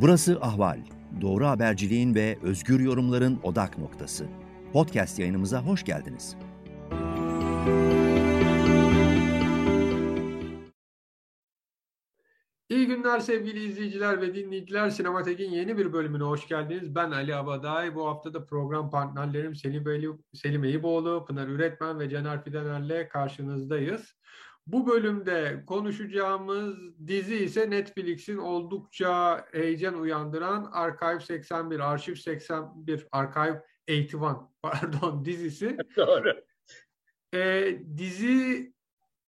Burası 0.00 0.38
Ahval. 0.40 0.78
Doğru 1.20 1.46
haberciliğin 1.46 2.14
ve 2.14 2.38
özgür 2.42 2.80
yorumların 2.80 3.40
odak 3.42 3.78
noktası. 3.78 4.26
Podcast 4.72 5.18
yayınımıza 5.18 5.62
hoş 5.62 5.84
geldiniz. 5.84 6.36
İyi 12.68 12.86
günler 12.86 13.20
sevgili 13.20 13.64
izleyiciler 13.64 14.20
ve 14.20 14.34
dinleyiciler. 14.34 14.90
Sinematek'in 14.90 15.50
yeni 15.50 15.78
bir 15.78 15.92
bölümüne 15.92 16.24
hoş 16.24 16.48
geldiniz. 16.48 16.94
Ben 16.94 17.10
Ali 17.10 17.34
Abaday. 17.34 17.94
Bu 17.94 18.06
hafta 18.06 18.34
da 18.34 18.46
program 18.46 18.90
partnerlerim 18.90 19.54
Selim, 19.54 19.86
Beyli, 19.86 20.08
Selim 20.34 20.64
Eyüboğlu, 20.64 21.24
Pınar 21.28 21.48
Üretmen 21.48 22.00
ve 22.00 22.10
Caner 22.10 22.44
Fidener'le 22.44 23.08
karşınızdayız. 23.08 24.14
Bu 24.66 24.86
bölümde 24.86 25.64
konuşacağımız 25.66 26.76
dizi 27.06 27.36
ise 27.36 27.70
Netflix'in 27.70 28.36
oldukça 28.36 29.44
heyecan 29.52 30.00
uyandıran 30.00 30.70
Archive 30.72 31.20
81, 31.20 31.80
Arşiv 31.80 32.14
81, 32.14 33.06
Archive 33.12 33.62
81 33.88 34.36
pardon 34.62 35.24
dizisi. 35.24 35.76
Doğru. 35.96 36.44
Ee, 37.34 37.78
dizi 37.96 38.72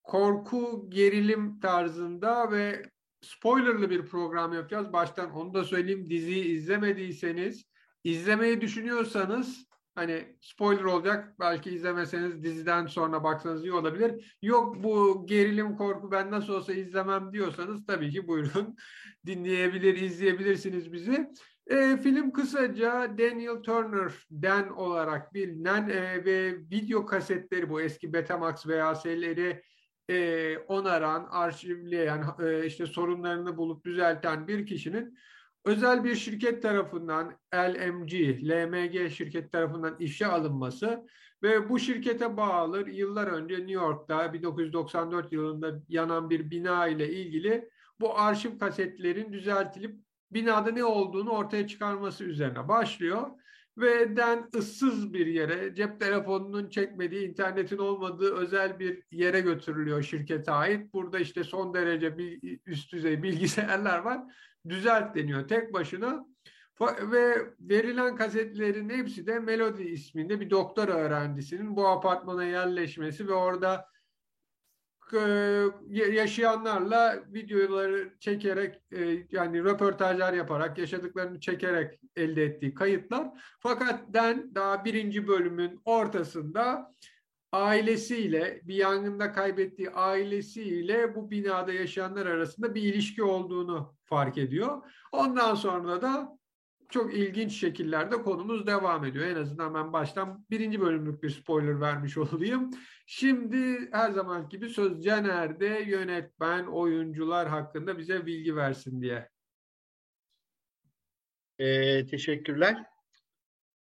korku 0.02 0.86
gerilim 0.88 1.60
tarzında 1.60 2.52
ve 2.52 2.82
spoilerlı 3.20 3.90
bir 3.90 4.06
program 4.06 4.52
yapacağız. 4.52 4.92
Baştan 4.92 5.32
onu 5.32 5.54
da 5.54 5.64
söyleyeyim. 5.64 6.10
Diziyi 6.10 6.44
izlemediyseniz, 6.44 7.64
izlemeyi 8.04 8.60
düşünüyorsanız 8.60 9.69
hani 9.94 10.36
spoiler 10.40 10.84
olacak. 10.84 11.34
Belki 11.40 11.70
izlemeseniz 11.70 12.42
diziden 12.42 12.86
sonra 12.86 13.24
baksanız 13.24 13.64
iyi 13.64 13.72
olabilir. 13.72 14.36
Yok 14.42 14.82
bu 14.82 15.26
gerilim 15.26 15.76
korku 15.76 16.10
ben 16.10 16.30
nasıl 16.30 16.52
olsa 16.52 16.72
izlemem 16.72 17.32
diyorsanız 17.32 17.86
tabii 17.86 18.10
ki 18.10 18.28
buyurun 18.28 18.76
dinleyebilir, 19.26 19.96
izleyebilirsiniz 19.96 20.92
bizi. 20.92 21.30
E, 21.66 21.96
film 21.96 22.32
kısaca 22.32 23.18
Daniel 23.18 23.62
Turner 23.62 24.12
Den 24.30 24.68
olarak 24.68 25.34
bilinen 25.34 25.88
e, 25.88 26.24
ve 26.24 26.58
video 26.70 27.06
kasetleri 27.06 27.70
bu 27.70 27.80
eski 27.80 28.12
Betamax 28.12 28.66
VHS'leri 28.66 29.62
e, 30.10 30.58
onaran, 30.58 31.28
arşivleyen, 31.30 32.24
e, 32.42 32.66
işte 32.66 32.86
sorunlarını 32.86 33.56
bulup 33.56 33.84
düzelten 33.84 34.48
bir 34.48 34.66
kişinin 34.66 35.18
özel 35.64 36.04
bir 36.04 36.14
şirket 36.14 36.62
tarafından 36.62 37.38
LMG, 37.54 38.12
LMG 38.42 39.10
şirket 39.10 39.52
tarafından 39.52 39.96
işe 39.98 40.26
alınması 40.26 41.06
ve 41.42 41.68
bu 41.68 41.78
şirkete 41.78 42.36
bağlı 42.36 42.90
yıllar 42.90 43.26
önce 43.26 43.54
New 43.54 43.72
York'ta 43.72 44.32
1994 44.32 45.32
yılında 45.32 45.82
yanan 45.88 46.30
bir 46.30 46.50
bina 46.50 46.88
ile 46.88 47.12
ilgili 47.12 47.70
bu 48.00 48.18
arşiv 48.18 48.58
kasetlerin 48.58 49.32
düzeltilip 49.32 50.00
binada 50.30 50.70
ne 50.70 50.84
olduğunu 50.84 51.30
ortaya 51.30 51.66
çıkarması 51.66 52.24
üzerine 52.24 52.68
başlıyor 52.68 53.30
ve 53.78 54.16
den 54.16 54.48
ıssız 54.56 55.12
bir 55.12 55.26
yere, 55.26 55.74
cep 55.74 56.00
telefonunun 56.00 56.68
çekmediği, 56.68 57.28
internetin 57.28 57.78
olmadığı 57.78 58.34
özel 58.34 58.78
bir 58.78 59.02
yere 59.10 59.40
götürülüyor 59.40 60.02
şirkete 60.02 60.52
ait. 60.52 60.92
Burada 60.94 61.18
işte 61.18 61.44
son 61.44 61.74
derece 61.74 62.18
bir 62.18 62.58
üst 62.66 62.92
düzey 62.92 63.22
bilgisayarlar 63.22 63.98
var. 63.98 64.20
Düzelt 64.68 65.14
deniyor 65.14 65.48
tek 65.48 65.72
başına. 65.72 66.26
Ve 67.12 67.54
verilen 67.60 68.16
kasetlerin 68.16 68.90
hepsi 68.90 69.26
de 69.26 69.38
Melody 69.38 69.92
isminde 69.92 70.40
bir 70.40 70.50
doktor 70.50 70.88
öğrencisinin 70.88 71.76
bu 71.76 71.88
apartmana 71.88 72.44
yerleşmesi 72.44 73.28
ve 73.28 73.32
orada 73.32 73.90
yaşayanlarla 75.88 77.22
videoları 77.28 78.12
çekerek 78.20 78.82
yani 79.30 79.64
röportajlar 79.64 80.32
yaparak 80.32 80.78
yaşadıklarını 80.78 81.40
çekerek 81.40 82.00
elde 82.16 82.44
ettiği 82.44 82.74
kayıtlar. 82.74 83.28
Fakat 83.60 84.14
Den 84.14 84.54
daha 84.54 84.84
birinci 84.84 85.28
bölümün 85.28 85.80
ortasında 85.84 86.94
ailesiyle 87.52 88.60
bir 88.64 88.74
yangında 88.74 89.32
kaybettiği 89.32 89.90
ailesiyle 89.90 91.14
bu 91.14 91.30
binada 91.30 91.72
yaşayanlar 91.72 92.26
arasında 92.26 92.74
bir 92.74 92.82
ilişki 92.82 93.22
olduğunu 93.22 93.96
fark 94.04 94.38
ediyor. 94.38 94.82
Ondan 95.12 95.54
sonra 95.54 96.02
da 96.02 96.38
çok 96.90 97.14
ilginç 97.14 97.52
şekillerde 97.52 98.22
konumuz 98.22 98.66
devam 98.66 99.04
ediyor. 99.04 99.26
En 99.26 99.36
azından 99.36 99.74
ben 99.74 99.92
baştan 99.92 100.46
birinci 100.50 100.80
bölümlük 100.80 101.22
bir 101.22 101.30
spoiler 101.30 101.80
vermiş 101.80 102.18
olayım. 102.18 102.70
Şimdi 103.06 103.88
her 103.92 104.10
zaman 104.10 104.48
gibi 104.48 104.68
söz 104.68 105.04
Caner'de 105.04 105.84
yönetmen, 105.86 106.66
oyuncular 106.66 107.48
hakkında 107.48 107.98
bize 107.98 108.26
bilgi 108.26 108.56
versin 108.56 109.02
diye. 109.02 109.28
Ee, 111.58 112.06
teşekkürler. 112.06 112.84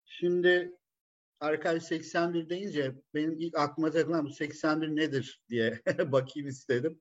Şimdi 0.04 0.79
Archive 1.40 1.80
81 1.80 2.48
deyince 2.48 2.94
benim 3.14 3.38
ilk 3.38 3.58
aklıma 3.58 3.90
takılan 3.90 4.26
bu 4.26 4.30
81 4.30 4.88
nedir 4.88 5.42
diye 5.48 5.80
bakayım 6.12 6.48
istedim. 6.48 7.00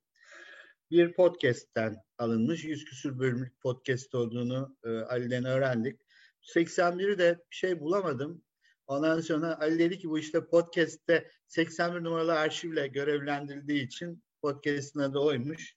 Bir 0.91 1.13
podcast'ten 1.13 1.95
alınmış. 2.17 2.63
Yüz 2.63 2.85
küsür 2.85 3.19
bölümlük 3.19 3.61
podcast 3.61 4.15
olduğunu 4.15 4.77
e, 4.83 4.89
Ali'den 4.89 5.45
öğrendik. 5.45 6.01
81'i 6.41 7.17
de 7.17 7.39
bir 7.51 7.55
şey 7.55 7.79
bulamadım. 7.79 8.43
Ondan 8.87 9.21
sonra 9.21 9.59
Ali 9.59 9.79
dedi 9.79 9.99
ki 9.99 10.09
bu 10.09 10.19
işte 10.19 10.45
podcast'te 10.45 11.31
81 11.47 12.03
numaralı 12.03 12.33
arşivle 12.33 12.87
görevlendirildiği 12.87 13.85
için 13.85 14.23
podcast'ın 14.41 14.99
adı 14.99 15.19
oymuş. 15.19 15.75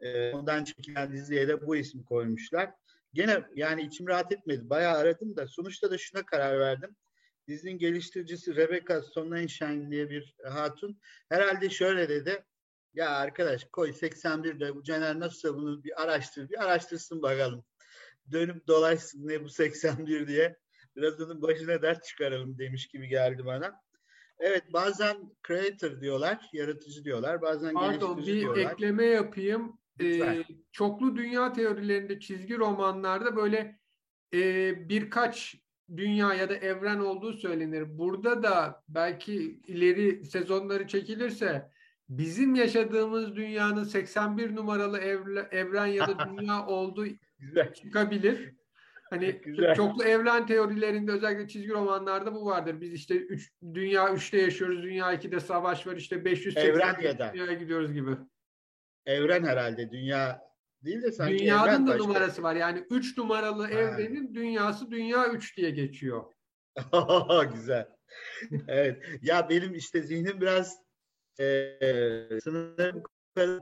E, 0.00 0.32
ondan 0.32 0.64
çekilen 0.64 1.12
diziye 1.12 1.48
de 1.48 1.66
bu 1.66 1.76
isim 1.76 2.02
koymuşlar. 2.02 2.70
Gene 3.12 3.44
yani 3.54 3.82
içim 3.82 4.08
rahat 4.08 4.32
etmedi. 4.32 4.70
Bayağı 4.70 4.96
aradım 4.96 5.36
da 5.36 5.46
sonuçta 5.46 5.90
da 5.90 5.98
şuna 5.98 6.26
karar 6.26 6.60
verdim. 6.60 6.96
Dizinin 7.48 7.78
geliştiricisi 7.78 8.56
Rebecca 8.56 9.02
Sonnenschein 9.02 9.90
diye 9.90 10.10
bir 10.10 10.34
hatun 10.44 11.00
herhalde 11.28 11.70
şöyle 11.70 12.08
dedi. 12.08 12.44
Ya 12.94 13.10
arkadaş 13.10 13.64
koy 13.72 13.88
81'de 13.90 14.74
bu 14.74 14.82
Caner 14.82 15.20
nasılsa 15.20 15.54
bunu 15.54 15.84
bir 15.84 16.02
araştır, 16.02 16.48
bir 16.48 16.64
araştırsın 16.64 17.22
bakalım. 17.22 17.64
Dönüp 18.32 18.66
dolaşsın 18.66 19.28
ne 19.28 19.44
bu 19.44 19.48
81 19.48 20.28
diye. 20.28 20.56
Biraz 20.96 21.20
onun 21.20 21.42
başına 21.42 21.82
dert 21.82 22.04
çıkaralım 22.04 22.58
demiş 22.58 22.86
gibi 22.86 23.08
geldi 23.08 23.44
bana. 23.44 23.80
Evet 24.38 24.64
bazen 24.72 25.16
creator 25.46 26.00
diyorlar, 26.00 26.50
yaratıcı 26.52 27.04
diyorlar. 27.04 27.42
Bazen 27.42 27.74
Pardon 27.74 28.18
bir 28.18 28.26
diyorlar. 28.26 28.72
ekleme 28.72 29.04
yapayım. 29.04 29.78
Ee, 30.02 30.44
çoklu 30.72 31.16
dünya 31.16 31.52
teorilerinde 31.52 32.20
çizgi 32.20 32.58
romanlarda 32.58 33.36
böyle 33.36 33.78
e, 34.34 34.88
birkaç 34.88 35.56
dünya 35.96 36.34
ya 36.34 36.48
da 36.48 36.54
evren 36.54 36.98
olduğu 36.98 37.32
söylenir. 37.32 37.98
Burada 37.98 38.42
da 38.42 38.82
belki 38.88 39.60
ileri 39.66 40.24
sezonları 40.24 40.86
çekilirse 40.86 41.70
bizim 42.08 42.54
yaşadığımız 42.54 43.36
dünyanın 43.36 43.84
81 43.84 44.56
numaralı 44.56 44.98
evren 45.50 45.86
ya 45.86 46.08
da 46.08 46.18
dünya 46.38 46.66
olduğu 46.66 47.06
çıkabilir. 47.74 48.54
Hani 49.10 49.40
Güzel. 49.44 49.74
çoklu 49.74 50.04
evren 50.04 50.46
teorilerinde 50.46 51.12
özellikle 51.12 51.48
çizgi 51.48 51.70
romanlarda 51.70 52.34
bu 52.34 52.46
vardır. 52.46 52.80
Biz 52.80 52.92
işte 52.92 53.16
üç, 53.16 53.52
dünya 53.74 54.04
3'te 54.04 54.38
yaşıyoruz, 54.38 54.82
dünya 54.82 55.14
2'de 55.14 55.40
savaş 55.40 55.86
var, 55.86 55.96
işte 55.96 56.24
580 56.24 56.70
evren 56.70 57.00
ya 57.02 57.18
da. 57.18 57.30
dünyaya 57.34 57.52
gidiyoruz 57.52 57.92
gibi. 57.92 58.10
Evren 59.06 59.44
herhalde 59.44 59.90
dünya 59.90 60.45
değil 60.86 61.02
de 61.02 61.12
sanki 61.12 61.38
Dünyanın 61.38 61.86
da 61.86 61.90
başka. 61.90 62.04
numarası 62.04 62.42
var. 62.42 62.54
Yani 62.54 62.84
3 62.90 63.18
numaralı 63.18 63.62
ha. 63.62 63.70
evrenin 63.70 64.34
dünyası 64.34 64.90
dünya 64.90 65.28
3 65.28 65.56
diye 65.56 65.70
geçiyor. 65.70 66.24
Güzel. 67.54 67.88
evet. 68.68 69.02
Ya 69.22 69.48
benim 69.48 69.74
işte 69.74 70.02
zihnim 70.02 70.40
biraz 70.40 70.76
e, 71.40 71.78
sınırım 72.44 73.02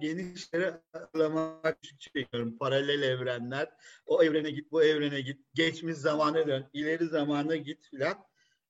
genişlere 0.01 0.81
atlamak 0.93 1.79
çekiyorum. 1.99 2.59
Paralel 2.59 3.03
evrenler. 3.03 3.69
O 4.07 4.23
evrene 4.23 4.51
git, 4.51 4.73
bu 4.73 4.83
evrene 4.83 5.21
git. 5.21 5.41
Geçmiş 5.55 5.97
zamana 5.97 6.47
dön, 6.47 6.67
ileri 6.73 7.07
zamana 7.07 7.57
git 7.57 7.87
filan. 7.91 8.15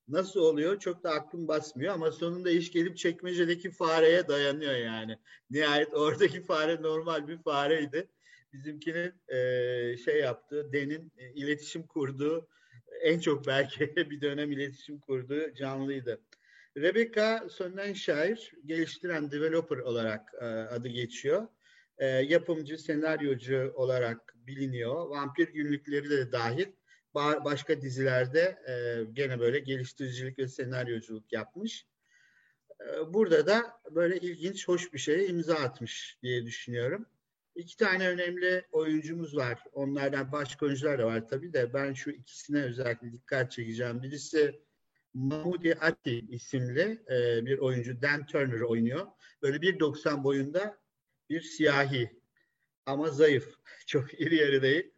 Nasıl 0.09 0.41
oluyor? 0.41 0.79
Çok 0.79 1.05
da 1.05 1.11
aklım 1.11 1.49
basmıyor 1.49 1.95
ama 1.95 2.13
sonunda 2.13 2.51
iş 2.51 2.73
gelip 2.73 2.97
çekmecedeki 2.97 3.71
fareye 3.71 4.29
dayanıyor 4.29 4.75
yani. 4.75 5.19
Nihayet 5.51 5.95
oradaki 5.95 6.43
fare 6.43 6.83
normal 6.83 7.29
bir 7.29 7.39
fareydi. 7.43 8.09
Bizimkinin 8.55 9.13
e, 9.29 9.37
şey 9.97 10.21
yaptığı, 10.21 10.73
Den'in 10.73 11.13
e, 11.19 11.33
iletişim 11.33 11.87
kurduğu, 11.87 12.49
en 13.03 13.19
çok 13.19 13.47
belki 13.47 13.97
bir 14.11 14.21
dönem 14.21 14.53
iletişim 14.53 14.99
kurduğu 14.99 15.55
canlıydı. 15.55 16.21
Rebecca 16.77 17.49
Sonnenscheir 17.49 18.53
geliştiren 18.67 19.31
developer 19.31 19.77
olarak 19.79 20.33
e, 20.41 20.45
adı 20.45 20.89
geçiyor. 20.89 21.49
E, 21.99 22.07
yapımcı, 22.07 22.79
senaryocu 22.79 23.73
olarak 23.75 24.35
biliniyor. 24.47 25.09
Vampir 25.09 25.49
günlükleri 25.49 26.11
de 26.11 26.33
dahil 26.33 26.67
ba- 27.15 27.45
başka 27.45 27.81
dizilerde 27.81 28.59
e, 28.69 29.05
gene 29.13 29.41
böyle 29.41 29.59
geliştiricilik 29.59 30.39
ve 30.39 30.49
senaryoculuk 30.49 31.33
yapmış. 31.33 31.87
E, 32.81 33.15
burada 33.15 33.47
da 33.47 33.81
böyle 33.91 34.17
ilginç, 34.17 34.69
hoş 34.69 34.93
bir 34.93 34.99
şeye 34.99 35.27
imza 35.27 35.55
atmış 35.55 36.19
diye 36.23 36.47
düşünüyorum. 36.47 37.07
İki 37.55 37.77
tane 37.77 38.09
önemli 38.09 38.65
oyuncumuz 38.73 39.37
var. 39.37 39.65
Onlardan 39.73 40.33
başka 40.33 40.67
oyuncular 40.67 40.99
da 40.99 41.07
var 41.07 41.29
tabii 41.29 41.53
de 41.53 41.75
ben 41.75 41.93
şu 41.93 42.11
ikisine 42.11 42.63
özellikle 42.63 43.13
dikkat 43.13 43.53
çekeceğim. 43.53 44.03
Birisi 44.03 44.61
Mahmudi 45.15 45.75
Ati 45.75 46.19
isimli 46.19 47.03
e, 47.11 47.47
bir 47.47 47.59
oyuncu. 47.59 48.03
Dan 48.03 48.27
Turner 48.27 48.61
oynuyor. 48.61 49.07
Böyle 49.43 49.57
1.90 49.57 50.25
boyunda 50.25 50.79
bir 51.31 51.41
siyahi 51.41 52.21
ama 52.87 53.09
zayıf. 53.11 53.55
Çok 53.87 54.21
iri 54.21 54.37
yarı 54.37 54.63
değil. 54.63 54.91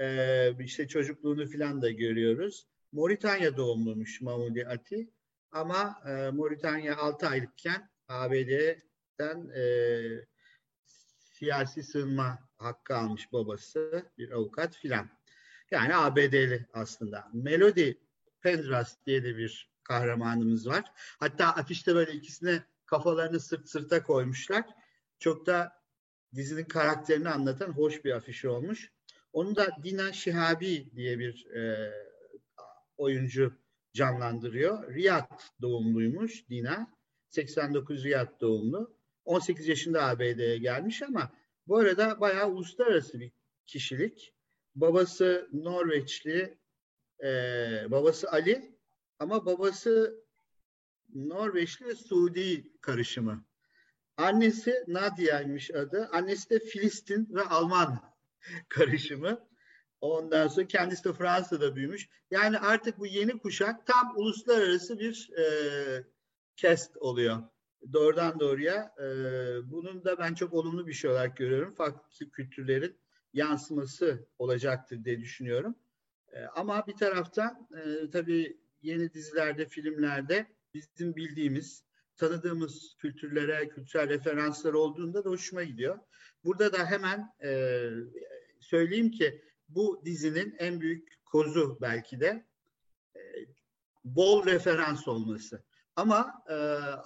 E, 0.00 0.64
işte 0.64 0.88
çocukluğunu 0.88 1.50
falan 1.50 1.82
da 1.82 1.90
görüyoruz. 1.90 2.66
Moritanya 2.92 3.56
doğumluymuş 3.56 4.20
Mahmudi 4.20 4.66
Ati. 4.66 5.10
Ama 5.52 6.02
e, 6.06 6.30
Moritanya 6.30 6.96
6 6.96 7.26
aylıkken 7.26 7.90
ABD'den 8.08 9.48
e, 9.48 9.62
siyasi 11.40 11.82
sığınma 11.82 12.38
hakkı 12.58 12.96
almış 12.96 13.32
babası, 13.32 14.06
bir 14.18 14.30
avukat 14.30 14.76
filan. 14.76 15.08
Yani 15.70 15.96
ABD'li 15.96 16.66
aslında. 16.72 17.28
Melody 17.32 17.92
Pendras 18.40 18.96
diye 19.06 19.24
de 19.24 19.36
bir 19.36 19.70
kahramanımız 19.82 20.68
var. 20.68 20.84
Hatta 21.20 21.46
afişte 21.46 21.94
böyle 21.94 22.12
ikisine 22.12 22.62
kafalarını 22.86 23.40
sırt 23.40 23.68
sırta 23.68 24.02
koymuşlar. 24.02 24.64
Çok 25.18 25.46
da 25.46 25.72
dizinin 26.34 26.64
karakterini 26.64 27.28
anlatan 27.28 27.72
hoş 27.72 28.04
bir 28.04 28.12
afiş 28.12 28.44
olmuş. 28.44 28.92
Onu 29.32 29.56
da 29.56 29.68
Dina 29.82 30.12
Şihabi 30.12 30.90
diye 30.96 31.18
bir 31.18 31.46
e, 31.46 31.92
oyuncu 32.96 33.52
canlandırıyor. 33.92 34.94
Riyad 34.94 35.40
doğumluymuş 35.62 36.48
Dina. 36.48 36.96
89 37.28 38.04
Riyad 38.04 38.40
doğumlu. 38.40 38.99
18 39.24 39.68
yaşında 39.68 40.06
ABD'ye 40.06 40.58
gelmiş 40.58 41.02
ama 41.02 41.32
bu 41.66 41.78
arada 41.78 42.20
bayağı 42.20 42.48
uluslararası 42.50 43.20
bir 43.20 43.32
kişilik. 43.66 44.34
Babası 44.74 45.48
Norveçli, 45.52 46.58
e, 47.22 47.28
babası 47.90 48.30
Ali 48.30 48.78
ama 49.18 49.46
babası 49.46 50.24
Norveçli 51.14 51.96
Suudi 51.96 52.72
karışımı. 52.80 53.44
Annesi 54.16 54.84
Nadia'ymış 54.86 55.70
adı. 55.70 56.08
Annesi 56.12 56.50
de 56.50 56.58
Filistin 56.58 57.28
ve 57.30 57.42
Alman 57.42 58.14
karışımı. 58.68 59.48
Ondan 60.00 60.48
sonra 60.48 60.66
kendisi 60.66 61.04
de 61.04 61.12
Fransa'da 61.12 61.76
büyümüş. 61.76 62.08
Yani 62.30 62.58
artık 62.58 62.98
bu 62.98 63.06
yeni 63.06 63.38
kuşak 63.38 63.86
tam 63.86 64.12
uluslararası 64.16 64.98
bir 64.98 65.30
e, 65.38 65.44
kest 66.56 66.96
oluyor. 66.96 67.42
Doğrudan 67.92 68.40
doğruya. 68.40 68.94
E, 68.98 69.04
bunun 69.70 70.04
da 70.04 70.18
ben 70.18 70.34
çok 70.34 70.52
olumlu 70.52 70.86
bir 70.86 70.92
şey 70.92 71.10
olarak 71.10 71.36
görüyorum. 71.36 71.74
Farklı 71.74 72.30
kültürlerin 72.30 72.96
yansıması 73.32 74.28
olacaktır 74.38 75.04
diye 75.04 75.20
düşünüyorum. 75.20 75.74
E, 76.32 76.44
ama 76.44 76.86
bir 76.86 76.96
taraftan 76.96 77.68
e, 77.76 78.10
tabii 78.10 78.60
yeni 78.82 79.12
dizilerde, 79.12 79.66
filmlerde 79.66 80.46
bizim 80.74 81.16
bildiğimiz, 81.16 81.84
tanıdığımız 82.16 82.96
kültürlere, 82.98 83.68
kültürel 83.68 84.08
referanslar 84.08 84.72
olduğunda 84.72 85.24
da 85.24 85.30
hoşuma 85.30 85.62
gidiyor. 85.62 85.98
Burada 86.44 86.72
da 86.72 86.86
hemen 86.86 87.34
e, 87.42 87.88
söyleyeyim 88.60 89.10
ki 89.10 89.44
bu 89.68 90.02
dizinin 90.04 90.54
en 90.58 90.80
büyük 90.80 91.24
kozu 91.24 91.78
belki 91.80 92.20
de 92.20 92.46
e, 93.16 93.20
bol 94.04 94.46
referans 94.46 95.08
olması. 95.08 95.64
Ama 95.96 96.42
e, 96.48 96.54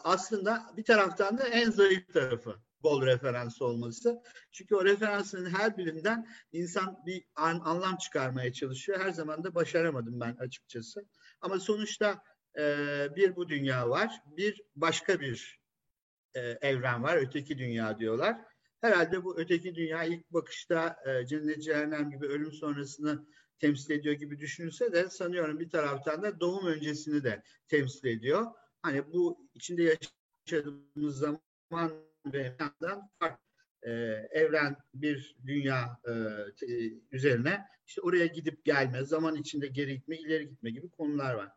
aslında 0.05 0.73
bir 0.77 0.85
taraftan 0.85 1.39
da 1.39 1.49
en 1.49 1.71
zayıf 1.71 2.13
tarafı 2.13 2.57
bol 2.83 3.03
referans 3.07 3.63
olması. 3.63 4.23
Çünkü 4.53 4.75
o 4.75 4.85
referansın 4.85 5.47
her 5.47 5.77
birinden 5.77 6.29
insan 6.53 6.99
bir 7.07 7.25
an, 7.37 7.61
anlam 7.65 7.97
çıkarmaya 7.97 8.53
çalışıyor. 8.53 9.01
Her 9.01 9.11
zaman 9.11 9.45
da 9.45 9.55
başaramadım 9.55 10.21
ben 10.21 10.37
açıkçası. 10.37 11.05
Ama 11.41 11.61
sonuçta 11.61 12.23
e, 12.59 12.63
bir 13.17 13.37
bu 13.37 13.49
dünya 13.49 13.91
var, 13.91 14.23
bir 14.27 14.63
başka 14.77 15.21
bir 15.21 15.61
e, 16.35 16.41
evren 16.41 17.03
var, 17.03 17.17
öteki 17.17 17.59
dünya 17.59 17.99
diyorlar. 17.99 18.37
Herhalde 18.81 19.25
bu 19.25 19.39
öteki 19.39 19.75
dünya 19.75 20.05
ilk 20.05 20.31
bakışta 20.31 20.97
e, 21.07 21.27
cennet 21.27 21.63
cehennem 21.63 22.11
gibi 22.11 22.27
ölüm 22.27 22.53
sonrasını 22.53 23.27
temsil 23.59 23.91
ediyor 23.91 24.15
gibi 24.15 24.39
düşünülse 24.39 24.93
de 24.93 25.11
sanıyorum 25.11 25.61
bir 25.61 25.71
taraftan 25.71 26.23
da 26.23 26.41
doğum 26.41 26.67
öncesini 26.67 27.25
de 27.25 27.43
temsil 27.69 28.09
ediyor. 28.09 28.47
Hani 28.85 29.13
bu 29.13 29.49
içinde 29.55 29.99
yaşadığımız 30.47 31.19
zaman 31.19 31.93
ve 32.27 32.57
yandan 32.61 33.11
farklı 33.19 33.45
e, 33.83 33.91
evren 34.31 34.77
bir 34.95 35.37
dünya 35.47 36.01
e, 36.09 36.13
üzerine 37.13 37.65
işte 37.87 38.01
oraya 38.01 38.27
gidip 38.27 38.65
gelme, 38.65 39.05
zaman 39.05 39.35
içinde 39.35 39.67
geri 39.67 39.97
gitme, 39.97 40.17
ileri 40.17 40.49
gitme 40.49 40.71
gibi 40.71 40.89
konular 40.89 41.35
var. 41.35 41.49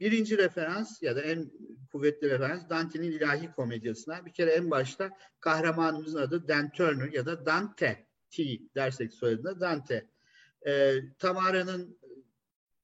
Birinci 0.00 0.38
referans 0.38 1.02
ya 1.02 1.16
da 1.16 1.20
en 1.20 1.50
kuvvetli 1.92 2.30
referans 2.30 2.68
Dante'nin 2.70 3.12
ilahi 3.12 3.52
komedyasına. 3.52 4.26
Bir 4.26 4.32
kere 4.32 4.50
en 4.50 4.70
başta 4.70 5.10
kahramanımızın 5.40 6.18
adı 6.18 6.48
Dan 6.48 6.70
Turner 6.70 7.12
ya 7.12 7.26
da 7.26 7.46
Dante 7.46 8.06
T 8.30 8.58
dersek 8.74 9.12
soyadına 9.12 9.60
Dante. 9.60 10.10
E, 10.66 10.94
Tamara'nın 11.18 11.98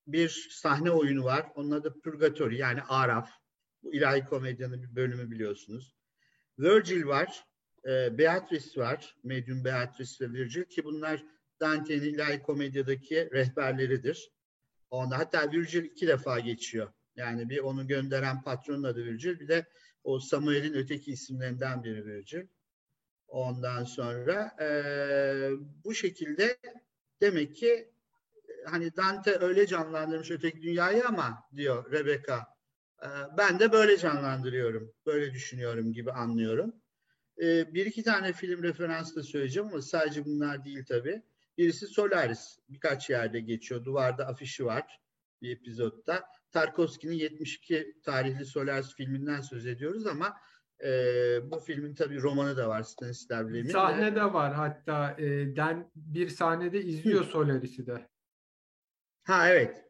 bir 0.06 0.48
sahne 0.50 0.90
oyunu 0.90 1.24
var. 1.24 1.46
Onun 1.54 1.70
adı 1.70 2.00
Purgatory 2.00 2.56
yani 2.56 2.82
Araf. 2.82 3.45
Bu 3.86 3.94
ilahi 3.94 4.24
komedyanın 4.24 4.82
bir 4.82 4.96
bölümü 4.96 5.30
biliyorsunuz. 5.30 5.96
Virgil 6.58 7.06
var. 7.06 7.44
E, 7.88 8.18
Beatrice 8.18 8.80
var. 8.80 9.16
Medium 9.24 9.64
Beatrice 9.64 10.24
ve 10.24 10.32
Virgil 10.32 10.64
ki 10.64 10.84
bunlar 10.84 11.24
Dante'nin 11.60 12.14
ilahi 12.14 12.42
komedyadaki 12.42 13.30
rehberleridir. 13.32 14.30
Onda 14.90 15.18
hatta 15.18 15.52
Virgil 15.52 15.84
iki 15.84 16.06
defa 16.06 16.40
geçiyor. 16.40 16.92
Yani 17.16 17.48
bir 17.48 17.58
onu 17.58 17.86
gönderen 17.86 18.42
patronun 18.42 18.82
adı 18.82 19.04
Virgil. 19.04 19.40
Bir 19.40 19.48
de 19.48 19.66
o 20.04 20.18
Samuel'in 20.20 20.74
öteki 20.74 21.12
isimlerinden 21.12 21.84
biri 21.84 22.06
Virgil. 22.06 22.46
Ondan 23.28 23.84
sonra 23.84 24.56
e, 24.60 24.68
bu 25.84 25.94
şekilde 25.94 26.58
demek 27.20 27.56
ki 27.56 27.90
hani 28.64 28.96
Dante 28.96 29.38
öyle 29.40 29.66
canlandırmış 29.66 30.30
öteki 30.30 30.62
dünyayı 30.62 31.06
ama 31.06 31.44
diyor 31.56 31.92
Rebecca 31.92 32.38
e, 32.38 32.55
ben 33.38 33.60
de 33.60 33.72
böyle 33.72 33.98
canlandırıyorum. 33.98 34.92
Böyle 35.06 35.32
düşünüyorum 35.32 35.92
gibi 35.92 36.12
anlıyorum. 36.12 36.74
E, 37.42 37.74
bir 37.74 37.86
iki 37.86 38.02
tane 38.02 38.32
film 38.32 38.62
referans 38.62 39.16
da 39.16 39.22
söyleyeceğim 39.22 39.68
ama 39.68 39.82
sadece 39.82 40.24
bunlar 40.24 40.64
değil 40.64 40.84
tabii. 40.88 41.22
Birisi 41.58 41.86
Solaris. 41.86 42.58
Birkaç 42.68 43.10
yerde 43.10 43.40
geçiyor. 43.40 43.84
Duvarda 43.84 44.26
afişi 44.26 44.64
var 44.64 45.00
bir 45.42 45.56
epizodda. 45.56 46.24
Tarkovski'nin 46.52 47.14
72 47.14 48.00
tarihli 48.02 48.44
Solaris 48.44 48.94
filminden 48.94 49.40
söz 49.40 49.66
ediyoruz 49.66 50.06
ama 50.06 50.36
e, 50.84 50.90
bu 51.50 51.60
filmin 51.60 51.94
tabii 51.94 52.22
romanı 52.22 52.56
da 52.56 52.68
var 52.68 52.82
Stanisław 52.82 53.54
Lem'in. 53.54 53.70
Sahne 53.70 54.14
de 54.14 54.24
var 54.32 54.54
hatta 54.54 55.16
e, 55.18 55.56
Den 55.56 55.90
bir 55.94 56.28
sahnede 56.28 56.82
izliyor. 56.82 57.24
Solaris'i 57.24 57.86
de. 57.86 58.08
Ha 59.24 59.48
evet. 59.48 59.84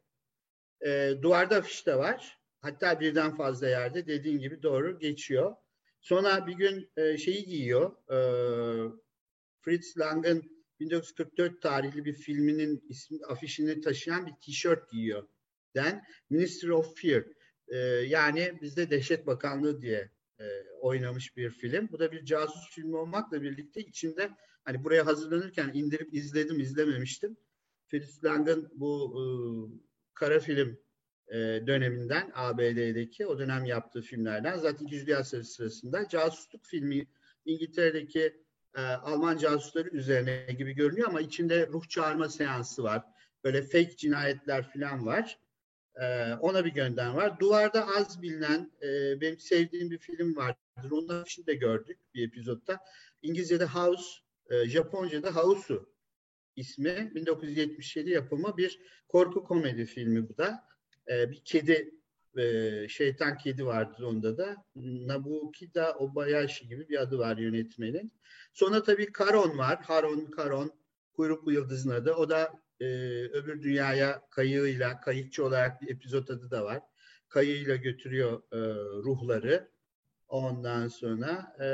E, 0.85 1.13
duvarda 1.21 1.55
afiş 1.55 1.87
de 1.87 1.97
var. 1.97 2.36
Hatta 2.61 2.99
birden 2.99 3.35
fazla 3.35 3.67
yerde 3.67 4.07
dediğin 4.07 4.39
gibi 4.39 4.63
doğru 4.63 4.99
geçiyor. 4.99 5.55
Sonra 6.01 6.47
bir 6.47 6.53
gün 6.53 6.91
e, 6.97 7.17
şeyi 7.17 7.45
giyiyor. 7.45 7.91
E, 8.11 8.17
Fritz 9.61 9.97
Lang'ın 9.97 10.57
1944 10.79 11.61
tarihli 11.61 12.05
bir 12.05 12.13
filminin 12.13 12.83
ismi, 12.89 13.25
afişini 13.25 13.81
taşıyan 13.81 14.27
bir 14.27 14.33
tişört 14.41 14.91
giyiyor. 14.91 15.27
Den 15.75 16.03
Ministry 16.29 16.73
of 16.73 17.01
Fear. 17.01 17.23
E, 17.67 17.77
yani 18.07 18.57
bizde 18.61 18.89
Dehşet 18.89 19.27
Bakanlığı 19.27 19.81
diye 19.81 20.11
e, 20.39 20.45
oynamış 20.81 21.37
bir 21.37 21.49
film. 21.49 21.89
Bu 21.91 21.99
da 21.99 22.11
bir 22.11 22.25
casus 22.25 22.69
filmi 22.75 22.95
olmakla 22.95 23.41
birlikte 23.41 23.81
içinde 23.81 24.29
hani 24.63 24.83
buraya 24.83 25.05
hazırlanırken 25.05 25.71
indirip 25.73 26.13
izledim 26.13 26.59
izlememiştim. 26.59 27.37
Fritz 27.85 28.23
Lang'ın 28.23 28.69
bu 28.73 29.13
e, 29.17 29.23
kara 30.13 30.39
film 30.39 30.79
e, 31.27 31.37
döneminden 31.67 32.31
ABD'deki 32.33 33.27
o 33.27 33.39
dönem 33.39 33.65
yaptığı 33.65 34.01
filmlerden 34.01 34.57
zaten 34.57 34.85
İkinci 34.85 35.07
Dünya 35.07 35.23
Savaşı 35.23 35.49
sırasında 35.49 36.07
casusluk 36.07 36.65
filmi 36.65 37.07
İngiltere'deki 37.45 38.43
e, 38.75 38.81
Alman 38.81 39.37
casusları 39.37 39.89
üzerine 39.89 40.55
gibi 40.57 40.73
görünüyor 40.73 41.07
ama 41.09 41.21
içinde 41.21 41.67
ruh 41.67 41.89
çağırma 41.89 42.29
seansı 42.29 42.83
var. 42.83 43.03
Böyle 43.43 43.61
fake 43.61 43.95
cinayetler 43.97 44.73
falan 44.73 45.05
var. 45.05 45.39
E, 45.95 46.33
ona 46.33 46.65
bir 46.65 46.73
gönderme 46.73 47.15
var. 47.15 47.39
Duvarda 47.39 47.87
az 47.87 48.21
bilinen 48.21 48.71
e, 48.81 49.21
benim 49.21 49.39
sevdiğim 49.39 49.91
bir 49.91 49.97
film 49.97 50.35
vardır. 50.35 50.91
Onun 50.91 51.23
için 51.23 51.45
de 51.45 51.53
gördük 51.53 51.99
bir 52.13 52.27
epizodda. 52.27 52.79
İngilizce'de 53.21 53.65
House, 53.65 54.21
e, 54.49 54.65
Japonca'da 54.65 55.35
Hausu 55.35 55.89
ismi 56.55 57.11
1977 57.15 58.09
yapımı 58.09 58.57
bir 58.57 58.79
korku 59.07 59.43
komedi 59.43 59.85
filmi 59.85 60.29
bu 60.29 60.37
da. 60.37 60.67
E, 61.09 61.31
bir 61.31 61.41
kedi 61.45 61.91
e, 62.37 62.87
Şeytan 62.89 63.37
Kedi 63.37 63.65
vardır 63.65 64.03
onda 64.03 64.37
da. 64.37 64.55
Nabukida 64.75 65.93
Obayashi 65.93 66.67
gibi 66.67 66.89
bir 66.89 67.01
adı 67.01 67.19
var 67.19 67.37
yönetmenin. 67.37 68.11
Sonra 68.53 68.83
tabii 68.83 69.11
Karon 69.11 69.57
var. 69.57 69.79
Haron 69.81 70.25
Karon. 70.25 70.71
Kuyruklu 71.13 71.51
Yıldız'ın 71.51 71.89
adı. 71.89 72.13
O 72.13 72.29
da 72.29 72.53
e, 72.79 72.85
öbür 73.23 73.63
dünyaya 73.63 74.21
kayığıyla, 74.29 75.01
kayıkçı 75.01 75.45
olarak 75.45 75.81
bir 75.81 75.89
epizot 75.89 76.29
adı 76.29 76.51
da 76.51 76.63
var. 76.63 76.81
Kayığıyla 77.29 77.75
götürüyor 77.75 78.41
e, 78.51 78.57
ruhları. 79.03 79.71
Ondan 80.27 80.87
sonra 80.87 81.55
e, 81.59 81.67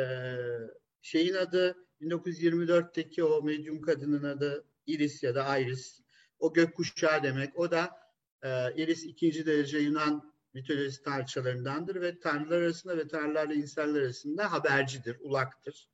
şeyin 1.02 1.34
adı 1.34 1.76
1924'teki 2.02 3.24
o 3.24 3.44
medyum 3.44 3.82
kadının 3.82 4.24
adı 4.24 4.66
Iris 4.88 5.24
ya 5.24 5.36
da 5.36 5.58
Iris. 5.58 6.02
O 6.40 6.54
gökkuşağı 6.54 7.24
demek. 7.24 7.60
O 7.60 7.72
da 7.72 8.03
e, 8.44 8.74
Iris 8.76 9.04
ikinci 9.04 9.46
derece 9.46 9.78
Yunan 9.78 10.34
mitolojisi 10.54 11.04
tanrıçalarındandır 11.04 12.02
ve 12.02 12.20
tanrılar 12.20 12.62
arasında 12.62 12.98
ve 12.98 13.08
tanrılarla 13.08 13.54
insanlar 13.54 14.02
arasında 14.02 14.52
habercidir, 14.52 15.18
ulaktır. 15.20 15.90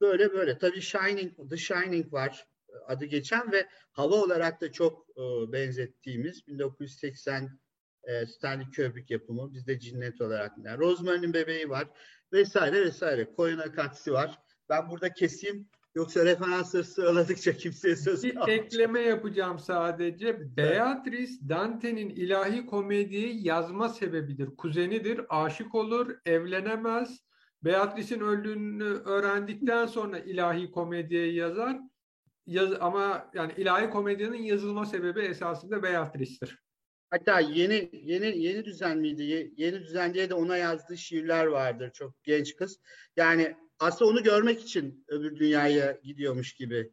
Böyle 0.00 0.32
böyle. 0.32 0.58
Tabii 0.58 0.80
Shining, 0.80 1.50
The 1.50 1.56
Shining 1.56 2.12
var 2.12 2.46
adı 2.86 3.04
geçen 3.04 3.52
ve 3.52 3.66
hava 3.90 4.14
olarak 4.14 4.60
da 4.60 4.72
çok 4.72 5.06
e, 5.10 5.52
benzettiğimiz 5.52 6.46
1980 6.46 7.60
e, 8.04 8.26
Stanley 8.26 8.66
Kubrick 8.66 9.14
yapımı. 9.14 9.54
Bizde 9.54 9.80
cinnet 9.80 10.20
olarak. 10.20 10.52
Yani 10.64 10.78
Rosemary'nin 10.78 11.34
bebeği 11.34 11.68
var 11.70 11.88
vesaire 12.32 12.80
vesaire. 12.84 13.32
Koyun 13.32 13.58
Akatsi 13.58 14.12
var. 14.12 14.38
Ben 14.68 14.90
burada 14.90 15.12
keseyim. 15.12 15.68
Yoksa 15.96 16.24
referansları 16.24 16.84
sıraladıkça 16.84 17.52
kimseye 17.52 17.96
söz 17.96 18.24
Bir 18.24 18.48
ekleme 18.48 19.00
yapacağım 19.00 19.58
sadece. 19.58 20.56
Beatrice 20.56 21.32
Dante'nin 21.48 22.10
ilahi 22.10 22.66
komediyi 22.66 23.46
yazma 23.46 23.88
sebebidir. 23.88 24.56
Kuzenidir, 24.56 25.20
aşık 25.28 25.74
olur, 25.74 26.16
evlenemez. 26.26 27.20
Beatrice'in 27.64 28.20
öldüğünü 28.20 28.84
öğrendikten 28.84 29.86
sonra 29.86 30.18
ilahi 30.18 30.70
komediyi 30.70 31.34
yazar. 31.34 31.78
Yaz, 32.46 32.70
ama 32.80 33.30
yani 33.34 33.52
ilahi 33.56 33.90
komedinin 33.90 34.42
yazılma 34.42 34.86
sebebi 34.86 35.20
esasında 35.20 35.82
Beatrice'tir. 35.82 36.58
Hatta 37.10 37.40
yeni 37.40 37.90
yeni 37.92 38.38
yeni 38.38 38.64
düzen 38.64 38.98
miydi? 38.98 39.52
Yeni 39.56 39.80
düzen 39.80 40.14
diye 40.14 40.30
de 40.30 40.34
ona 40.34 40.56
yazdığı 40.56 40.96
şiirler 40.96 41.46
vardır. 41.46 41.90
Çok 41.94 42.24
genç 42.24 42.56
kız. 42.56 42.80
Yani 43.16 43.56
aslında 43.78 44.10
onu 44.10 44.22
görmek 44.22 44.62
için 44.62 45.04
öbür 45.08 45.36
dünyaya 45.36 45.98
gidiyormuş 46.02 46.54
gibi 46.54 46.92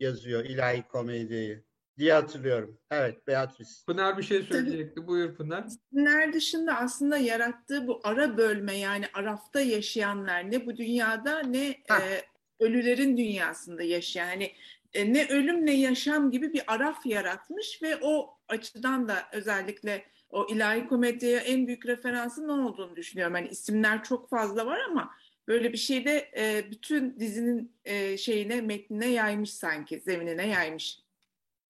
yazıyor 0.00 0.44
ilahi 0.44 0.82
komediyi 0.82 1.64
diye 1.98 2.12
hatırlıyorum. 2.12 2.78
Evet 2.90 3.26
Beatrice. 3.26 3.70
Pınar 3.86 4.18
bir 4.18 4.22
şey 4.22 4.42
söyleyecekti. 4.42 5.06
Buyur 5.06 5.34
Pınar. 5.34 5.64
Dinler 5.92 6.32
dışında 6.32 6.76
aslında 6.76 7.16
yarattığı 7.16 7.86
bu 7.86 8.00
ara 8.04 8.36
bölme 8.36 8.76
yani 8.76 9.04
arafta 9.14 9.60
yaşayanlar 9.60 10.50
ne 10.50 10.66
bu 10.66 10.76
dünyada 10.76 11.38
ne 11.38 11.66
e, 11.68 12.22
ölülerin 12.60 13.16
dünyasında 13.16 13.82
yaşayan. 13.82 14.26
Yani 14.26 14.52
e, 14.94 15.12
ne 15.12 15.28
ölüm 15.28 15.66
ne 15.66 15.80
yaşam 15.80 16.30
gibi 16.30 16.52
bir 16.52 16.62
araf 16.66 17.06
yaratmış 17.06 17.82
ve 17.82 17.98
o 18.02 18.38
açıdan 18.48 19.08
da 19.08 19.16
özellikle 19.32 20.04
o 20.30 20.46
ilahi 20.50 20.86
komediye 20.86 21.38
en 21.38 21.66
büyük 21.66 21.86
referansı 21.86 22.48
ne 22.48 22.52
olduğunu 22.52 22.96
düşünüyorum. 22.96 23.36
Yani 23.36 23.48
isimler 23.48 24.04
çok 24.04 24.30
fazla 24.30 24.66
var 24.66 24.78
ama 24.90 25.10
böyle 25.50 25.72
bir 25.72 25.78
şey 25.78 26.04
de 26.04 26.30
e, 26.36 26.70
bütün 26.70 27.20
dizinin 27.20 27.76
e, 27.84 28.16
şeyine, 28.16 28.60
metnine 28.60 29.10
yaymış 29.10 29.54
sanki, 29.54 30.00
zeminine 30.00 30.48
yaymış. 30.48 30.98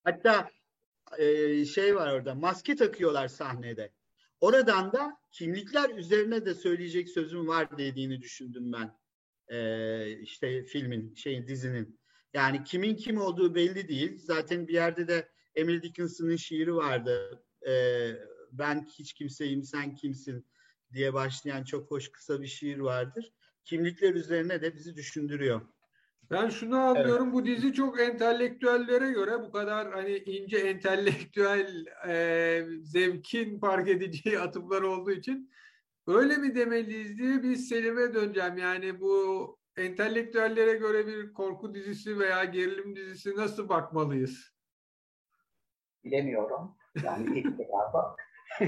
Hatta 0.04 0.50
e, 1.18 1.64
şey 1.64 1.96
var 1.96 2.12
orada, 2.12 2.34
maske 2.34 2.76
takıyorlar 2.76 3.28
sahnede. 3.28 3.92
Oradan 4.40 4.92
da 4.92 5.16
kimlikler 5.30 5.90
üzerine 5.90 6.46
de 6.46 6.54
söyleyecek 6.54 7.08
sözüm 7.08 7.48
var 7.48 7.78
dediğini 7.78 8.20
düşündüm 8.20 8.72
ben. 8.72 8.98
E, 9.56 10.20
işte 10.20 10.64
filmin, 10.64 11.14
şeyin, 11.14 11.46
dizinin. 11.46 12.00
Yani 12.34 12.64
kimin 12.64 12.96
kim 12.96 13.20
olduğu 13.20 13.54
belli 13.54 13.88
değil. 13.88 14.18
Zaten 14.18 14.68
bir 14.68 14.74
yerde 14.74 15.08
de 15.08 15.28
Emily 15.54 15.82
Dickinson'ın 15.82 16.36
şiiri 16.36 16.74
vardı. 16.74 17.44
E, 17.68 17.72
ben 18.52 18.86
hiç 18.98 19.12
kimseyim, 19.12 19.62
sen 19.62 19.94
kimsin 19.94 20.46
diye 20.92 21.14
başlayan 21.14 21.64
çok 21.64 21.90
hoş 21.90 22.12
kısa 22.12 22.40
bir 22.40 22.46
şiir 22.46 22.78
vardır. 22.78 23.32
Kimlikler 23.70 24.14
üzerine 24.14 24.62
de 24.62 24.74
bizi 24.74 24.96
düşündürüyor. 24.96 25.60
Ben 26.30 26.48
şunu 26.48 26.78
anlıyorum 26.78 27.24
evet. 27.24 27.34
bu 27.34 27.46
dizi 27.46 27.72
çok 27.72 28.00
entelektüellere 28.00 29.12
göre 29.12 29.42
bu 29.42 29.52
kadar 29.52 29.92
hani 29.92 30.16
ince 30.16 30.58
entelektüel 30.68 31.86
e, 32.08 32.64
zevkin 32.82 33.58
fark 33.58 33.88
edeceği 33.88 34.38
atıflar 34.38 34.82
olduğu 34.82 35.10
için 35.10 35.50
öyle 36.06 36.36
mi 36.36 36.54
demeliyiz 36.54 37.18
diye 37.18 37.42
bir 37.42 37.56
Selim'e 37.56 38.14
döneceğim. 38.14 38.58
Yani 38.58 39.00
bu 39.00 39.58
entelektüellere 39.76 40.72
göre 40.72 41.06
bir 41.06 41.32
korku 41.32 41.74
dizisi 41.74 42.18
veya 42.18 42.44
gerilim 42.44 42.96
dizisi 42.96 43.36
nasıl 43.36 43.68
bakmalıyız? 43.68 44.52
Bilemiyorum. 46.04 46.76
Yani 47.04 47.38
ilk 47.38 47.58
defa 47.58 48.16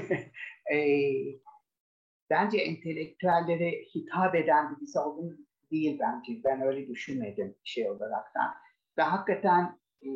e, 0.73 0.79
bence 2.33 2.59
entelektüellere 2.59 3.71
hitap 3.95 4.35
eden 4.35 4.71
bir 4.71 4.81
dizi 4.81 4.99
olduğunu 4.99 5.33
değil 5.71 5.99
bence. 6.01 6.33
Ben 6.45 6.63
öyle 6.63 6.89
düşünmedim 6.89 7.57
şey 7.65 7.91
olarak 7.91 8.35
da. 8.35 8.55
Ve 8.99 9.03
hakikaten 9.03 9.79
e, 10.03 10.11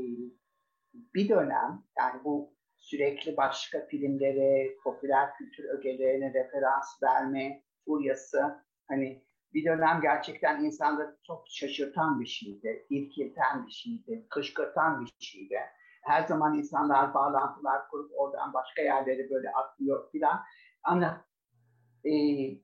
bir 1.15 1.29
dönem 1.29 1.85
yani 1.99 2.25
bu 2.25 2.55
sürekli 2.77 3.37
başka 3.37 3.87
filmlere, 3.87 4.77
popüler 4.85 5.35
kültür 5.35 5.65
ögelerine 5.65 6.35
referans 6.35 7.03
verme 7.03 7.63
furyası 7.85 8.65
hani 8.89 9.27
bir 9.55 9.65
dönem 9.65 10.01
gerçekten 10.03 10.65
insanları 10.65 11.17
çok 11.27 11.45
şaşırtan 11.49 12.21
bir 12.21 12.27
şeydi, 12.27 12.87
irkilten 12.91 13.67
bir 13.67 13.73
şeydi, 13.73 14.27
kışkırtan 14.31 15.01
bir 15.01 15.13
şeydi. 15.19 15.59
Her 16.03 16.23
zaman 16.23 16.59
insanlar 16.59 17.15
bağlantılar 17.15 17.89
kurup 17.89 18.11
oradan 18.17 18.53
başka 18.53 18.83
yerlere 18.83 19.31
böyle 19.31 19.51
atlıyor 19.51 20.11
filan. 20.13 20.41
Ama 20.83 21.27
e, 22.07 22.13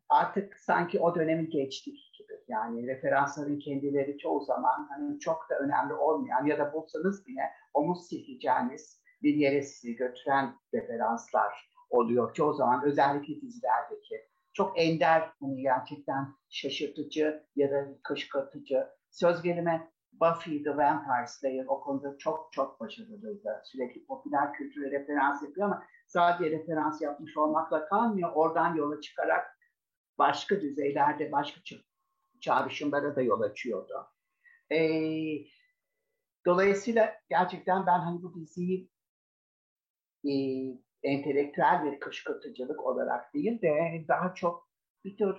artık 0.09 0.59
sanki 0.59 1.01
o 1.01 1.15
dönemi 1.15 1.49
geçtik 1.49 1.99
gibi. 2.19 2.33
Yani 2.49 2.87
referansların 2.87 3.59
kendileri 3.59 4.19
çoğu 4.19 4.41
zaman 4.41 4.89
hani 4.91 5.19
çok 5.19 5.47
da 5.51 5.59
önemli 5.59 5.95
olmayan 5.95 6.47
ya 6.47 6.59
da 6.59 6.73
bulsanız 6.73 7.27
bile 7.27 7.43
omuz 7.75 8.09
silkeceğiniz 8.09 9.03
bir 9.23 9.35
yere 9.35 9.63
sizi 9.63 9.97
götüren 9.97 10.55
referanslar 10.75 11.73
oluyor. 11.91 12.35
Çoğu 12.35 12.55
zaman 12.55 12.85
özellikle 12.85 13.41
dizilerdeki 13.41 14.33
çok 14.53 14.81
ender, 14.81 15.31
hani 15.41 15.63
gerçekten 15.63 16.29
şaşırtıcı 16.49 17.47
ya 17.57 17.71
da 17.71 17.89
kışkırtıcı. 18.03 18.87
Söz 19.11 19.43
gelime 19.43 19.93
Buffy 20.13 20.63
the 20.63 20.77
Vampire 20.77 21.27
Slayer 21.27 21.65
o 21.69 21.81
konuda 21.81 22.19
çok 22.19 22.53
çok 22.53 22.81
başarılıydı. 22.81 23.63
Sürekli 23.65 24.07
popüler 24.07 24.53
kültüre 24.53 24.91
referans 24.91 25.43
yapıyor 25.43 25.67
ama 25.67 25.83
sadece 26.13 26.51
referans 26.51 27.03
yapmış 27.03 27.37
olmakla 27.37 27.87
kalmıyor. 27.87 28.31
Oradan 28.35 28.75
yola 28.75 29.01
çıkarak 29.01 29.59
başka 30.19 30.61
düzeylerde 30.61 31.33
başka 31.33 31.61
çağrışımlara 32.41 33.17
da 33.17 33.23
yol 33.23 33.41
açıyordu. 33.41 34.07
Ee, 34.73 35.47
dolayısıyla 36.47 37.15
gerçekten 37.29 37.87
ben 37.87 37.99
hani 37.99 38.23
bu 38.23 38.35
diziyi 38.35 38.91
e, 40.25 40.33
entelektüel 41.03 41.85
bir 41.85 42.01
kışkırtıcılık 42.01 42.87
olarak 42.87 43.35
değil 43.35 43.63
de 43.63 44.05
daha 44.09 44.35
çok 44.35 44.69
bir 45.05 45.17
tür 45.17 45.37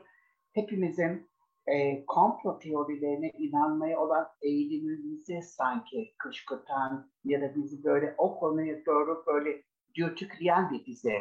hepimizin 0.53 1.29
e, 1.67 2.05
komplo 2.05 2.59
teorilerine 2.59 3.31
inanmaya 3.37 3.99
olan 3.99 4.27
eğilimimizi 4.41 5.41
sanki 5.41 6.15
kışkırtan 6.17 7.11
ya 7.23 7.41
da 7.41 7.55
bizi 7.55 7.83
böyle 7.83 8.15
o 8.17 8.39
konuya 8.39 8.85
doğru 8.85 9.23
böyle 9.27 9.63
dürtükleyen 9.95 10.71
bir 10.71 10.85
dizi 10.85 11.17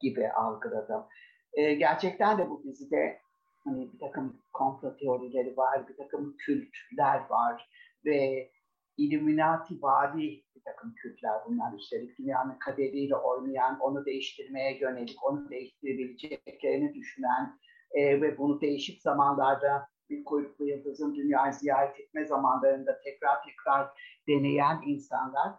gibi 0.00 0.28
algıladım. 0.28 1.04
E, 1.52 1.74
gerçekten 1.74 2.38
de 2.38 2.50
bu 2.50 2.62
dizide 2.64 3.20
hani 3.64 3.92
bir 3.92 3.98
takım 3.98 4.42
komplo 4.52 4.96
teorileri 4.96 5.56
var, 5.56 5.88
bir 5.88 5.96
takım 5.96 6.36
kültler 6.36 7.28
var 7.30 7.68
ve 8.04 8.50
Illuminati 8.96 9.82
vadi 9.82 10.44
bir 10.56 10.62
takım 10.64 10.94
kültler 10.94 11.32
bunlar 11.46 11.72
işte 11.78 12.16
dünyanın 12.18 12.58
kaderiyle 12.58 13.16
oynayan, 13.16 13.78
onu 13.80 14.06
değiştirmeye 14.06 14.78
yönelik, 14.78 15.24
onu 15.24 15.50
değiştirebileceklerini 15.50 16.94
düşünen 16.94 17.58
e, 17.90 18.20
ve 18.20 18.38
bunu 18.38 18.60
değişik 18.60 19.02
zamanlarda 19.02 19.88
bir 20.10 20.24
kuyruklu 20.24 20.64
yıldızın 20.68 21.14
dünyayı 21.14 21.52
ziyaret 21.52 22.00
etme 22.00 22.26
zamanlarında 22.26 23.00
tekrar 23.00 23.42
tekrar 23.42 23.88
deneyen 24.28 24.82
insanlar. 24.86 25.52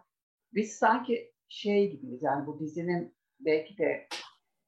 Biz 0.54 0.72
sanki 0.72 1.32
şey 1.50 1.90
gibiyiz 1.90 2.22
yani 2.22 2.46
bu 2.46 2.60
dizinin 2.60 3.14
belki 3.40 3.78
de 3.78 4.08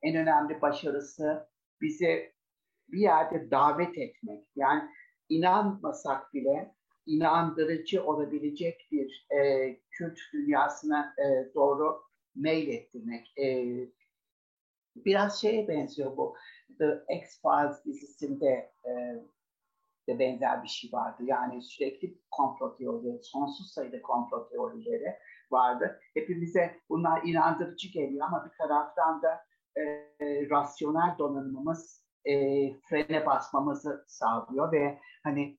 en 0.02 0.16
önemli 0.16 0.60
başarısı 0.60 1.48
bizi 1.80 2.32
bir 2.88 3.00
yerde 3.00 3.50
davet 3.50 3.98
etmek. 3.98 4.46
Yani 4.56 4.82
inanmasak 5.28 6.34
bile 6.34 6.74
inandırıcı 7.06 8.04
olabilecek 8.04 8.88
bir 8.92 9.26
e, 9.30 9.76
kült 9.90 10.18
dünyasına 10.32 11.14
e, 11.18 11.54
doğru 11.54 12.02
meylettirmek. 12.34 13.38
E, 13.38 13.74
biraz 14.96 15.40
şeye 15.40 15.68
benziyor 15.68 16.16
bu. 16.16 16.36
The 16.78 17.04
X-Files 17.08 17.84
dizisinde 17.84 18.72
e, 18.84 18.90
de 20.08 20.18
benzer 20.18 20.62
bir 20.62 20.68
şey 20.68 20.92
vardı. 20.92 21.22
Yani 21.26 21.62
sürekli 21.62 22.18
komplo 22.30 22.76
teorileri, 22.76 23.22
sonsuz 23.22 23.72
sayıda 23.72 24.02
komplo 24.02 24.48
teorileri 24.48 25.16
vardı. 25.52 26.00
Hepimize 26.14 26.80
bunlar 26.88 27.22
inandırıcı 27.22 27.88
geliyor 27.88 28.26
ama 28.26 28.44
bir 28.44 28.58
taraftan 28.58 29.22
da 29.22 29.44
e, 29.76 29.84
rasyonel 30.50 31.18
donanımımız 31.18 32.04
e, 32.24 32.32
frene 32.80 33.26
basmamızı 33.26 34.04
sağlıyor 34.08 34.72
ve 34.72 34.98
hani 35.24 35.58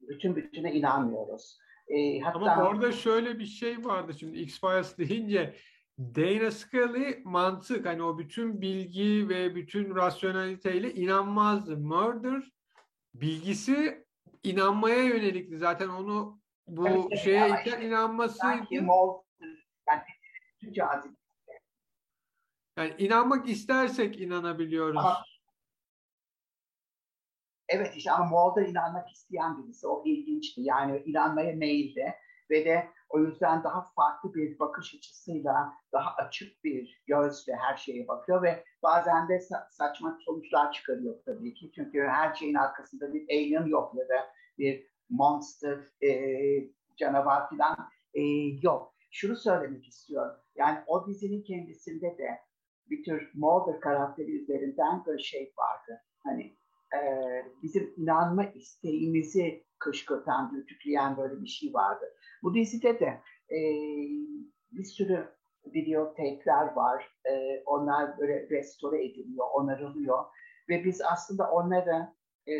bütün 0.00 0.36
bütüne 0.36 0.72
inanmıyoruz. 0.72 1.58
E, 1.88 2.20
hatta, 2.20 2.38
Ama 2.38 2.68
orada 2.68 2.92
şöyle 2.92 3.38
bir 3.38 3.46
şey 3.46 3.84
vardı 3.84 4.14
şimdi 4.18 4.38
X-Files 4.38 4.98
deyince 4.98 5.54
Dana 5.98 6.50
Scully 6.50 7.22
mantık 7.24 7.86
hani 7.86 8.02
o 8.02 8.18
bütün 8.18 8.60
bilgi 8.60 9.28
ve 9.28 9.54
bütün 9.54 9.94
rasyoneliteyle 9.94 10.94
inanmazdı. 10.94 11.76
Murder 11.76 12.52
bilgisi 13.14 14.06
inanmaya 14.42 15.02
yönelikti. 15.02 15.58
Zaten 15.58 15.88
onu 15.88 16.41
bu 16.66 16.88
evet, 16.88 17.18
şeye 17.18 17.48
işte, 17.64 17.86
inanmasıydı. 17.86 18.66
Yani, 20.72 21.16
yani 22.76 22.94
inanmak 22.98 23.48
istersek 23.48 24.20
inanabiliyoruz. 24.20 25.00
Ama, 25.00 25.24
evet 27.68 27.96
işte 27.96 28.10
ama 28.10 28.24
Mulder 28.24 28.68
inanmak 28.68 29.10
isteyen 29.10 29.62
birisi. 29.62 29.86
O 29.86 30.02
ilginçti. 30.06 30.60
Yani 30.60 31.02
inanmaya 31.06 31.56
meyilli 31.56 32.14
ve 32.50 32.64
de 32.64 32.88
o 33.08 33.20
yüzden 33.20 33.64
daha 33.64 33.82
farklı 33.82 34.34
bir 34.34 34.58
bakış 34.58 34.94
açısıyla, 34.94 35.74
daha 35.92 36.14
açık 36.14 36.64
bir 36.64 37.02
gözle 37.06 37.56
her 37.56 37.76
şeye 37.76 38.08
bakıyor 38.08 38.42
ve 38.42 38.64
bazen 38.82 39.28
de 39.28 39.36
sa- 39.36 39.70
saçma 39.70 40.18
sonuçlar 40.24 40.72
çıkarıyor 40.72 41.24
tabii 41.24 41.54
ki. 41.54 41.72
Çünkü 41.74 42.06
her 42.08 42.34
şeyin 42.34 42.54
arkasında 42.54 43.14
bir 43.14 43.22
alien 43.22 43.66
yok 43.66 43.94
ya 43.94 44.08
da 44.08 44.32
bir 44.58 44.91
monster, 45.12 45.78
e, 46.02 46.10
canavar 46.96 47.50
falan 47.50 47.76
e, 48.14 48.22
yok. 48.62 48.94
Şunu 49.10 49.36
söylemek 49.36 49.88
istiyorum. 49.88 50.36
Yani 50.56 50.78
o 50.86 51.06
dizinin 51.06 51.42
kendisinde 51.42 52.18
de 52.18 52.40
bir 52.90 53.04
tür 53.04 53.30
Mulder 53.34 53.80
karakteri 53.80 54.42
üzerinden 54.42 55.04
bir 55.06 55.18
şey 55.18 55.52
vardı. 55.58 56.00
Hani 56.24 56.56
e, 56.94 57.00
bizim 57.62 57.94
inanma 57.96 58.44
isteğimizi 58.44 59.64
kışkırtan, 59.78 60.54
dürtükleyen 60.56 61.16
böyle 61.16 61.42
bir 61.42 61.46
şey 61.46 61.74
vardı. 61.74 62.04
Bu 62.42 62.54
dizide 62.54 63.00
de 63.00 63.20
e, 63.50 63.58
bir 64.72 64.84
sürü 64.84 65.28
video 65.66 66.08
tape'ler 66.08 66.72
var. 66.72 67.18
E, 67.24 67.62
onlar 67.66 68.18
böyle 68.18 68.48
restore 68.50 69.04
ediliyor, 69.04 69.46
onarılıyor. 69.54 70.24
Ve 70.68 70.84
biz 70.84 71.00
aslında 71.12 71.50
onları 71.50 72.08
e, 72.48 72.52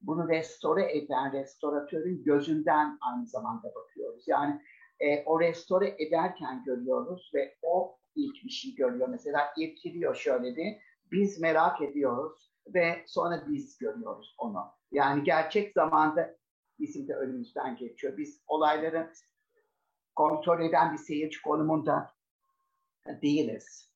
bunu 0.00 0.28
restore 0.28 0.98
eden 0.98 1.32
restoratörün 1.32 2.24
gözünden 2.24 2.98
aynı 3.00 3.26
zamanda 3.26 3.74
bakıyoruz. 3.74 4.24
Yani 4.26 4.62
e, 5.00 5.24
o 5.24 5.40
restore 5.40 5.96
ederken 5.98 6.64
görüyoruz 6.64 7.30
ve 7.34 7.54
o 7.62 7.98
ilk 8.14 8.44
bir 8.44 8.50
şey 8.50 8.74
görüyor. 8.74 9.08
Mesela 9.08 9.52
irkiliyor 9.58 10.14
şöyle 10.14 10.56
bir. 10.56 10.76
Biz 11.12 11.40
merak 11.40 11.82
ediyoruz 11.82 12.52
ve 12.74 13.04
sonra 13.06 13.44
biz 13.48 13.78
görüyoruz 13.78 14.34
onu. 14.38 14.64
Yani 14.92 15.24
gerçek 15.24 15.72
zamanda 15.72 16.36
bizim 16.78 17.08
de 17.08 17.14
önümüzden 17.14 17.76
geçiyor. 17.76 18.16
Biz 18.16 18.42
olayları 18.46 19.12
kontrol 20.14 20.60
eden 20.60 20.92
bir 20.92 20.98
seyirci 20.98 21.42
konumunda 21.42 22.10
değiliz. 23.22 23.92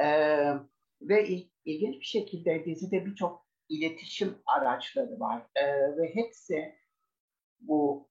Ee, 0.00 0.54
ve 1.02 1.28
il, 1.28 1.48
ilginç 1.64 1.94
bir 2.00 2.06
şekilde 2.06 2.64
dizide 2.64 3.06
birçok 3.06 3.46
iletişim 3.72 4.38
araçları 4.46 5.20
var. 5.20 5.46
Ee, 5.54 5.96
ve 5.96 6.14
hepsi 6.14 6.74
bu 7.60 8.08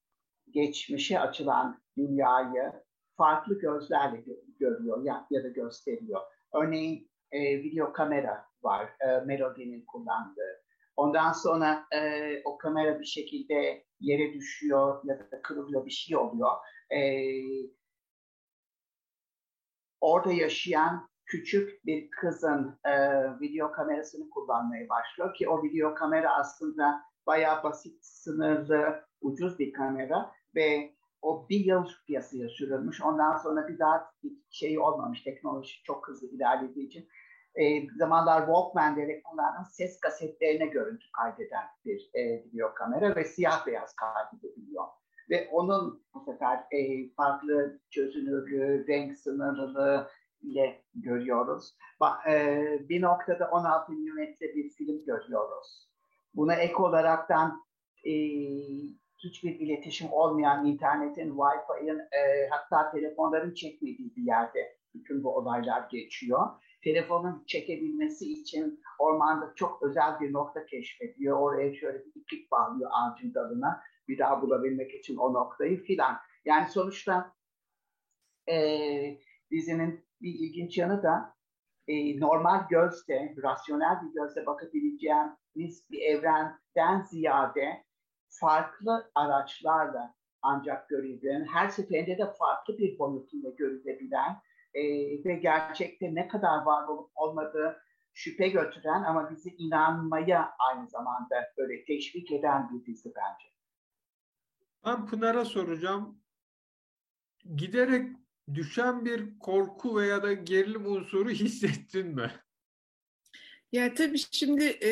geçmişe 0.50 1.20
açılan 1.20 1.82
dünyayı 1.96 2.72
farklı 3.16 3.58
gözlerle 3.58 4.24
görüyor 4.58 5.04
ya, 5.04 5.26
ya 5.30 5.44
da 5.44 5.48
gösteriyor. 5.48 6.20
Örneğin 6.54 7.10
e, 7.32 7.58
video 7.58 7.92
kamera 7.92 8.46
var, 8.62 8.90
e, 9.00 9.20
Melody'nin 9.26 9.84
kullandığı. 9.86 10.62
Ondan 10.96 11.32
sonra 11.32 11.86
e, 11.94 12.42
o 12.44 12.58
kamera 12.58 13.00
bir 13.00 13.04
şekilde 13.04 13.84
yere 14.00 14.34
düşüyor 14.34 15.00
ya 15.04 15.18
da 15.18 15.42
kırılıyor 15.42 15.86
bir 15.86 15.90
şey 15.90 16.16
oluyor. 16.16 16.50
E, 16.90 17.00
orada 20.00 20.32
yaşayan 20.32 21.08
küçük 21.32 21.86
bir 21.86 22.10
kızın 22.10 22.78
e, 22.84 22.92
video 23.40 23.72
kamerasını 23.72 24.30
kullanmaya 24.30 24.88
başlıyor 24.88 25.34
ki 25.34 25.48
o 25.48 25.62
video 25.62 25.94
kamera 25.94 26.34
aslında 26.34 27.02
bayağı 27.26 27.62
basit, 27.62 28.04
sınırlı, 28.04 29.04
ucuz 29.20 29.58
bir 29.58 29.72
kamera 29.72 30.32
ve 30.54 30.94
o 31.22 31.48
bir 31.48 31.64
yıl 31.64 31.86
piyasaya 32.06 32.48
sürülmüş. 32.48 33.02
Ondan 33.02 33.36
sonra 33.36 33.68
bir 33.68 33.78
daha 33.78 34.10
şey 34.50 34.78
olmamış. 34.78 35.22
Teknoloji 35.22 35.82
çok 35.82 36.08
hızlı 36.08 36.28
ilerlediği 36.28 36.86
için 36.86 37.08
e, 37.54 37.90
zamanlar 37.96 38.38
Walkman'de 38.38 39.22
kullanan 39.22 39.62
ses 39.62 40.00
kasetlerine 40.00 40.66
görüntü 40.66 41.06
kaydeden 41.12 41.64
bir 41.84 42.10
e, 42.14 42.44
video 42.44 42.74
kamera 42.74 43.16
ve 43.16 43.24
siyah 43.24 43.66
beyaz 43.66 43.94
kaydedebiliyor. 43.94 44.84
Ve 45.30 45.48
onun 45.52 46.04
bu 46.14 46.24
sefer 46.24 46.58
e, 46.70 47.10
farklı 47.16 47.80
çözünürlüğü, 47.90 48.86
renk 48.88 49.18
sınırlılığı 49.18 50.08
ile 50.42 50.82
görüyoruz. 50.94 51.76
E, 52.28 52.66
bir 52.88 53.02
noktada 53.02 53.50
16 53.50 53.92
milimetre 53.92 54.54
bir 54.54 54.70
film 54.70 55.04
görüyoruz. 55.04 55.88
Buna 56.34 56.54
ek 56.54 56.74
olaraktan 56.76 57.62
e, 58.04 58.12
hiçbir 59.18 59.60
iletişim 59.60 60.12
olmayan 60.12 60.66
internetin, 60.66 61.36
Wi-Fi'nin 61.36 61.98
e, 61.98 62.48
hatta 62.50 62.90
telefonların 62.90 63.54
çekmediği 63.54 64.16
bir 64.16 64.22
yerde 64.22 64.76
bütün 64.94 65.24
bu 65.24 65.36
olaylar 65.36 65.88
geçiyor 65.90 66.48
telefonun 66.82 67.44
çekebilmesi 67.46 68.32
için 68.32 68.80
ormanda 68.98 69.52
çok 69.56 69.82
özel 69.82 70.20
bir 70.20 70.32
nokta 70.32 70.66
keşfediyor. 70.66 71.40
Oraya 71.40 71.74
şöyle 71.74 71.98
bir 71.98 72.20
iplik 72.20 72.50
bağlıyor 72.50 72.90
ağacın 72.92 73.34
dalına 73.34 73.82
bir 74.08 74.18
daha 74.18 74.42
bulabilmek 74.42 74.94
için 74.94 75.16
o 75.16 75.32
noktayı 75.32 75.82
filan. 75.82 76.16
Yani 76.44 76.68
sonuçta 76.68 77.34
e, 78.48 79.18
dizinin 79.50 80.04
bir 80.22 80.34
ilginç 80.34 80.78
yanı 80.78 81.02
da 81.02 81.34
e, 81.88 82.20
normal 82.20 82.68
gözle, 82.68 83.34
rasyonel 83.42 84.02
bir 84.02 84.12
gözle 84.14 84.46
bakabileceğimiz 84.46 85.90
bir 85.90 86.00
evrenden 86.00 87.02
ziyade 87.10 87.84
farklı 88.28 89.10
araçlarla 89.14 90.14
ancak 90.42 90.88
görülebilen, 90.88 91.44
her 91.44 91.68
seferinde 91.68 92.18
de 92.18 92.32
farklı 92.38 92.78
bir 92.78 92.98
boyutuyla 92.98 93.50
görülebilen 93.50 94.42
e, 94.74 94.82
ve 95.24 95.34
gerçekte 95.34 96.14
ne 96.14 96.28
kadar 96.28 96.62
var 96.62 96.88
olup 96.88 97.10
olmadığı 97.14 97.82
şüphe 98.12 98.48
götüren 98.48 99.02
ama 99.02 99.30
bizi 99.30 99.50
inanmaya 99.50 100.54
aynı 100.58 100.88
zamanda 100.88 101.52
böyle 101.58 101.84
teşvik 101.84 102.32
eden 102.32 102.70
bir 102.72 102.86
dizi 102.86 103.12
bence. 103.16 103.52
Ben 104.86 105.06
Pınar'a 105.06 105.44
soracağım. 105.44 106.22
Giderek 107.56 108.21
düşen 108.54 109.04
bir 109.04 109.38
korku 109.38 109.96
veya 109.96 110.22
da 110.22 110.32
gerilim 110.32 110.86
unsuru 110.86 111.30
hissettin 111.42 112.06
mi? 112.06 112.30
Ya 113.72 113.94
tabii 113.94 114.18
şimdi 114.18 114.64
e, 114.64 114.90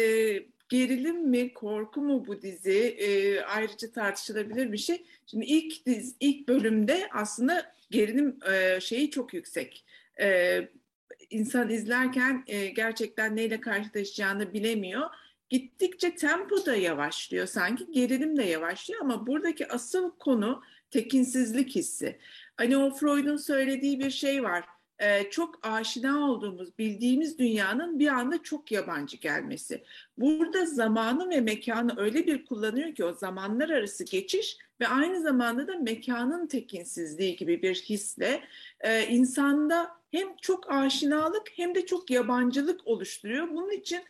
gerilim 0.69 1.29
mi, 1.29 1.55
korku 1.55 2.01
mu 2.03 2.27
bu 2.27 2.43
dizi 2.43 2.97
e, 2.99 3.41
ayrıca 3.41 3.91
tartışılabilir 3.93 4.73
bir 4.73 4.79
şey. 4.79 5.05
Şimdi 5.27 5.45
ilk 5.45 5.87
diz, 5.87 6.17
ilk 6.21 6.49
bölümde 6.49 7.09
aslında 7.13 7.75
gerilim 7.91 8.39
e, 8.53 8.81
şeyi 8.81 9.11
çok 9.11 9.35
yüksek. 9.35 9.85
E, 10.21 10.61
insan 11.31 11.71
izlerken 11.71 12.45
e, 12.47 12.67
gerçekten 12.67 13.37
neyle 13.37 13.61
karşılaşacağını 13.61 14.53
bilemiyor. 14.53 15.09
Gittikçe 15.49 16.15
tempo 16.15 16.67
da 16.67 16.77
yavaşlıyor 16.77 17.47
sanki, 17.47 17.91
gerilim 17.91 18.37
de 18.37 18.43
yavaşlıyor 18.43 19.01
ama 19.01 19.27
buradaki 19.27 19.69
asıl 19.69 20.11
konu 20.19 20.63
tekinsizlik 20.91 21.75
hissi. 21.75 22.19
Hani 22.61 22.77
o 22.77 22.91
Freud'un 22.91 23.37
söylediği 23.37 24.01
bir 24.01 24.11
şey 24.11 24.43
var. 24.43 24.65
Ee, 24.99 25.31
çok 25.31 25.67
aşina 25.67 26.31
olduğumuz, 26.31 26.79
bildiğimiz 26.79 27.39
dünyanın 27.39 27.99
bir 27.99 28.09
anda 28.09 28.43
çok 28.43 28.73
yabancı 28.73 29.17
gelmesi. 29.17 29.85
Burada 30.19 30.67
zamanı 30.67 31.31
ve 31.31 31.41
mekanı 31.41 32.01
öyle 32.01 32.27
bir 32.27 32.45
kullanıyor 32.45 32.95
ki 32.95 33.05
o 33.05 33.13
zamanlar 33.13 33.69
arası 33.69 34.05
geçiş 34.05 34.59
ve 34.81 34.89
aynı 34.89 35.21
zamanda 35.21 35.69
da 35.69 35.77
mekanın 35.77 36.47
tekinsizliği 36.47 37.37
gibi 37.37 37.63
bir 37.63 37.75
hisle 37.75 38.41
e, 38.81 39.07
insanda 39.07 39.91
hem 40.11 40.37
çok 40.37 40.71
aşinalık 40.71 41.51
hem 41.57 41.75
de 41.75 41.87
çok 41.87 42.11
yabancılık 42.11 42.87
oluşturuyor. 42.87 43.49
Bunun 43.49 43.71
için 43.71 44.01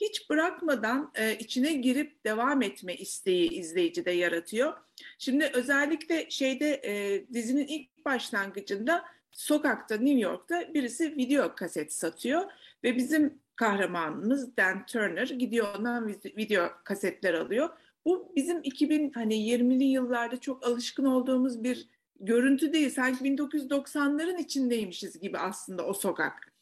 hiç 0.00 0.30
bırakmadan 0.30 1.12
e, 1.14 1.38
içine 1.38 1.72
girip 1.72 2.24
devam 2.24 2.62
etme 2.62 2.94
isteği 2.94 3.50
izleyicide 3.50 4.10
yaratıyor. 4.10 4.72
Şimdi 5.18 5.50
özellikle 5.54 6.30
şeyde 6.30 6.80
e, 6.84 7.24
dizinin 7.32 7.66
ilk 7.66 8.04
başlangıcında 8.04 9.04
sokakta 9.32 9.96
New 9.96 10.20
York'ta 10.20 10.74
birisi 10.74 11.16
video 11.16 11.54
kaset 11.54 11.92
satıyor 11.92 12.42
Ve 12.84 12.96
bizim 12.96 13.38
kahramanımız 13.56 14.56
Dan 14.56 14.86
Turner 14.86 15.26
gidiyor 15.26 15.66
ondan 15.78 16.08
video 16.08 16.68
kasetler 16.84 17.34
alıyor. 17.34 17.68
Bu 18.04 18.32
bizim 18.36 18.60
2000 18.62 19.10
hani 19.10 19.34
20'li 19.34 19.84
yıllarda 19.84 20.40
çok 20.40 20.66
alışkın 20.66 21.04
olduğumuz 21.04 21.64
bir 21.64 21.88
görüntü 22.20 22.72
değil. 22.72 22.90
Sanki 22.90 23.24
1990'ların 23.24 24.38
içindeymişiz 24.38 25.20
gibi 25.20 25.38
aslında 25.38 25.86
o 25.86 25.92
sokak. 25.92 26.55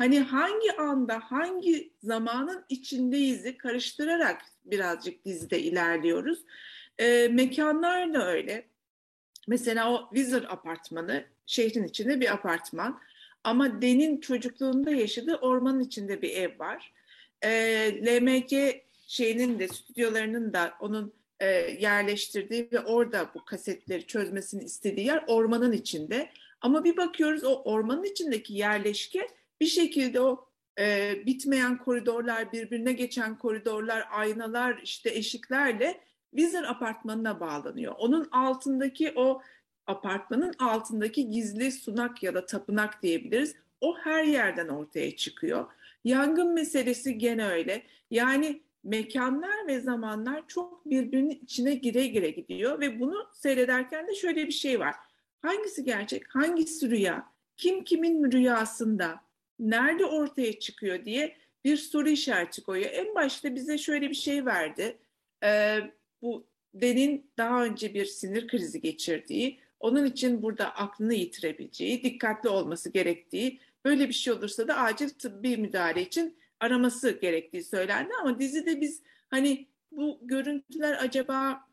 Hani 0.00 0.20
hangi 0.20 0.76
anda, 0.76 1.18
hangi 1.18 1.92
zamanın 2.02 2.64
içindeyizi 2.68 3.56
karıştırarak 3.56 4.42
birazcık 4.64 5.24
dizide 5.24 5.60
ilerliyoruz. 5.62 6.38
E, 6.98 7.28
mekanlar 7.28 8.14
da 8.14 8.26
öyle. 8.26 8.66
Mesela 9.48 9.92
o 9.92 10.08
Windsor 10.14 10.42
apartmanı 10.42 11.24
şehrin 11.46 11.84
içinde 11.84 12.20
bir 12.20 12.32
apartman. 12.32 13.00
Ama 13.44 13.82
Den'in 13.82 14.20
çocukluğunda 14.20 14.90
yaşadığı 14.90 15.36
ormanın 15.36 15.80
içinde 15.80 16.22
bir 16.22 16.30
ev 16.30 16.58
var. 16.58 16.92
E, 17.42 17.50
LMG 18.06 18.52
şeyinin 19.06 19.58
de 19.58 19.68
stüdyolarının 19.68 20.52
da 20.52 20.74
onun 20.80 21.12
e, 21.40 21.46
yerleştirdiği 21.80 22.68
ve 22.72 22.80
orada 22.80 23.30
bu 23.34 23.44
kasetleri 23.44 24.06
çözmesini 24.06 24.64
istediği 24.64 25.06
yer 25.06 25.24
ormanın 25.26 25.72
içinde. 25.72 26.30
Ama 26.60 26.84
bir 26.84 26.96
bakıyoruz 26.96 27.44
o 27.44 27.62
ormanın 27.62 28.04
içindeki 28.04 28.54
yerleşke 28.54 29.39
bir 29.60 29.66
şekilde 29.66 30.20
o 30.20 30.48
e, 30.78 31.14
bitmeyen 31.26 31.78
koridorlar, 31.78 32.52
birbirine 32.52 32.92
geçen 32.92 33.38
koridorlar, 33.38 34.08
aynalar, 34.10 34.80
işte 34.82 35.10
eşiklerle 35.10 36.00
Windsor 36.30 36.62
apartmanına 36.62 37.40
bağlanıyor. 37.40 37.94
Onun 37.98 38.28
altındaki 38.32 39.12
o 39.16 39.42
apartmanın 39.86 40.54
altındaki 40.58 41.30
gizli 41.30 41.72
sunak 41.72 42.22
ya 42.22 42.34
da 42.34 42.46
tapınak 42.46 43.02
diyebiliriz. 43.02 43.54
O 43.80 43.96
her 43.98 44.24
yerden 44.24 44.68
ortaya 44.68 45.16
çıkıyor. 45.16 45.66
Yangın 46.04 46.54
meselesi 46.54 47.18
gene 47.18 47.46
öyle. 47.46 47.82
Yani 48.10 48.62
mekanlar 48.84 49.66
ve 49.66 49.80
zamanlar 49.80 50.48
çok 50.48 50.90
birbirinin 50.90 51.40
içine 51.42 51.74
gire 51.74 52.06
gire 52.06 52.30
gidiyor 52.30 52.80
ve 52.80 53.00
bunu 53.00 53.26
seyrederken 53.32 54.08
de 54.08 54.14
şöyle 54.14 54.46
bir 54.46 54.52
şey 54.52 54.80
var. 54.80 54.94
Hangisi 55.42 55.84
gerçek, 55.84 56.34
hangisi 56.34 56.90
rüya, 56.90 57.26
kim 57.56 57.84
kimin 57.84 58.32
rüyasında, 58.32 59.20
nerede 59.60 60.04
ortaya 60.04 60.58
çıkıyor 60.58 61.04
diye 61.04 61.36
bir 61.64 61.76
soru 61.76 62.08
işareti 62.08 62.62
koyuyor. 62.62 62.90
En 62.92 63.14
başta 63.14 63.54
bize 63.54 63.78
şöyle 63.78 64.10
bir 64.10 64.14
şey 64.14 64.46
verdi. 64.46 64.98
Ee, 65.44 65.78
bu 66.22 66.46
Den'in 66.74 67.30
daha 67.38 67.64
önce 67.64 67.94
bir 67.94 68.04
sinir 68.04 68.48
krizi 68.48 68.80
geçirdiği, 68.80 69.60
onun 69.80 70.04
için 70.04 70.42
burada 70.42 70.74
aklını 70.74 71.14
yitirebileceği, 71.14 72.02
dikkatli 72.02 72.48
olması 72.48 72.92
gerektiği, 72.92 73.60
böyle 73.84 74.08
bir 74.08 74.14
şey 74.14 74.32
olursa 74.32 74.68
da 74.68 74.76
acil 74.76 75.08
tıbbi 75.08 75.56
müdahale 75.56 76.02
için 76.02 76.38
araması 76.60 77.10
gerektiği 77.10 77.64
söylendi 77.64 78.12
ama 78.20 78.38
dizide 78.38 78.80
biz 78.80 79.02
hani 79.30 79.66
bu 79.92 80.18
görüntüler 80.22 80.96
acaba 81.00 81.69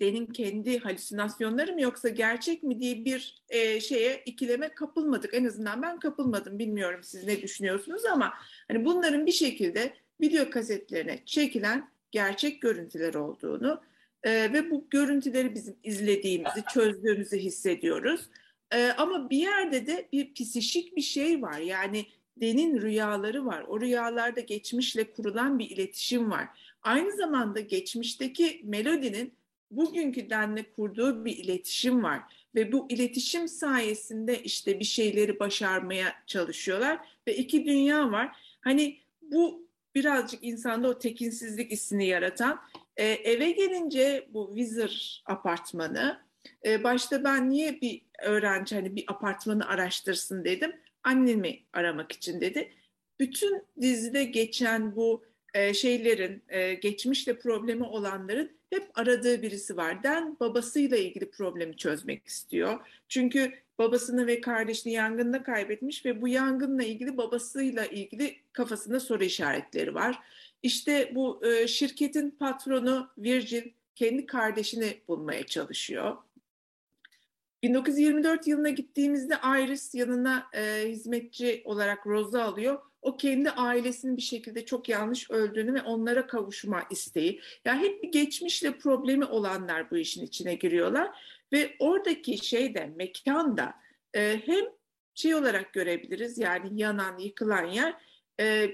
benim 0.00 0.26
kendi 0.26 0.78
halüsinasyonları 0.78 1.72
mı 1.72 1.82
yoksa 1.82 2.08
gerçek 2.08 2.62
mi 2.62 2.80
diye 2.80 3.04
bir 3.04 3.42
e, 3.48 3.80
şeye 3.80 4.22
ikileme 4.26 4.68
kapılmadık. 4.68 5.34
En 5.34 5.44
azından 5.44 5.82
ben 5.82 5.98
kapılmadım. 5.98 6.58
Bilmiyorum 6.58 7.00
siz 7.02 7.24
ne 7.24 7.42
düşünüyorsunuz 7.42 8.04
ama 8.04 8.34
hani 8.68 8.84
bunların 8.84 9.26
bir 9.26 9.32
şekilde 9.32 9.92
video 10.20 10.50
kasetlerine 10.50 11.18
çekilen 11.26 11.88
gerçek 12.10 12.62
görüntüler 12.62 13.14
olduğunu 13.14 13.82
e, 14.22 14.52
ve 14.52 14.70
bu 14.70 14.86
görüntüleri 14.90 15.54
bizim 15.54 15.76
izlediğimizi, 15.82 16.64
çözdüğümüzü 16.74 17.38
hissediyoruz. 17.38 18.20
E, 18.74 18.88
ama 18.88 19.30
bir 19.30 19.38
yerde 19.38 19.86
de 19.86 20.08
bir 20.12 20.34
psişik 20.34 20.96
bir 20.96 21.02
şey 21.02 21.42
var. 21.42 21.58
Yani 21.58 22.06
Den'in 22.36 22.80
rüyaları 22.80 23.46
var. 23.46 23.64
O 23.68 23.80
rüyalarda 23.80 24.40
geçmişle 24.40 25.12
kurulan 25.12 25.58
bir 25.58 25.70
iletişim 25.70 26.30
var. 26.30 26.48
Aynı 26.82 27.16
zamanda 27.16 27.60
geçmişteki 27.60 28.60
Melody'nin 28.64 29.32
bugünkü 29.70 30.30
Den'le 30.30 30.64
kurduğu 30.76 31.24
bir 31.24 31.36
iletişim 31.36 32.02
var. 32.02 32.20
Ve 32.54 32.72
bu 32.72 32.86
iletişim 32.90 33.48
sayesinde 33.48 34.42
işte 34.42 34.80
bir 34.80 34.84
şeyleri 34.84 35.38
başarmaya 35.40 36.14
çalışıyorlar. 36.26 36.98
Ve 37.28 37.36
iki 37.36 37.66
dünya 37.66 38.12
var. 38.12 38.36
Hani 38.60 38.98
bu 39.22 39.66
birazcık 39.94 40.44
insanda 40.44 40.88
o 40.88 40.98
tekinsizlik 40.98 41.70
hissini 41.70 42.06
yaratan. 42.06 42.60
Ee, 42.96 43.04
eve 43.04 43.50
gelince 43.50 44.28
bu 44.32 44.54
Wizard 44.56 44.90
apartmanı, 45.26 46.20
e, 46.66 46.84
başta 46.84 47.24
ben 47.24 47.50
niye 47.50 47.80
bir 47.80 48.02
öğrenci 48.22 48.74
hani 48.74 48.96
bir 48.96 49.04
apartmanı 49.08 49.68
araştırsın 49.68 50.44
dedim 50.44 50.72
annemi 51.04 51.62
aramak 51.72 52.12
için 52.12 52.40
dedi. 52.40 52.72
Bütün 53.20 53.62
dizide 53.80 54.24
geçen 54.24 54.96
bu 54.96 55.24
e, 55.54 55.74
şeylerin, 55.74 56.42
e, 56.48 56.74
geçmişle 56.74 57.38
problemi 57.38 57.84
olanların 57.84 58.55
hep 58.76 58.90
aradığı 58.94 59.42
birisi 59.42 59.76
var. 59.76 60.02
Den 60.02 60.36
babasıyla 60.40 60.96
ilgili 60.96 61.30
problemi 61.30 61.76
çözmek 61.76 62.26
istiyor. 62.26 62.78
Çünkü 63.08 63.52
babasını 63.78 64.26
ve 64.26 64.40
kardeşini 64.40 64.92
yangında 64.92 65.42
kaybetmiş 65.42 66.06
ve 66.06 66.22
bu 66.22 66.28
yangınla 66.28 66.82
ilgili 66.82 67.16
babasıyla 67.16 67.86
ilgili 67.86 68.36
kafasında 68.52 69.00
soru 69.00 69.24
işaretleri 69.24 69.94
var. 69.94 70.18
İşte 70.62 71.12
bu 71.14 71.46
e, 71.46 71.68
şirketin 71.68 72.30
patronu 72.30 73.08
Virgil 73.18 73.62
kendi 73.94 74.26
kardeşini 74.26 75.00
bulmaya 75.08 75.46
çalışıyor. 75.46 76.16
1924 77.62 78.46
yılına 78.46 78.68
gittiğimizde 78.70 79.34
Iris 79.34 79.94
yanına 79.94 80.46
e, 80.52 80.88
hizmetçi 80.88 81.62
olarak 81.64 82.06
Rose'u 82.06 82.40
alıyor. 82.40 82.78
O 83.06 83.16
kendi 83.16 83.50
ailesinin 83.50 84.16
bir 84.16 84.22
şekilde 84.22 84.64
çok 84.64 84.88
yanlış 84.88 85.30
öldüğünü 85.30 85.74
ve 85.74 85.82
onlara 85.82 86.26
kavuşma 86.26 86.82
isteği. 86.90 87.40
Yani 87.64 87.82
hep 87.82 88.02
bir 88.02 88.12
geçmişle 88.12 88.78
problemi 88.78 89.24
olanlar 89.24 89.90
bu 89.90 89.96
işin 89.96 90.26
içine 90.26 90.54
giriyorlar. 90.54 91.10
Ve 91.52 91.76
oradaki 91.78 92.46
şeyde, 92.46 92.92
mekanda 92.96 93.74
e, 94.14 94.40
hem 94.46 94.64
şey 95.14 95.34
olarak 95.34 95.72
görebiliriz 95.72 96.38
yani 96.38 96.80
yanan, 96.80 97.18
yıkılan 97.18 97.64
yer 97.64 97.94
e, 98.40 98.70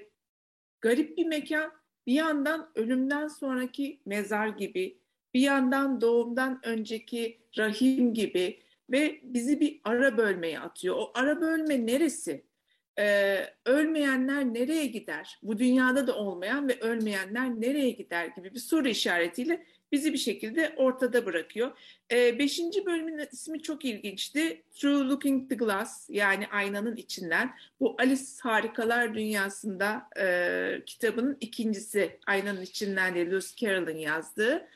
garip 0.81 1.17
bir 1.17 1.27
mekan. 1.27 1.73
Bir 2.07 2.15
yandan 2.15 2.71
ölümden 2.75 3.29
sonraki 3.29 4.01
mezar 4.07 4.49
gibi, 4.49 4.99
bir 5.35 5.41
yandan 5.41 6.01
doğumdan 6.01 6.61
önceki 6.65 7.41
rahim 7.59 8.15
gibi, 8.15 8.63
ve 8.91 9.21
bizi 9.23 9.61
bir 9.61 9.81
ara 9.85 10.17
bölmeye 10.17 10.61
atıyor. 10.61 10.97
O 10.99 11.11
ara 11.15 11.41
bölme 11.41 11.87
neresi? 11.87 12.52
Ee, 12.99 13.47
ölmeyenler 13.67 14.45
nereye 14.45 14.87
gider? 14.87 15.39
Bu 15.43 15.59
dünyada 15.59 16.07
da 16.07 16.17
olmayan 16.17 16.69
ve 16.69 16.81
ölmeyenler 16.81 17.61
nereye 17.61 17.91
gider 17.91 18.27
gibi 18.27 18.55
bir 18.55 18.59
soru 18.59 18.89
işaretiyle 18.89 19.67
bizi 19.93 20.13
bir 20.13 20.19
şekilde 20.19 20.75
ortada 20.77 21.27
bırakıyor. 21.27 21.79
Ee, 22.13 22.39
beşinci 22.39 22.87
bölümün 22.87 23.19
ismi 23.33 23.63
çok 23.63 23.85
ilginçti. 23.85 24.63
Through 24.75 25.11
Looking 25.11 25.51
the 25.51 25.55
Glass 25.55 26.11
yani 26.11 26.47
aynanın 26.47 26.97
içinden. 26.97 27.55
Bu 27.81 27.97
Alice 27.99 28.23
Harikalar 28.43 29.15
Dünyası'nda 29.15 30.09
e, 30.21 30.85
kitabının 30.87 31.37
ikincisi 31.41 32.19
aynanın 32.27 32.63
içinden 32.63 33.15
de 33.15 33.27
Lewis 33.27 33.57
Carroll'ın 33.57 33.97
yazdığı. 33.97 34.69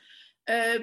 E, 0.49 0.77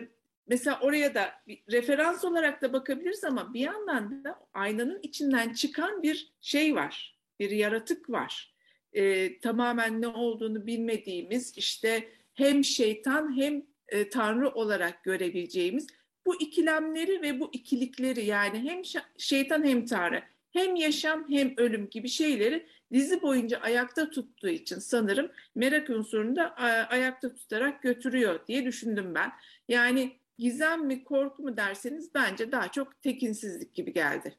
mesela 0.48 0.80
oraya 0.80 1.14
da 1.14 1.32
referans 1.72 2.24
olarak 2.24 2.62
da 2.62 2.72
bakabiliriz 2.72 3.24
ama 3.24 3.54
bir 3.54 3.60
yandan 3.60 4.24
da 4.24 4.38
aynanın 4.54 5.00
içinden 5.02 5.52
çıkan 5.52 6.02
bir 6.02 6.32
şey 6.40 6.74
var, 6.74 7.13
bir 7.40 7.50
yaratık 7.50 8.10
var. 8.10 8.54
Ee, 8.92 9.38
tamamen 9.40 10.02
ne 10.02 10.08
olduğunu 10.08 10.66
bilmediğimiz 10.66 11.52
işte 11.56 12.08
hem 12.34 12.64
şeytan 12.64 13.36
hem 13.36 13.62
e, 13.88 14.08
tanrı 14.08 14.50
olarak 14.50 15.04
görebileceğimiz 15.04 15.86
bu 16.26 16.40
ikilemleri 16.40 17.22
ve 17.22 17.40
bu 17.40 17.50
ikilikleri 17.52 18.24
yani 18.24 18.58
hem 18.70 18.82
şeytan 19.18 19.64
hem 19.64 19.86
tanrı 19.86 20.22
hem 20.52 20.76
yaşam 20.76 21.28
hem 21.28 21.54
ölüm 21.56 21.90
gibi 21.90 22.08
şeyleri 22.08 22.66
dizi 22.92 23.22
boyunca 23.22 23.58
ayakta 23.60 24.10
tuttuğu 24.10 24.48
için 24.48 24.78
sanırım 24.78 25.30
merak 25.54 25.90
unsurunu 25.90 26.36
da 26.36 26.56
ayakta 26.88 27.34
tutarak 27.34 27.82
götürüyor 27.82 28.46
diye 28.46 28.64
düşündüm 28.64 29.14
ben. 29.14 29.32
Yani 29.68 30.12
gizem 30.38 30.86
mi 30.86 31.04
korku 31.04 31.42
mu 31.42 31.56
derseniz 31.56 32.14
bence 32.14 32.52
daha 32.52 32.68
çok 32.68 33.02
tekinsizlik 33.02 33.74
gibi 33.74 33.92
geldi. 33.92 34.34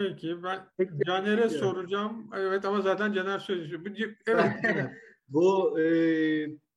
Peki 0.00 0.42
ben 0.42 0.68
Caner'e 1.06 1.48
soracağım. 1.48 2.30
Evet 2.36 2.64
ama 2.64 2.80
zaten 2.80 3.12
Caner 3.12 3.38
söylüyor. 3.38 3.80
Evet. 4.26 4.52
Bu 5.28 5.80
e, 5.80 5.84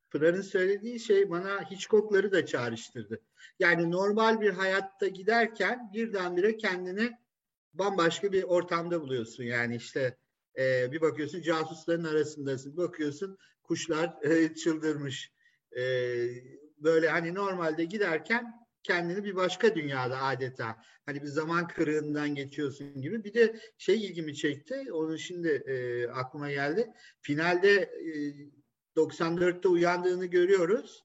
Pınar'ın 0.09 0.41
söylediği 0.41 0.99
şey 0.99 1.29
bana 1.29 1.71
Hitchcock'ları 1.71 2.31
da 2.31 2.45
çağrıştırdı. 2.45 3.19
Yani 3.59 3.91
normal 3.91 4.41
bir 4.41 4.49
hayatta 4.49 5.07
giderken 5.07 5.91
birdenbire 5.93 6.57
kendini 6.57 7.11
bambaşka 7.73 8.31
bir 8.31 8.43
ortamda 8.43 9.01
buluyorsun. 9.01 9.43
Yani 9.43 9.75
işte 9.75 10.17
e, 10.57 10.91
bir 10.91 11.01
bakıyorsun 11.01 11.41
casusların 11.41 12.03
arasındasın. 12.03 12.73
Bir 12.73 12.77
bakıyorsun 12.77 13.37
kuşlar 13.63 14.13
e, 14.23 14.55
çıldırmış. 14.55 15.31
E, 15.77 15.83
böyle 16.77 17.09
hani 17.09 17.33
normalde 17.33 17.83
giderken 17.85 18.62
kendini 18.83 19.23
bir 19.23 19.35
başka 19.35 19.75
dünyada 19.75 20.21
adeta. 20.21 20.77
Hani 21.05 21.21
bir 21.21 21.27
zaman 21.27 21.67
kırığından 21.67 22.35
geçiyorsun 22.35 23.01
gibi. 23.01 23.23
Bir 23.23 23.33
de 23.33 23.59
şey 23.77 24.05
ilgimi 24.05 24.35
çekti. 24.35 24.93
Onun 24.93 25.15
şimdi 25.15 25.49
e, 25.49 26.07
aklıma 26.07 26.51
geldi. 26.51 26.93
Finalde 27.21 27.71
e, 27.81 28.13
94'te 28.95 29.67
uyandığını 29.67 30.25
görüyoruz. 30.25 31.03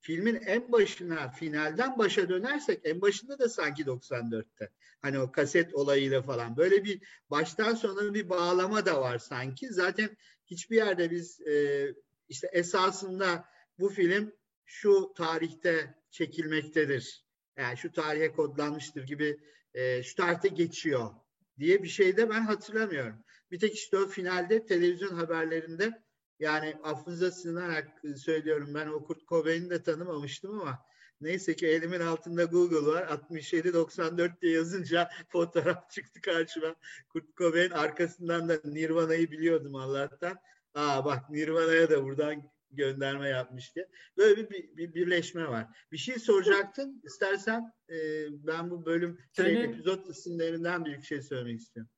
Filmin 0.00 0.34
en 0.34 0.72
başına, 0.72 1.30
finalden 1.30 1.98
başa 1.98 2.28
dönersek 2.28 2.80
en 2.84 3.00
başında 3.00 3.38
da 3.38 3.48
sanki 3.48 3.82
94'te. 3.82 4.70
Hani 5.02 5.18
o 5.18 5.32
kaset 5.32 5.74
olayıyla 5.74 6.22
falan. 6.22 6.56
Böyle 6.56 6.84
bir 6.84 7.02
baştan 7.30 7.74
sona 7.74 8.14
bir 8.14 8.28
bağlama 8.28 8.86
da 8.86 9.00
var 9.00 9.18
sanki. 9.18 9.72
Zaten 9.72 10.16
hiçbir 10.46 10.76
yerde 10.76 11.10
biz 11.10 11.40
e, 11.40 11.86
işte 12.28 12.48
esasında 12.52 13.44
bu 13.78 13.88
film 13.88 14.32
şu 14.66 15.12
tarihte 15.16 15.94
çekilmektedir. 16.10 17.26
Yani 17.56 17.76
şu 17.76 17.92
tarihe 17.92 18.32
kodlanmıştır 18.32 19.02
gibi 19.02 19.40
e, 19.74 20.02
şu 20.02 20.16
tarihte 20.16 20.48
geçiyor 20.48 21.10
diye 21.58 21.82
bir 21.82 21.88
şey 21.88 22.16
de 22.16 22.30
ben 22.30 22.40
hatırlamıyorum. 22.40 23.24
Bir 23.50 23.58
tek 23.58 23.74
işte 23.74 23.98
o 23.98 24.06
finalde 24.06 24.66
televizyon 24.66 25.14
haberlerinde 25.14 26.02
yani 26.38 26.76
affınıza 26.82 27.30
sığınarak 27.30 27.88
söylüyorum 28.16 28.74
ben 28.74 28.86
o 28.86 29.04
Kurt 29.04 29.28
Cobain'i 29.28 29.70
de 29.70 29.82
tanımamıştım 29.82 30.60
ama 30.60 30.78
neyse 31.20 31.56
ki 31.56 31.66
elimin 31.66 32.00
altında 32.00 32.44
Google 32.44 32.86
var 32.86 33.02
67-94 33.02 34.40
diye 34.40 34.52
yazınca 34.52 35.10
fotoğraf 35.28 35.90
çıktı 35.90 36.20
karşıma. 36.20 36.74
Kurt 37.08 37.36
Cobain 37.36 37.70
arkasından 37.70 38.48
da 38.48 38.60
Nirvana'yı 38.64 39.30
biliyordum 39.30 39.74
Allah'tan. 39.74 40.38
Aa 40.74 41.04
bak 41.04 41.30
Nirvana'ya 41.30 41.90
da 41.90 42.04
buradan 42.04 42.42
gönderme 42.70 43.28
yapmıştı. 43.28 43.88
Böyle 44.16 44.36
bir, 44.36 44.50
bir, 44.50 44.76
bir 44.76 44.94
birleşme 44.94 45.48
var. 45.48 45.66
Bir 45.92 45.96
şey 45.96 46.18
soracaktın. 46.18 47.02
İstersen 47.04 47.72
e, 47.90 47.96
ben 48.30 48.70
bu 48.70 48.86
bölüm 48.86 49.18
şey, 49.36 49.44
Senin... 49.44 49.60
epizod 49.60 50.06
isimlerinden 50.06 50.84
bir 50.84 51.02
şey 51.02 51.22
söylemek 51.22 51.60
istiyorum. 51.60 51.90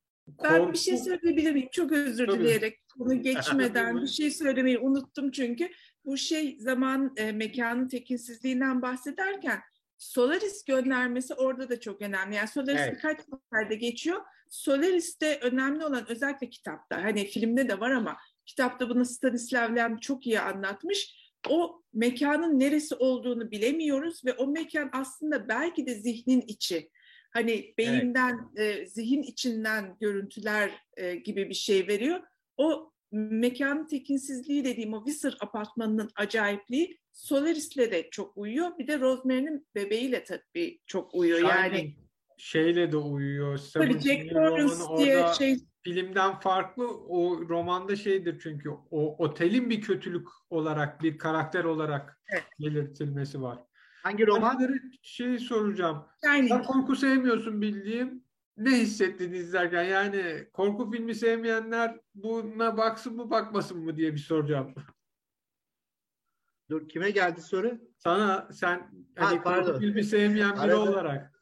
Ben 0.42 0.58
Korku... 0.58 0.72
bir 0.72 0.78
şey 0.78 0.98
söyleyebilir 0.98 1.52
miyim? 1.52 1.68
Çok 1.72 1.92
özür 1.92 2.26
Tabii. 2.26 2.38
dileyerek 2.38 2.78
bunu 2.96 3.14
geçmeden 3.22 4.02
bir 4.02 4.06
şey 4.06 4.30
söylemeyi 4.30 4.78
unuttum 4.78 5.30
çünkü 5.30 5.70
bu 6.04 6.16
şey 6.16 6.58
zaman 6.60 7.12
e, 7.16 7.32
mekanın 7.32 7.88
tekinsizliğinden 7.88 8.82
bahsederken 8.82 9.60
Solaris 9.98 10.64
göndermesi 10.64 11.34
orada 11.34 11.68
da 11.68 11.80
çok 11.80 12.02
önemli. 12.02 12.36
Yani 12.36 12.48
Solaris 12.48 12.80
evet. 12.80 12.96
birkaç 12.96 13.18
seferde 13.20 13.74
geçiyor. 13.74 14.20
Solaris'te 14.50 15.38
önemli 15.42 15.84
olan 15.84 16.10
özellikle 16.10 16.50
kitapta 16.50 17.04
hani 17.04 17.26
filmde 17.26 17.68
de 17.68 17.80
var 17.80 17.90
ama 17.90 18.16
kitapta 18.48 18.90
bunu 18.90 19.04
Stanislav 19.04 19.76
Lem 19.76 19.96
çok 19.96 20.26
iyi 20.26 20.40
anlatmış. 20.40 21.30
O 21.48 21.82
mekanın 21.94 22.60
neresi 22.60 22.94
olduğunu 22.94 23.50
bilemiyoruz 23.50 24.24
ve 24.24 24.32
o 24.32 24.46
mekan 24.46 24.90
aslında 24.92 25.48
belki 25.48 25.86
de 25.86 25.94
zihnin 25.94 26.40
içi. 26.40 26.90
Hani 27.30 27.74
beyinden, 27.78 28.50
evet. 28.56 28.80
e, 28.80 28.86
zihin 28.86 29.22
içinden 29.22 29.96
görüntüler 30.00 30.70
e, 30.96 31.14
gibi 31.14 31.48
bir 31.48 31.54
şey 31.54 31.88
veriyor. 31.88 32.20
O 32.56 32.92
mekanın 33.12 33.86
tekinsizliği 33.86 34.64
dediğim 34.64 34.94
o 34.94 35.06
Visser 35.06 35.36
apartmanının 35.40 36.10
acayipliği 36.16 36.98
Solaris'le 37.12 37.76
de 37.76 38.08
çok 38.10 38.36
uyuyor. 38.36 38.78
Bir 38.78 38.86
de 38.86 39.00
Rosemary'nin 39.00 39.66
bebeğiyle 39.74 40.24
tabii 40.24 40.80
çok 40.86 41.14
uyuyor. 41.14 41.38
Shining 41.38 41.74
yani 41.74 41.94
şeyle 42.38 42.92
de 42.92 42.96
uyuyor. 42.96 43.60
Tabii 43.74 44.00
Jack 44.00 44.34
Lawrence 44.34 44.74
diye 44.98 45.26
şey 45.38 45.58
filmden 45.82 46.40
farklı 46.40 46.88
o 46.88 47.48
romanda 47.48 47.96
şeydir 47.96 48.40
çünkü 48.42 48.70
o 48.90 49.24
otelin 49.24 49.70
bir 49.70 49.80
kötülük 49.80 50.28
olarak 50.50 51.02
bir 51.02 51.18
karakter 51.18 51.64
olarak 51.64 52.20
evet. 52.32 52.44
belirtilmesi 52.60 53.42
var. 53.42 53.58
Hangi 54.02 54.26
roman? 54.26 54.40
Hangileri 54.40 54.80
şey 55.02 55.38
soracağım. 55.38 56.04
Yani... 56.24 56.48
Sen 56.48 56.62
korku 56.62 56.96
sevmiyorsun 56.96 57.62
bildiğim. 57.62 58.24
Ne 58.56 58.70
hissettin 58.70 59.32
izlerken? 59.32 59.84
Yani 59.84 60.48
korku 60.52 60.90
filmi 60.90 61.14
sevmeyenler 61.14 62.00
buna 62.14 62.76
baksın 62.76 63.16
mı 63.16 63.30
bakmasın 63.30 63.78
mı 63.78 63.96
diye 63.96 64.12
bir 64.12 64.18
soracağım. 64.18 64.74
Dur 66.70 66.88
kime 66.88 67.10
geldi 67.10 67.42
soru? 67.42 67.78
Sana 67.98 68.48
sen 68.52 68.90
hani 69.16 69.38
ha, 69.38 69.42
korku 69.42 69.80
filmi 69.80 70.04
sevmeyen 70.04 70.52
biri 70.52 70.60
Arada... 70.60 70.80
olarak. 70.80 71.37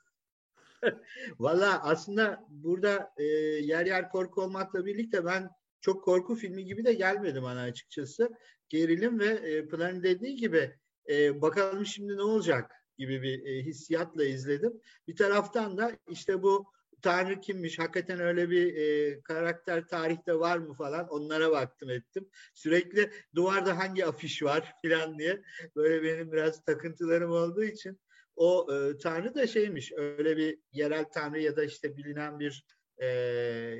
Valla 1.38 1.82
aslında 1.82 2.46
burada 2.48 3.12
e, 3.16 3.24
yer 3.24 3.86
yer 3.86 4.08
korku 4.08 4.42
olmakla 4.42 4.86
birlikte 4.86 5.24
ben 5.24 5.50
çok 5.80 6.04
korku 6.04 6.34
filmi 6.34 6.64
gibi 6.64 6.84
de 6.84 6.92
gelmedi 6.92 7.42
bana 7.42 7.60
açıkçası. 7.60 8.30
Gerilim 8.68 9.18
ve 9.18 9.26
e, 9.26 9.68
Pınar'ın 9.68 10.02
dediği 10.02 10.36
gibi 10.36 10.76
e, 11.08 11.42
bakalım 11.42 11.86
şimdi 11.86 12.16
ne 12.16 12.22
olacak 12.22 12.70
gibi 12.98 13.22
bir 13.22 13.46
e, 13.46 13.62
hissiyatla 13.62 14.24
izledim. 14.24 14.80
Bir 15.08 15.16
taraftan 15.16 15.78
da 15.78 15.92
işte 16.08 16.42
bu 16.42 16.76
Tanrı 17.02 17.40
kimmiş, 17.40 17.78
hakikaten 17.78 18.20
öyle 18.20 18.50
bir 18.50 18.76
e, 18.76 19.20
karakter 19.22 19.88
tarihte 19.88 20.38
var 20.38 20.58
mı 20.58 20.74
falan 20.74 21.08
onlara 21.08 21.50
baktım 21.50 21.90
ettim. 21.90 22.28
Sürekli 22.54 23.10
duvarda 23.34 23.78
hangi 23.78 24.06
afiş 24.06 24.42
var 24.42 24.74
falan 24.86 25.18
diye 25.18 25.42
böyle 25.76 26.02
benim 26.02 26.32
biraz 26.32 26.64
takıntılarım 26.64 27.30
olduğu 27.30 27.64
için 27.64 28.00
o 28.36 28.66
e, 28.74 28.98
tanrı 28.98 29.34
da 29.34 29.46
şeymiş 29.46 29.92
öyle 29.96 30.36
bir 30.36 30.58
yerel 30.72 31.04
tanrı 31.04 31.40
ya 31.40 31.56
da 31.56 31.64
işte 31.64 31.96
bilinen 31.96 32.40
bir 32.40 32.66
e, 33.02 33.78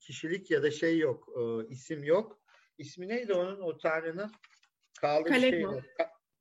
kişilik 0.00 0.50
ya 0.50 0.62
da 0.62 0.70
şey 0.70 0.98
yok 0.98 1.28
e, 1.38 1.68
isim 1.68 2.04
yok. 2.04 2.40
İsmi 2.78 3.08
neydi 3.08 3.32
onun 3.32 3.60
o 3.60 3.78
tanrının? 3.78 4.32
Kaldı 5.00 5.28
Kalego. 5.28 5.72
Şey, 5.72 5.80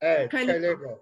evet 0.02 0.30
Kalego. 0.32 0.52
Kalego. 0.52 1.02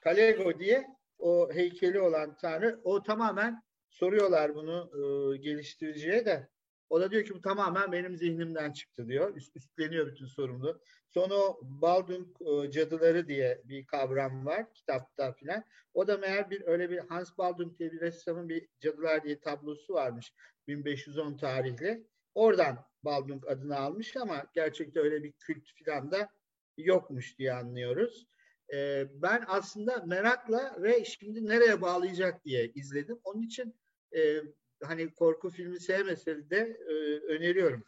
Kalego 0.00 0.58
diye 0.58 0.86
o 1.18 1.52
heykeli 1.52 2.00
olan 2.00 2.36
tanrı 2.36 2.80
o 2.84 3.02
tamamen 3.02 3.62
soruyorlar 3.88 4.54
bunu 4.54 4.90
e, 4.94 5.36
geliştiriciye 5.36 6.26
de 6.26 6.48
o 6.90 7.00
da 7.00 7.10
diyor 7.10 7.24
ki 7.24 7.34
bu 7.34 7.40
tamamen 7.40 7.92
benim 7.92 8.16
zihnimden 8.16 8.72
çıktı 8.72 9.08
diyor. 9.08 9.36
Üst, 9.36 9.56
üstleniyor 9.56 10.06
bütün 10.06 10.26
sorumlu. 10.26 10.80
Sonra 11.08 11.34
Baldung 11.62 12.28
e, 12.40 12.70
cadıları 12.70 13.28
diye 13.28 13.62
bir 13.64 13.86
kavram 13.86 14.46
var 14.46 14.74
kitapta 14.74 15.32
filan. 15.32 15.64
O 15.94 16.06
da 16.06 16.16
meğer 16.16 16.50
bir 16.50 16.62
öyle 16.66 16.90
bir 16.90 16.98
Hans 16.98 17.38
Baldung 17.38 17.78
diye 17.78 17.92
bir 17.92 18.00
ressamın 18.00 18.48
bir 18.48 18.68
cadılar 18.80 19.24
diye 19.24 19.40
tablosu 19.40 19.94
varmış. 19.94 20.34
1510 20.68 21.36
tarihli. 21.36 22.06
Oradan 22.34 22.86
Baldung 23.02 23.46
adını 23.46 23.78
almış 23.78 24.16
ama 24.16 24.46
gerçekte 24.54 25.00
öyle 25.00 25.22
bir 25.22 25.32
kült 25.32 25.68
filan 25.74 26.10
da 26.10 26.30
yokmuş 26.76 27.38
diye 27.38 27.52
anlıyoruz. 27.52 28.26
Ee, 28.72 29.06
ben 29.14 29.44
aslında 29.46 30.04
merakla 30.06 30.76
ve 30.82 31.04
şimdi 31.04 31.48
nereye 31.48 31.80
bağlayacak 31.80 32.44
diye 32.44 32.68
izledim. 32.68 33.20
Onun 33.24 33.42
için 33.42 33.74
e, 34.16 34.42
hani 34.84 35.14
korku 35.14 35.50
filmi 35.50 35.80
sevmese 35.80 36.50
de 36.50 36.78
e, 36.88 36.92
öneriyorum 37.32 37.84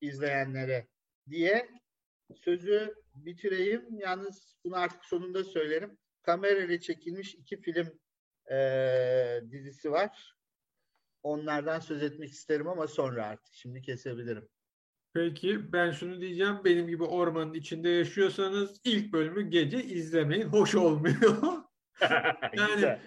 izleyenlere 0.00 0.86
diye 1.30 1.68
sözü 2.34 2.94
bitireyim. 3.14 3.98
Yalnız 3.98 4.56
bunu 4.64 4.76
artık 4.76 5.04
sonunda 5.04 5.44
söylerim. 5.44 5.98
Kamerayla 6.22 6.80
çekilmiş 6.80 7.34
iki 7.34 7.60
film 7.60 7.98
e, 8.50 8.56
dizisi 9.50 9.90
var. 9.90 10.36
Onlardan 11.22 11.80
söz 11.80 12.02
etmek 12.02 12.30
isterim 12.30 12.68
ama 12.68 12.86
sonra 12.86 13.26
artık. 13.26 13.54
Şimdi 13.54 13.82
kesebilirim. 13.82 14.48
Peki 15.14 15.72
ben 15.72 15.90
şunu 15.90 16.20
diyeceğim. 16.20 16.56
Benim 16.64 16.88
gibi 16.88 17.04
ormanın 17.04 17.54
içinde 17.54 17.88
yaşıyorsanız 17.88 18.80
ilk 18.84 19.12
bölümü 19.12 19.50
gece 19.50 19.84
izlemeyin. 19.84 20.46
Hoş 20.46 20.74
olmuyor. 20.74 21.42
yani 22.56 22.98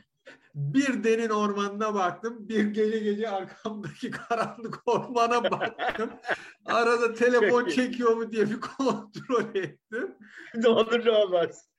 bir 0.56 1.04
derin 1.04 1.30
ormanına 1.30 1.94
baktım. 1.94 2.50
Bir 2.50 2.74
gece 2.74 3.00
gece 3.00 3.30
arkamdaki 3.30 4.12
karanlık 4.12 4.82
ormana 4.86 5.52
baktım. 5.52 6.10
Arada 6.66 7.14
telefon 7.14 7.66
çekiyor 7.66 8.16
mu 8.16 8.32
diye 8.32 8.50
bir 8.50 8.62
kontrol 8.78 9.56
ettim. 9.56 10.16
ne 10.56 10.68
olur 10.68 11.06
ne 11.06 11.12
olmaz. 11.12 11.70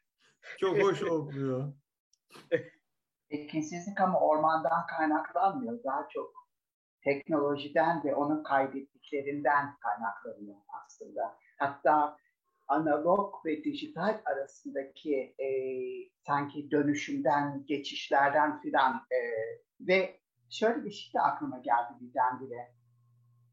Çok 0.61 0.83
hoş 0.83 1.03
olmuyor. 1.03 1.73
Ekinsizlik 3.31 4.01
ama 4.01 4.21
ormandan 4.21 4.87
kaynaklanmıyor. 4.87 5.85
Daha 5.85 6.09
çok 6.09 6.41
teknolojiden 7.05 8.05
ve 8.05 8.15
onun 8.15 8.43
kaydettiklerinden 8.43 9.77
kaynaklanıyor 9.81 10.57
aslında. 10.85 11.39
Hatta 11.59 12.17
analog 12.71 13.35
ve 13.47 13.65
dijital 13.65 14.21
arasındaki 14.25 15.17
e, 15.17 15.49
sanki 16.27 16.71
dönüşümden, 16.71 17.65
geçişlerden 17.67 18.61
filan 18.61 18.95
e, 18.95 19.19
ve 19.81 20.21
şöyle 20.51 20.85
bir 20.85 20.91
şey 20.91 21.13
de 21.15 21.21
aklıma 21.21 21.59
geldi 21.59 21.93
birdenbire. 22.01 22.75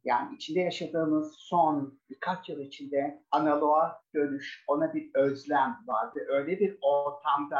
Yani 0.03 0.35
içinde 0.35 0.59
yaşadığımız 0.59 1.35
son 1.37 1.99
birkaç 2.09 2.49
yıl 2.49 2.59
içinde 2.59 3.23
analoğa 3.31 4.01
dönüş, 4.15 4.63
ona 4.67 4.93
bir 4.93 5.11
özlem 5.13 5.77
vardı. 5.87 6.19
Öyle 6.27 6.59
bir 6.59 6.77
ortamda 6.81 7.59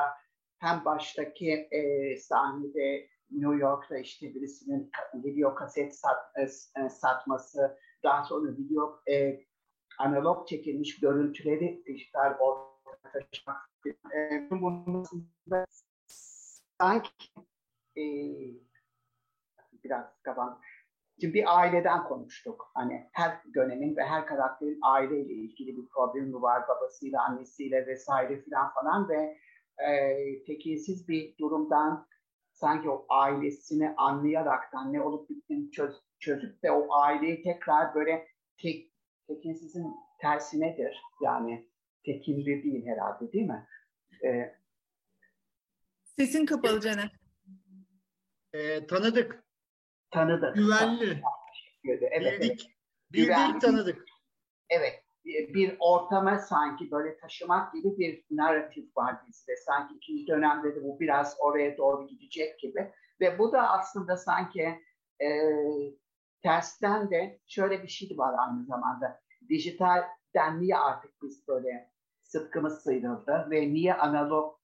hem 0.60 0.86
baştaki 0.86 1.52
e, 1.52 2.16
sahnede 2.18 3.08
New 3.32 3.56
York'ta 3.56 3.98
işte 3.98 4.36
birisinin 4.36 4.92
video 5.14 5.56
kaset 5.56 5.96
sat, 5.96 6.18
e, 6.38 6.90
satması, 6.90 7.78
daha 8.04 8.24
sonra 8.24 8.52
video 8.52 9.00
e, 9.12 9.40
analog 9.98 10.48
çekilmiş 10.48 11.00
görüntüleri 11.00 11.84
dijital 11.86 12.34
ortaya 12.40 13.12
taşımak. 13.14 13.70
E, 14.16 14.48
bunun 14.52 15.06
sanki 16.78 17.30
e, 17.98 18.04
biraz 19.84 20.22
kafam 20.24 20.62
Şimdi 21.22 21.34
bir 21.34 21.58
aileden 21.60 22.04
konuştuk. 22.04 22.72
Hani 22.74 23.10
her 23.12 23.42
dönemin 23.56 23.98
ve 23.98 24.04
her 24.04 24.26
karakterin 24.26 24.80
aileyle 24.82 25.34
ilgili 25.34 25.78
bir 25.78 25.88
problemi 25.88 26.42
var. 26.42 26.68
Babasıyla, 26.68 27.24
annesiyle 27.24 27.88
vesaire 27.88 28.42
filan 28.42 28.74
falan 28.74 29.10
ve 29.10 29.38
e, 29.78 30.44
tekinsiz 30.44 31.08
bir 31.08 31.38
durumdan 31.38 32.08
sanki 32.52 32.90
o 32.90 33.06
ailesini 33.10 33.94
anlayaraktan 33.98 34.94
ne 34.94 35.02
olup 35.02 35.30
bittiğini 35.30 35.72
çöz, 35.72 36.02
çözüp 36.20 36.64
de 36.64 36.72
o 36.72 36.94
aileyi 36.94 37.44
tekrar 37.44 37.96
böyle 37.96 38.28
tek, 38.58 38.92
tekinsizin 39.28 39.96
tersi 40.22 40.62
nedir? 40.62 41.02
Yani 41.22 41.70
tekinli 42.06 42.64
değil 42.64 42.86
herhalde 42.86 43.32
değil 43.32 43.46
mi? 43.48 43.68
Ee, 44.26 44.56
Sesin 46.04 46.46
kapalı 46.46 46.82
Caner. 46.82 47.12
E, 48.54 48.88
tanıdık. 48.88 49.44
Tanıdık. 50.12 50.56
Güvenli. 50.56 51.22
Evet, 51.86 52.42
bildik. 52.42 52.62
Evet. 52.62 52.68
Bildik 53.14 53.62
tanıdık. 53.62 54.06
Evet. 54.70 55.04
Bir 55.26 55.76
ortama 55.80 56.40
sanki 56.40 56.92
böyle 56.92 57.18
taşımak 57.18 57.74
gibi 57.74 57.98
bir 57.98 58.24
narratif 58.32 58.98
var 58.98 59.16
bizde. 59.28 59.56
Sanki 59.56 59.96
ikinci 59.96 60.28
dönemde 60.28 60.76
de 60.76 60.84
bu 60.84 61.00
biraz 61.00 61.36
oraya 61.40 61.78
doğru 61.78 62.08
gidecek 62.08 62.60
gibi. 62.60 62.92
Ve 63.22 63.40
bu 63.40 63.52
da 63.52 63.70
aslında 63.70 64.18
sanki 64.18 64.82
e, 65.22 65.28
tersten 66.48 67.10
de 67.12 67.40
şöyle 67.48 67.84
bir 67.84 67.88
şey 67.88 68.18
var 68.18 68.36
aynı 68.38 68.66
zamanda. 68.66 69.20
Dijitalden 69.50 70.60
niye 70.60 70.78
artık 70.78 71.12
biz 71.24 71.48
böyle 71.48 71.92
sıtkımız 72.24 72.84
sıyrıldı 72.84 73.48
ve 73.52 73.74
niye 73.74 73.94
analog 73.94 74.56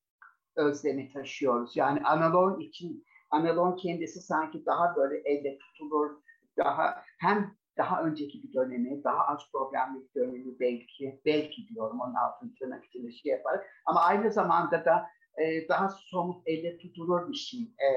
özlemi 0.55 1.13
taşıyoruz? 1.13 1.77
Yani 1.77 2.01
analog 2.03 2.63
için 2.63 3.05
analog 3.29 3.79
kendisi 3.79 4.21
sanki 4.21 4.65
daha 4.65 4.95
böyle 4.95 5.17
elle 5.25 5.57
tutulur, 5.57 6.11
daha 6.57 7.03
hem 7.19 7.55
daha 7.77 8.03
önceki 8.03 8.43
bir 8.43 8.53
dönemi, 8.53 9.03
daha 9.03 9.27
az 9.27 9.51
problemli 9.51 10.03
bir 10.03 10.21
dönemi 10.21 10.59
belki, 10.59 11.21
belki 11.25 11.67
diyorum 11.67 11.99
onun 12.01 12.13
altını 12.13 12.55
tırnak 12.55 12.85
içinde 12.85 13.11
şey 13.11 13.31
yapar. 13.31 13.61
Ama 13.85 14.01
aynı 14.01 14.31
zamanda 14.31 14.85
da 14.85 15.07
e, 15.37 15.67
daha 15.69 15.89
somut 15.89 16.43
elle 16.45 16.77
tutulur 16.77 17.29
bir 17.29 17.37
şey 17.37 17.59
e, 17.61 17.87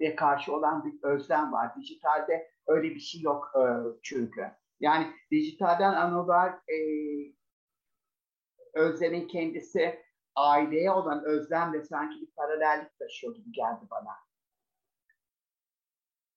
ve 0.00 0.16
karşı 0.16 0.52
olan 0.52 0.84
bir 0.84 1.02
özlem 1.02 1.52
var. 1.52 1.76
Dijitalde 1.76 2.50
öyle 2.66 2.90
bir 2.90 3.00
şey 3.00 3.20
yok 3.20 3.52
e, 3.56 3.62
çünkü. 4.02 4.50
Yani 4.80 5.06
dijitalden 5.30 5.92
analog 5.92 6.54
e, 6.54 6.78
özlemin 8.74 9.28
kendisi 9.28 10.02
aileye 10.34 10.90
olan 10.90 11.24
özlemle 11.24 11.82
sanki 11.82 12.20
bir 12.20 12.30
paralellik 12.36 12.98
taşıyor 12.98 13.34
gibi 13.34 13.52
geldi 13.52 13.86
bana. 13.90 14.28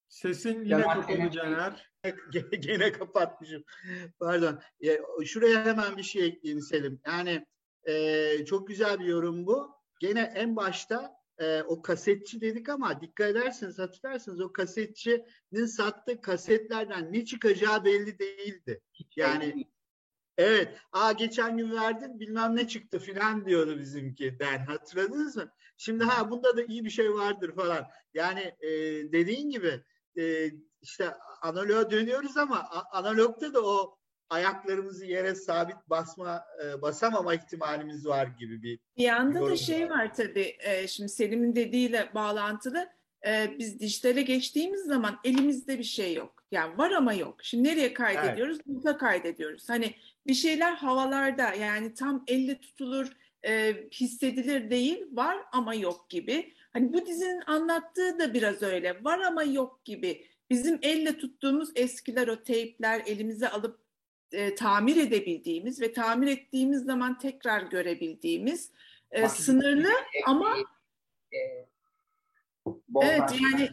Sesin 0.08 0.64
yine 0.64 0.82
kapalı 0.82 1.32
Caner. 1.32 1.92
Gene, 2.60 2.92
kapatmışım. 2.92 3.64
Pardon. 4.20 4.60
Ya, 4.80 4.94
şuraya 5.26 5.66
hemen 5.66 5.98
bir 5.98 6.04
şey 6.04 6.26
ekleyeyim 6.26 6.62
Selim. 6.62 7.02
Yani 7.06 7.46
e, 7.88 8.46
çok 8.46 8.68
güzel 8.68 9.00
bir 9.00 9.06
yorum 9.06 9.46
bu. 9.46 9.76
Gene 10.00 10.22
en 10.36 10.56
başta 10.56 11.21
e, 11.42 11.64
o 11.64 11.82
kasetçi 11.82 12.42
dedik 12.42 12.70
ama 12.70 13.02
dikkat 13.02 13.30
ederseniz 13.30 13.80
hatırlarsınız 13.80 14.42
o 14.42 14.54
kasetçinin 14.54 15.66
sattığı 15.66 16.22
kasetlerden 16.22 17.14
ne 17.14 17.26
çıkacağı 17.26 17.86
belli 17.86 18.20
değildi. 18.20 18.82
Yani 19.16 19.68
evet 20.38 20.78
aa 20.92 21.12
geçen 21.12 21.58
gün 21.58 21.72
verdin 21.72 22.20
bilmem 22.20 22.56
ne 22.56 22.68
çıktı 22.68 23.00
filan 23.00 23.46
diyordu 23.46 23.80
bizimki 23.80 24.40
den 24.40 24.66
hatırladınız 24.66 25.36
mı? 25.36 25.52
Şimdi 25.78 26.04
ha 26.04 26.32
bunda 26.32 26.58
da 26.58 26.64
iyi 26.64 26.86
bir 26.86 26.90
şey 26.90 27.14
vardır 27.14 27.56
falan. 27.56 27.88
Yani 28.14 28.56
e, 28.62 28.70
dediğin 29.12 29.50
gibi 29.50 29.84
e, 30.18 30.52
işte 30.82 31.14
analoğa 31.42 31.92
dönüyoruz 31.92 32.38
ama 32.38 32.70
analogta 32.92 33.54
da 33.54 33.62
o 33.62 34.01
ayaklarımızı 34.32 35.06
yere 35.06 35.36
sabit 35.36 35.76
basma 35.88 36.46
e, 36.66 36.82
basamama 36.82 37.36
ihtimalimiz 37.36 38.08
var 38.08 38.28
gibi 38.40 38.64
bir 38.64 38.80
bir 38.98 39.04
yanda 39.04 39.48
da 39.48 39.56
şey 39.58 39.90
var. 39.90 40.14
tabii 40.14 40.58
e, 40.60 40.88
şimdi 40.88 41.10
Selim'in 41.10 41.56
dediğiyle 41.56 42.10
bağlantılı. 42.16 42.90
E, 43.28 43.56
biz 43.60 43.80
dijitale 43.80 44.22
geçtiğimiz 44.22 44.82
zaman 44.82 45.20
elimizde 45.24 45.80
bir 45.80 45.84
şey 45.84 46.14
yok. 46.14 46.44
Yani 46.52 46.78
var 46.78 46.92
ama 46.92 47.14
yok. 47.14 47.44
Şimdi 47.44 47.70
nereye 47.70 47.94
kaydediyoruz? 47.94 48.58
Evet. 48.58 48.68
burada 48.68 48.98
kaydediyoruz. 48.98 49.70
Hani 49.70 49.96
bir 50.28 50.34
şeyler 50.34 50.72
havalarda 50.72 51.54
yani 51.54 51.94
tam 51.94 52.24
elle 52.28 52.62
tutulur 52.62 53.12
e, 53.46 53.76
hissedilir 53.92 54.70
değil 54.70 55.06
var 55.12 55.38
ama 55.52 55.74
yok 55.74 56.10
gibi. 56.10 56.54
Hani 56.74 56.94
bu 56.94 57.06
dizinin 57.06 57.42
anlattığı 57.48 58.20
da 58.20 58.34
biraz 58.34 58.62
öyle. 58.62 59.04
Var 59.04 59.20
ama 59.20 59.44
yok 59.44 59.86
gibi. 59.86 60.26
Bizim 60.50 60.80
elle 60.82 61.18
tuttuğumuz 61.18 61.70
eskiler 61.76 62.28
o 62.28 62.44
teypler 62.44 63.02
elimize 63.06 63.50
alıp 63.50 63.81
e, 64.32 64.56
tamir 64.56 64.98
edebildiğimiz 64.98 65.82
ve 65.82 65.94
tamir 65.94 66.28
ettiğimiz 66.28 66.84
zaman 66.84 67.18
tekrar 67.18 67.62
görebildiğimiz 67.62 68.72
e, 69.12 69.30
sınırlı 69.30 69.92
ama 70.26 70.58
e, 71.34 71.38
evet 73.02 73.22
yani 73.42 73.70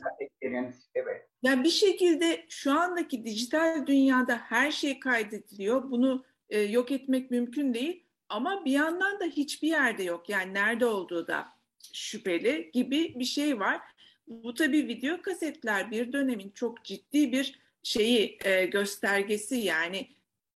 evet. 0.95 1.29
Yani 1.43 1.65
bir 1.65 1.71
şekilde 1.71 2.47
şu 2.49 2.73
andaki 2.73 3.25
dijital 3.25 3.87
dünyada 3.87 4.37
her 4.37 4.71
şey 4.71 5.01
kaydediliyor. 5.01 5.91
Bunu 5.91 6.25
e, 6.51 6.61
yok 6.61 6.93
etmek 6.93 7.31
mümkün 7.31 7.75
değil 7.75 8.05
ama 8.29 8.65
bir 8.65 8.73
yandan 8.73 9.21
da 9.21 9.25
hiçbir 9.25 9.69
yerde 9.69 10.03
yok. 10.03 10.29
Yani 10.29 10.55
nerede 10.55 10.87
olduğu 10.87 11.27
da 11.27 11.49
şüpheli 11.93 12.71
gibi 12.73 13.15
bir 13.19 13.25
şey 13.25 13.61
var. 13.61 13.81
Bu 14.27 14.55
tabii 14.55 14.89
video 14.89 15.23
kasetler 15.23 15.91
bir 15.91 16.13
dönemin 16.13 16.51
çok 16.51 16.85
ciddi 16.85 17.33
bir 17.33 17.61
şeyi 17.83 18.39
e, 18.45 18.67
göstergesi 18.67 19.57
yani 19.57 20.09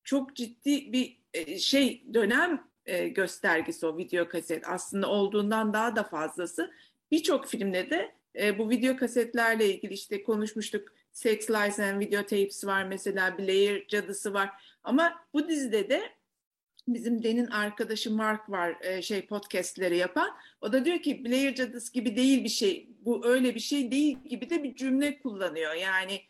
çok 0.09 0.35
ciddi 0.35 0.93
bir 0.93 1.19
e, 1.33 1.59
şey 1.59 2.03
dönem 2.13 2.63
e, 2.85 3.07
göstergesi 3.07 3.85
o 3.85 3.97
video 3.97 4.29
kaset 4.29 4.67
aslında 4.67 5.07
olduğundan 5.07 5.73
daha 5.73 5.95
da 5.95 6.03
fazlası. 6.03 6.71
Birçok 7.11 7.47
filmde 7.47 7.89
de 7.89 8.15
e, 8.35 8.57
bu 8.57 8.69
video 8.69 8.97
kasetlerle 8.97 9.73
ilgili 9.73 9.93
işte 9.93 10.23
konuşmuştuk. 10.23 10.87
Sex 11.11 11.49
Lies 11.49 11.79
and 11.79 11.99
Videotapes 11.99 12.65
var 12.65 12.83
mesela 12.83 13.37
Blair 13.37 13.87
Cadısı 13.87 14.33
var. 14.33 14.49
Ama 14.83 15.13
bu 15.33 15.47
dizide 15.47 15.89
de 15.89 16.01
bizim 16.87 17.23
Den'in 17.23 17.47
arkadaşı 17.47 18.11
Mark 18.11 18.49
var 18.49 19.01
şey 19.01 19.27
podcastleri 19.27 19.97
yapan. 19.97 20.29
O 20.61 20.73
da 20.73 20.85
diyor 20.85 20.99
ki 20.99 21.25
Blair 21.25 21.55
Cadısı 21.55 21.93
gibi 21.93 22.15
değil 22.15 22.43
bir 22.43 22.49
şey. 22.49 22.89
Bu 22.99 23.25
öyle 23.25 23.55
bir 23.55 23.59
şey 23.59 23.91
değil 23.91 24.17
gibi 24.25 24.49
de 24.49 24.63
bir 24.63 24.75
cümle 24.75 25.19
kullanıyor. 25.19 25.73
Yani 25.73 26.21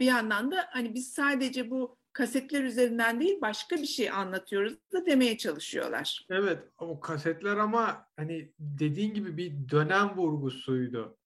bir 0.00 0.06
yandan 0.06 0.50
da 0.50 0.68
hani 0.70 0.94
biz 0.94 1.12
sadece 1.12 1.70
bu 1.70 1.98
kasetler 2.12 2.64
üzerinden 2.64 3.20
değil 3.20 3.40
başka 3.40 3.76
bir 3.76 3.86
şey 3.86 4.10
anlatıyoruz 4.10 4.74
da 4.92 5.06
demeye 5.06 5.38
çalışıyorlar. 5.38 6.26
Evet 6.30 6.58
o 6.78 7.00
kasetler 7.00 7.56
ama 7.56 8.06
hani 8.16 8.52
dediğin 8.58 9.14
gibi 9.14 9.36
bir 9.36 9.68
dönem 9.70 10.16
vurgusuydu. 10.16 11.18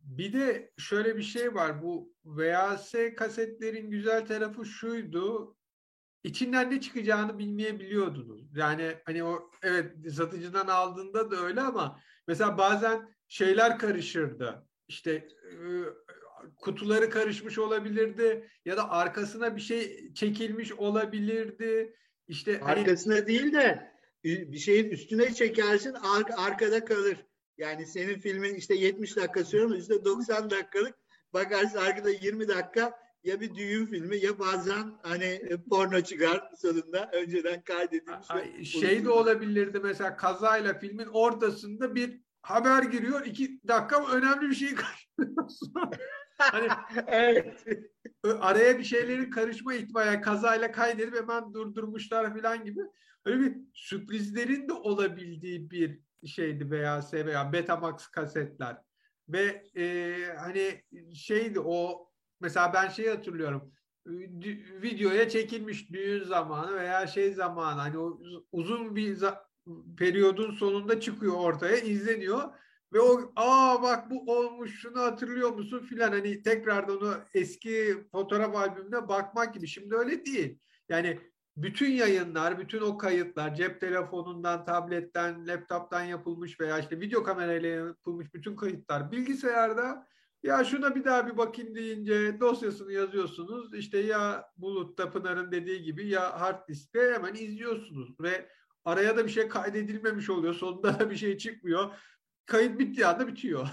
Bir 0.00 0.32
de 0.32 0.72
şöyle 0.78 1.16
bir 1.16 1.22
şey 1.22 1.54
var 1.54 1.82
bu 1.82 2.14
VHS 2.24 2.94
kasetlerin 3.16 3.90
güzel 3.90 4.26
tarafı 4.26 4.64
şuydu 4.64 5.56
içinden 6.26 6.70
ne 6.70 6.80
çıkacağını 6.80 7.38
bilmeyebiliyordunuz. 7.38 8.56
Yani 8.56 8.94
hani 9.04 9.24
o 9.24 9.50
evet 9.62 10.12
satıcıdan 10.12 10.66
aldığında 10.66 11.30
da 11.30 11.36
öyle 11.36 11.60
ama 11.60 12.00
mesela 12.28 12.58
bazen 12.58 13.16
şeyler 13.28 13.78
karışırdı. 13.78 14.66
İşte 14.88 15.28
kutuları 16.56 17.10
karışmış 17.10 17.58
olabilirdi 17.58 18.48
ya 18.64 18.76
da 18.76 18.90
arkasına 18.90 19.56
bir 19.56 19.60
şey 19.60 20.12
çekilmiş 20.14 20.72
olabilirdi. 20.72 21.96
İşte 22.28 22.58
hani 22.58 22.80
arkasına 22.80 23.14
hani... 23.14 23.26
değil 23.26 23.52
de 23.52 23.92
bir 24.24 24.58
şeyin 24.58 24.90
üstüne 24.90 25.34
çekersin 25.34 25.94
ar- 25.94 26.46
arkada 26.46 26.84
kalır. 26.84 27.26
Yani 27.58 27.86
senin 27.86 28.20
filmin 28.20 28.54
işte 28.54 28.74
70 28.74 29.16
dakika 29.16 29.44
sürüyor 29.44 29.66
ama 29.66 29.76
işte 29.76 30.04
90 30.04 30.50
dakikalık 30.50 30.94
bakarsın 31.32 31.78
arkada 31.78 32.10
20 32.10 32.48
dakika 32.48 33.06
ya 33.24 33.40
bir 33.40 33.54
düğün 33.54 33.86
filmi 33.86 34.16
ya 34.16 34.38
bazen 34.38 34.98
hani 35.02 35.24
e, 35.24 35.56
porno 35.70 36.00
çıkar 36.00 36.50
sonunda 36.60 37.10
önceden 37.12 37.62
kaydedilmiş. 37.62 38.30
Ay, 38.30 38.64
şey 38.64 39.04
de 39.04 39.10
olabilirdi 39.10 39.80
mesela 39.82 40.16
kazayla 40.16 40.78
filmin 40.78 41.06
ortasında 41.06 41.94
bir 41.94 42.20
haber 42.42 42.82
giriyor 42.82 43.26
iki 43.26 43.60
dakika 43.68 44.06
önemli 44.12 44.50
bir 44.50 44.54
şey 44.54 44.74
kaçırıyorsun. 44.74 45.72
Hani 46.38 46.68
evet. 47.06 47.64
araya 48.24 48.78
bir 48.78 48.84
şeylerin 48.84 49.30
karışma 49.30 49.74
ihtimali 49.74 50.20
kazayla 50.20 50.72
kaydedip 50.72 51.14
hemen 51.14 51.54
durdurmuşlar 51.54 52.34
falan 52.34 52.64
gibi. 52.64 52.80
Öyle 53.24 53.40
bir 53.40 53.56
sürprizlerin 53.72 54.68
de 54.68 54.72
olabildiği 54.72 55.70
bir 55.70 56.00
şeydi 56.26 56.70
VHS 56.70 57.14
veya 57.14 57.52
Betamax 57.52 58.06
kasetler. 58.06 58.76
Ve 59.28 59.62
e, 59.76 60.14
hani 60.36 60.82
şeydi 61.14 61.60
o 61.60 62.06
Mesela 62.40 62.72
ben 62.72 62.88
şeyi 62.88 63.10
hatırlıyorum. 63.10 63.72
Videoya 64.82 65.28
çekilmiş 65.28 65.92
düğün 65.92 66.24
zamanı 66.24 66.76
veya 66.76 67.06
şey 67.06 67.32
zamanı 67.32 67.80
hani 67.80 67.98
o 67.98 68.20
uzun 68.52 68.96
bir 68.96 69.18
periyodun 69.98 70.50
sonunda 70.50 71.00
çıkıyor 71.00 71.34
ortaya 71.34 71.76
izleniyor 71.76 72.42
ve 72.92 73.00
o 73.00 73.32
aa 73.36 73.82
bak 73.82 74.10
bu 74.10 74.32
olmuş 74.32 74.80
şunu 74.80 75.00
hatırlıyor 75.00 75.50
musun 75.50 75.78
filan 75.78 76.12
hani 76.12 76.42
tekrardan 76.42 76.96
onu 76.96 77.14
eski 77.34 78.04
fotoğraf 78.12 78.56
albümüne 78.56 79.08
bakmak 79.08 79.54
gibi. 79.54 79.66
Şimdi 79.68 79.94
öyle 79.94 80.24
değil. 80.24 80.58
Yani 80.88 81.18
bütün 81.56 81.90
yayınlar, 81.90 82.58
bütün 82.58 82.80
o 82.80 82.98
kayıtlar 82.98 83.54
cep 83.54 83.80
telefonundan, 83.80 84.64
tabletten, 84.64 85.46
laptoptan 85.46 86.02
yapılmış 86.02 86.60
veya 86.60 86.78
işte 86.78 87.00
video 87.00 87.22
kamerayla 87.22 87.68
yapılmış 87.68 88.34
bütün 88.34 88.56
kayıtlar 88.56 89.12
bilgisayarda 89.12 90.06
ya 90.42 90.64
şuna 90.64 90.94
bir 90.94 91.04
daha 91.04 91.26
bir 91.26 91.36
bakayım 91.36 91.74
deyince 91.74 92.40
dosyasını 92.40 92.92
yazıyorsunuz. 92.92 93.74
İşte 93.74 93.98
ya 93.98 94.50
Bulut'ta 94.56 95.10
Pınar'ın 95.10 95.52
dediği 95.52 95.82
gibi 95.82 96.08
ya 96.08 96.40
hard 96.40 96.68
diskte 96.68 97.12
hemen 97.14 97.34
izliyorsunuz 97.34 98.20
ve 98.20 98.48
araya 98.84 99.16
da 99.16 99.24
bir 99.24 99.30
şey 99.30 99.48
kaydedilmemiş 99.48 100.30
oluyor. 100.30 100.54
Sonunda 100.54 101.10
bir 101.10 101.16
şey 101.16 101.38
çıkmıyor. 101.38 101.90
Kayıt 102.46 102.78
bittiği 102.78 103.06
anda 103.06 103.26
bitiyor. 103.26 103.68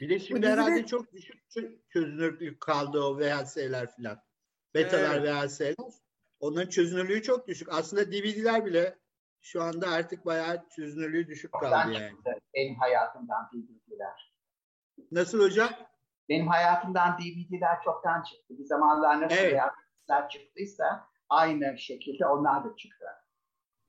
Bir 0.00 0.10
de 0.10 0.18
şimdi 0.18 0.48
herhalde 0.48 0.86
çok 0.86 1.12
düşük 1.12 1.50
çözünürlük 1.88 2.60
kaldı 2.60 3.00
o 3.00 3.18
VHS'ler 3.18 3.96
filan. 3.96 4.22
Betalar 4.74 5.18
evet. 5.18 5.50
VHS'ler. 5.50 5.74
Onların 6.40 6.68
çözünürlüğü 6.68 7.22
çok 7.22 7.48
düşük. 7.48 7.68
Aslında 7.72 8.12
DVD'ler 8.12 8.66
bile 8.66 8.98
şu 9.40 9.62
anda 9.62 9.88
artık 9.88 10.26
bayağı 10.26 10.68
çözünürlüğü 10.68 11.26
düşük 11.26 11.52
kaldı 11.52 11.92
yani. 11.92 12.08
Çıktı. 12.08 12.30
Benim 12.54 12.74
hayatımdan 12.74 13.50
DVD'ler. 13.52 14.32
Nasıl 15.12 15.40
hocam? 15.40 15.70
Benim 16.28 16.48
hayatımdan 16.48 17.18
DVD'ler 17.18 17.82
çoktan 17.84 18.22
çıktı. 18.22 18.58
Bir 18.58 18.64
zamanlar 18.64 19.20
nasıl 19.20 19.36
evet. 19.36 19.60
Çıktıysa 20.30 21.08
aynı 21.28 21.78
şekilde 21.78 22.26
onlar 22.26 22.64
da 22.64 22.76
çıktı. 22.76 23.06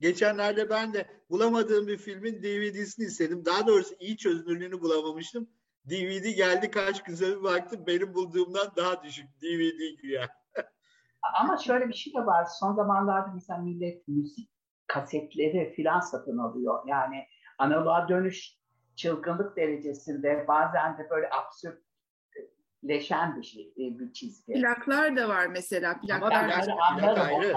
Geçenlerde 0.02 0.70
ben 0.70 0.94
de 0.94 1.06
bulamadığım 1.30 1.86
bir 1.86 1.98
filmin 1.98 2.42
DVD'sini 2.42 3.06
istedim. 3.06 3.44
Daha 3.44 3.66
doğrusu 3.66 3.94
iyi 4.00 4.16
çözünürlüğünü 4.16 4.80
bulamamıştım. 4.80 5.48
DVD 5.84 6.36
geldi 6.36 6.70
kaç 6.70 6.96
sonra 6.96 7.38
bir 7.38 7.42
baktım 7.42 7.84
benim 7.86 8.14
bulduğumdan 8.14 8.66
daha 8.76 9.02
düşük 9.02 9.26
DVD 9.42 10.00
güya. 10.02 10.28
Ama 11.40 11.56
şöyle 11.56 11.88
bir 11.88 11.94
şey 11.94 12.14
de 12.14 12.26
var. 12.26 12.44
Son 12.60 12.74
zamanlarda 12.74 13.30
mesela 13.34 13.58
millet 13.58 14.08
müzik 14.08 14.50
kasetleri 14.86 15.72
filan 15.76 16.00
satın 16.00 16.38
alıyor. 16.38 16.82
Yani 16.86 17.26
analoğa 17.58 18.08
dönüş 18.08 18.58
çılgınlık 18.96 19.56
derecesinde 19.56 20.44
bazen 20.48 20.98
de 20.98 21.10
böyle 21.10 21.30
absürtleşen 22.92 23.36
bir 23.36 23.42
şey, 23.42 23.72
bir 23.76 24.12
çizgi. 24.12 24.52
Plaklar 24.52 25.16
da 25.16 25.28
var 25.28 25.46
mesela. 25.46 26.00
Plaklar 26.00 26.16
Ama 26.32 26.48
plak, 26.48 26.50
ben 26.58 26.64
plak 26.66 26.78
anlarım. 27.18 27.36
ayrı. 27.40 27.54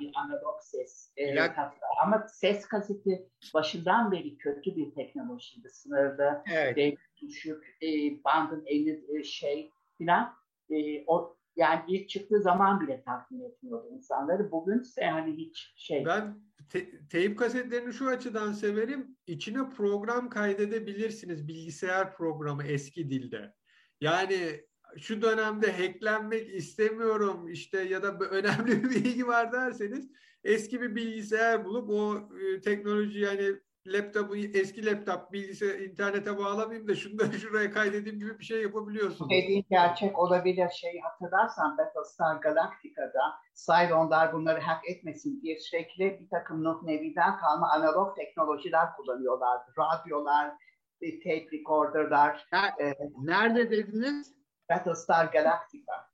Bir 0.00 0.12
analog 0.14 0.60
ses. 0.62 1.12
e, 1.16 1.34
Plak- 1.34 1.54
tat- 1.54 1.74
Ama 2.04 2.26
ses 2.28 2.66
kaseti 2.66 3.28
başından 3.54 4.12
beri 4.12 4.38
kötü 4.38 4.76
bir 4.76 4.94
teknolojiydi. 4.94 5.70
Sınırda 5.70 6.44
Evet. 6.52 6.78
e, 6.78 6.96
düşük, 7.22 7.64
e, 7.82 7.88
bandın 8.24 8.62
eli 8.66 9.04
e, 9.18 9.22
şey 9.24 9.70
filan. 9.98 10.34
E, 10.70 11.04
o 11.06 11.36
yani 11.56 11.80
ilk 11.88 12.08
çıktığı 12.08 12.42
zaman 12.42 12.80
bile 12.80 13.02
tatmin 13.02 13.40
etmiyordu 13.44 13.88
insanları. 13.92 14.50
Bugünse 14.52 15.04
hani 15.06 15.36
hiç 15.36 15.72
şey. 15.76 16.04
Ben 16.06 16.38
te- 16.70 17.06
teyip 17.08 17.38
kasetlerini 17.38 17.92
şu 17.92 18.08
açıdan 18.08 18.52
severim. 18.52 19.16
İçine 19.26 19.68
program 19.76 20.28
kaydedebilirsiniz. 20.30 21.48
Bilgisayar 21.48 22.16
programı 22.16 22.62
eski 22.64 23.10
dilde. 23.10 23.54
Yani 24.00 24.60
şu 24.98 25.22
dönemde 25.22 25.72
hacklenmek 25.72 26.54
istemiyorum 26.54 27.48
işte 27.48 27.80
ya 27.80 28.02
da 28.02 28.18
önemli 28.30 28.82
bir 28.82 28.90
bilgi 28.90 29.26
var 29.26 29.52
derseniz 29.52 30.10
eski 30.44 30.80
bir 30.80 30.94
bilgisayar 30.94 31.64
bulup 31.64 31.90
o 31.90 32.16
e, 32.16 32.60
teknoloji 32.60 33.20
yani 33.20 33.56
laptopu 33.86 34.36
eski 34.36 34.86
laptop 34.86 35.32
bilgisayar 35.32 35.78
internete 35.78 36.38
bağlamayayım 36.38 36.88
da 36.88 36.94
şunu 36.94 37.18
da 37.18 37.32
şuraya 37.38 37.70
kaydedeyim 37.70 38.18
gibi 38.18 38.38
bir 38.38 38.44
şey 38.44 38.62
yapabiliyorsunuz. 38.62 39.30
Dediğin 39.30 39.64
gerçek 39.70 40.18
olabilir. 40.18 40.68
Şey 40.70 41.00
hatırlarsan 41.00 41.78
Battlestar 41.78 42.36
Galactica'da 42.36 43.22
Cylonlar 43.54 44.32
bunları 44.32 44.60
hack 44.60 44.90
etmesin 44.90 45.42
diye 45.42 45.58
sürekli 45.58 46.20
bir 46.20 46.28
takım 46.30 46.64
Nuh 46.64 46.82
Nevi'den 46.82 47.38
kalma 47.38 47.70
analog 47.72 48.16
teknolojiler 48.16 48.96
kullanıyorlardı. 48.96 49.72
Radyolar, 49.78 50.52
tape 51.00 51.48
recorderlar. 51.52 52.46
Ner- 52.52 53.12
Nerede 53.26 53.70
dediniz? 53.70 54.34
Battlestar 54.70 55.24
Galactica. 55.24 56.10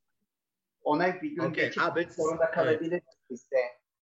Ona 0.82 1.22
bir 1.22 1.30
gün 1.30 1.42
Okey, 1.42 1.64
geçip 1.64 1.82
abi, 1.82 2.06
zorunda 2.10 2.50
kalabiliriz 2.50 3.18
biz 3.30 3.50
de. 3.50 3.56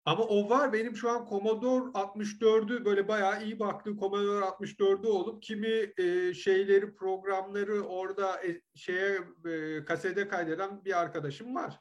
Ama 0.05 0.25
o 0.25 0.51
var. 0.51 0.73
Benim 0.73 0.97
şu 0.97 1.11
an 1.11 1.27
Commodore 1.29 1.85
64'ü 1.91 2.85
böyle 2.85 3.09
bayağı 3.09 3.43
iyi 3.45 3.59
baktığım 3.59 3.99
Commodore 3.99 4.45
64'ü 4.45 5.07
olup 5.07 5.43
kimi 5.43 5.93
e, 5.99 6.35
şeyleri, 6.35 6.95
programları 6.95 7.83
orada 7.83 8.47
e, 8.47 8.61
şeye 8.75 9.19
e, 9.47 9.85
kasede 9.85 10.29
kaydeden 10.29 10.85
bir 10.85 11.01
arkadaşım 11.01 11.55
var. 11.55 11.81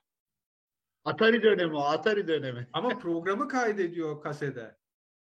Atari 1.06 1.44
dönemi 1.44 1.76
o, 1.76 1.80
Atari 1.82 2.28
dönemi. 2.28 2.68
Ama 2.74 2.90
programı 2.90 3.48
kaydediyor 3.48 4.22
kasede. 4.22 4.77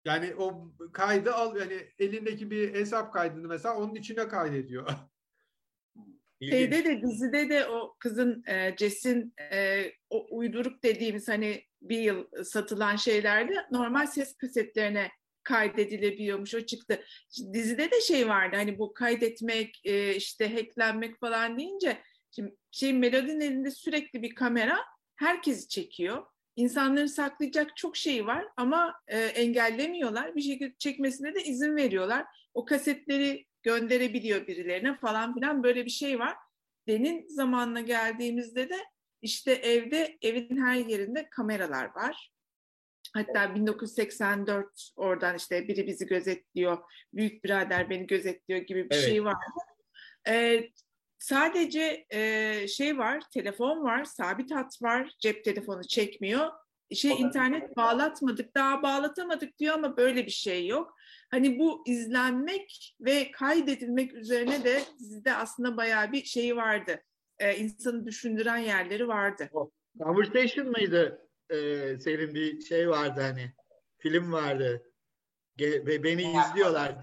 Yani 0.07 0.35
o 0.39 0.73
kaydı 0.93 1.35
al 1.35 1.57
yani 1.57 1.87
elindeki 1.99 2.51
bir 2.51 2.75
hesap 2.75 3.13
kaydını 3.13 3.49
mesela 3.49 3.77
onun 3.77 3.95
içine 3.95 4.29
kaydediyor. 4.29 4.89
Şeyde 6.43 6.85
de 6.85 7.03
dizide 7.03 7.49
de 7.49 7.67
o 7.67 7.97
kızın 7.99 8.45
e, 8.47 8.77
Ces'in 8.77 9.35
e, 9.53 9.85
o 10.11 10.27
uyduruk 10.31 10.83
dediğimiz 10.83 11.29
hani 11.29 11.65
bir 11.83 11.99
yıl 11.99 12.45
satılan 12.45 12.97
şeylerde 12.97 13.55
normal 13.71 14.07
ses 14.07 14.37
kasetlerine 14.37 15.11
kaydedilebiliyormuş. 15.43 16.55
O 16.55 16.61
çıktı. 16.61 17.05
Şimdi 17.31 17.55
dizide 17.55 17.91
de 17.91 18.01
şey 18.01 18.29
vardı 18.29 18.57
hani 18.57 18.79
bu 18.79 18.95
kaydetmek 18.95 19.81
e, 19.85 20.15
işte 20.15 20.55
hacklenmek 20.55 21.21
falan 21.21 21.59
deyince 21.59 22.03
şimdi 22.31 22.57
şey 22.71 22.93
Melodinin 22.93 23.41
elinde 23.41 23.71
sürekli 23.71 24.23
bir 24.23 24.35
kamera 24.35 24.79
herkesi 25.17 25.69
çekiyor. 25.69 26.27
İnsanların 26.57 27.07
saklayacak 27.07 27.77
çok 27.77 27.97
şey 27.97 28.27
var 28.27 28.49
ama 28.57 29.01
e, 29.09 29.19
engellemiyorlar. 29.19 30.37
Bir 30.37 30.43
şekilde 30.43 30.75
çekmesine 30.79 31.35
de 31.35 31.45
izin 31.45 31.77
veriyorlar. 31.77 32.27
O 32.55 32.65
kasetleri 32.65 33.47
gönderebiliyor 33.63 34.47
birilerine 34.47 34.97
falan 34.97 35.35
filan 35.35 35.63
böyle 35.63 35.85
bir 35.85 35.91
şey 35.91 36.19
var. 36.19 36.37
Denin 36.89 37.29
zamanına 37.29 37.81
geldiğimizde 37.81 38.69
de 38.69 38.77
işte 39.23 39.53
evde 39.53 40.19
evin 40.23 40.57
her 40.57 40.77
yerinde 40.77 41.29
kameralar 41.31 41.85
var. 41.85 42.33
Hatta 43.15 43.55
1984 43.55 44.91
oradan 44.97 45.37
işte 45.37 45.69
biri 45.69 45.87
bizi 45.87 46.07
gözetliyor, 46.07 46.79
büyük 47.13 47.45
birader 47.45 47.91
beni 47.91 48.07
gözetliyor 48.07 48.61
gibi 48.61 48.91
bir 48.91 48.95
Evet. 48.95 49.05
şey 49.05 49.25
var. 49.25 49.37
Ee, 50.29 50.71
sadece 51.19 52.07
e, 52.11 52.69
şey 52.69 52.99
var, 52.99 53.23
telefon 53.35 53.85
var, 53.85 54.05
sabit 54.05 54.51
hat 54.51 54.83
var, 54.83 55.11
cep 55.21 55.45
telefonu 55.45 55.83
çekmiyor. 55.89 56.51
Şey 56.95 57.21
internet 57.21 57.77
bağlatmadık, 57.77 58.55
daha 58.55 58.83
bağlatamadık 58.83 59.59
diyor 59.59 59.75
ama 59.75 59.97
böyle 59.97 60.27
bir 60.27 60.31
şey 60.31 60.67
yok. 60.67 60.95
Hani 61.31 61.59
bu 61.59 61.85
izlenmek 61.87 62.97
ve 63.01 63.31
kaydedilmek 63.31 64.15
üzerine 64.15 64.65
de 64.65 64.83
dizide 64.99 65.35
aslında 65.35 65.77
bayağı 65.77 66.13
bir 66.13 66.25
şeyi 66.25 66.57
vardı. 66.57 67.03
Ee, 67.39 67.57
insanı 67.57 68.07
düşündüren 68.07 68.57
yerleri 68.57 69.09
vardı. 69.09 69.51
Conversation 69.99 70.69
mıydı? 70.69 71.29
Ee, 71.51 71.57
senin 72.01 72.35
bir 72.35 72.61
şey 72.61 72.89
vardı 72.89 73.21
hani. 73.21 73.53
Film 73.99 74.33
vardı. 74.33 74.93
Ge- 75.59 75.87
ve 75.87 76.03
beni 76.03 76.23
izliyorlar. 76.23 76.97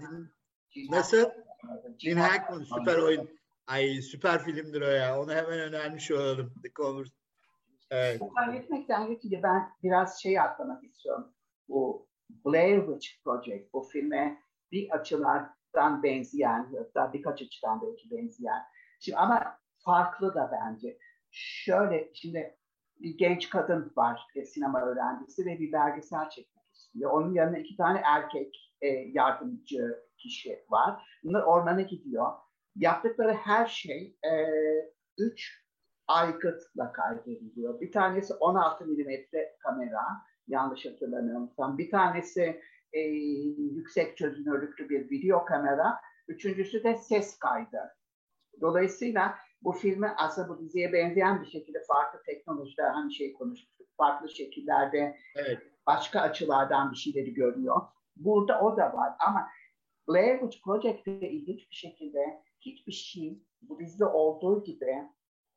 Nasıl? 0.90 1.30
Gene 1.98 2.20
Hackman 2.20 2.62
süper 2.78 2.98
oyun. 2.98 3.38
Ay 3.66 4.02
süper 4.02 4.42
filmdir 4.42 4.82
o 4.82 4.90
ya. 4.90 5.20
Onu 5.20 5.32
hemen 5.32 5.60
önermiş 5.60 6.10
olalım. 6.10 6.54
The 6.62 6.68
Convers- 6.68 7.12
Evet. 7.90 8.22
Kaydetmekten 8.36 9.08
geçince 9.08 9.42
ben 9.42 9.70
biraz 9.82 10.22
şey 10.22 10.40
atlamak 10.40 10.84
istiyorum. 10.84 11.32
Bu 11.68 12.08
Blair 12.30 12.86
Witch 12.86 13.24
Project, 13.24 13.72
bu 13.72 13.82
filme 13.82 14.42
bir 14.72 14.90
açılardan 14.90 16.02
benzeyen, 16.02 16.72
hatta 16.78 17.12
birkaç 17.12 17.42
açıdan 17.42 17.82
belki 17.82 18.10
benzeyen. 18.10 18.62
Şimdi 19.00 19.18
ama 19.18 19.58
farklı 19.78 20.34
da 20.34 20.50
bence. 20.52 20.98
Şöyle, 21.30 22.10
şimdi 22.14 22.56
bir 23.00 23.18
genç 23.18 23.50
kadın 23.50 23.92
var, 23.96 24.20
e, 24.34 24.44
sinema 24.44 24.80
öğrencisi 24.80 25.46
ve 25.46 25.58
bir 25.58 25.72
belgesel 25.72 26.30
çekmek 26.30 26.64
istiyor. 26.74 27.10
Onun 27.10 27.34
yanında 27.34 27.58
iki 27.58 27.76
tane 27.76 28.00
erkek 28.04 28.72
e, 28.80 28.86
yardımcı 28.88 30.04
kişi 30.18 30.64
var. 30.70 31.02
Bunlar 31.24 31.42
ormana 31.42 31.80
gidiyor. 31.80 32.32
Yaptıkları 32.76 33.32
her 33.32 33.66
şey 33.66 34.16
e, 34.24 34.32
üç 35.18 35.64
aygıtla 36.06 36.92
kaydediliyor. 36.92 37.80
Bir 37.80 37.92
tanesi 37.92 38.34
16 38.34 38.86
milimetre 38.86 39.56
kamera, 39.62 40.04
yanlış 40.48 40.86
hatırlamıyorsam. 40.86 41.78
Bir 41.78 41.90
tanesi 41.90 42.60
e, 42.92 43.00
yüksek 43.58 44.16
çözünürlüklü 44.16 44.88
bir 44.88 45.10
video 45.10 45.44
kamera. 45.44 46.00
Üçüncüsü 46.28 46.84
de 46.84 46.96
ses 46.96 47.38
kaydı. 47.38 47.96
Dolayısıyla 48.60 49.38
bu 49.62 49.72
filmi 49.72 50.08
aslında 50.16 50.48
bu 50.48 50.60
diziye 50.60 50.92
benzeyen 50.92 51.42
bir 51.42 51.46
şekilde 51.46 51.78
farklı 51.88 52.22
teknolojiler, 52.22 52.90
hani 52.90 53.14
şey 53.14 53.32
konuştuk, 53.32 53.86
farklı 53.96 54.30
şekillerde 54.30 55.16
Evet. 55.36 55.58
başka 55.86 56.20
açılardan 56.20 56.92
bir 56.92 56.96
şeyleri 56.96 57.34
görüyor. 57.34 57.80
Burada 58.16 58.60
o 58.60 58.76
da 58.76 58.92
var 58.92 59.12
ama 59.26 59.48
Blair 60.08 60.40
Witch 60.40 60.64
Project'te 60.64 61.30
ilginç 61.30 61.70
bir 61.70 61.74
şekilde 61.74 62.42
hiçbir 62.60 62.92
şey 62.92 63.38
bu 63.62 63.78
dizide 63.78 64.04
olduğu 64.04 64.64
gibi 64.64 65.08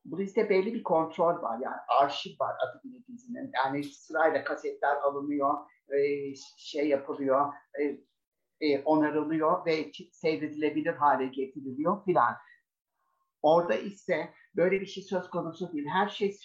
bu 0.05 0.17
dizide 0.17 0.49
belli 0.49 0.73
bir 0.73 0.83
kontrol 0.83 1.41
var 1.41 1.59
yani 1.61 1.75
arşiv 1.87 2.31
var 2.39 2.55
adı 2.59 2.81
gibi 2.83 3.07
dizinin. 3.07 3.51
Yani 3.55 3.83
sırayla 3.83 4.43
kasetler 4.43 4.95
alınıyor, 4.95 5.57
e, 5.89 5.99
şey 6.57 6.87
yapılıyor, 6.87 7.53
e, 7.81 7.97
e, 8.61 8.83
onarılıyor 8.83 9.65
ve 9.65 9.91
seyredilebilir 10.11 10.93
hale 10.93 11.27
getiriliyor 11.27 12.05
filan. 12.05 12.35
Orada 13.41 13.75
ise 13.75 14.33
böyle 14.55 14.81
bir 14.81 14.85
şey 14.85 15.03
söz 15.03 15.29
konusu 15.29 15.73
değil. 15.73 15.87
Her 15.87 16.09
şey 16.09 16.37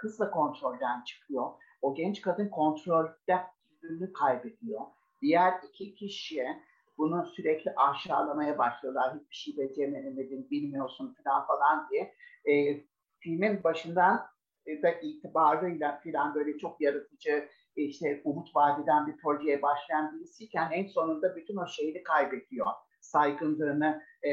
hızla 0.00 0.30
kontrolden 0.30 1.04
çıkıyor. 1.04 1.52
O 1.82 1.94
genç 1.94 2.20
kadın 2.20 2.48
kontrolünü 2.48 4.12
kaybediyor. 4.14 4.80
Diğer 5.22 5.54
iki 5.68 5.94
kişiye 5.94 6.62
bunu 7.00 7.26
sürekli 7.26 7.74
aşağılamaya 7.76 8.58
başlıyorlar. 8.58 9.14
Hiçbir 9.14 9.36
şey 9.36 9.56
beceremedin, 9.56 10.50
bilmiyorsun 10.50 11.16
falan 11.24 11.46
falan 11.46 11.88
diye. 11.90 12.14
E, 12.48 12.84
filmin 13.18 13.64
başından 13.64 14.26
e, 14.66 14.82
da 14.82 14.90
itibarıyla 14.90 16.00
falan 16.04 16.34
böyle 16.34 16.58
çok 16.58 16.80
yaratıcı, 16.80 17.48
e, 17.76 17.82
işte 17.82 18.20
umut 18.24 18.56
vadeden 18.56 19.06
bir 19.06 19.16
projeye 19.16 19.62
başlayan 19.62 20.14
birisiyken 20.14 20.70
en 20.70 20.86
sonunda 20.86 21.36
bütün 21.36 21.56
o 21.56 21.66
şeyi 21.66 22.02
kaybediyor. 22.02 22.66
Saygınlığını, 23.00 24.02
e, 24.22 24.30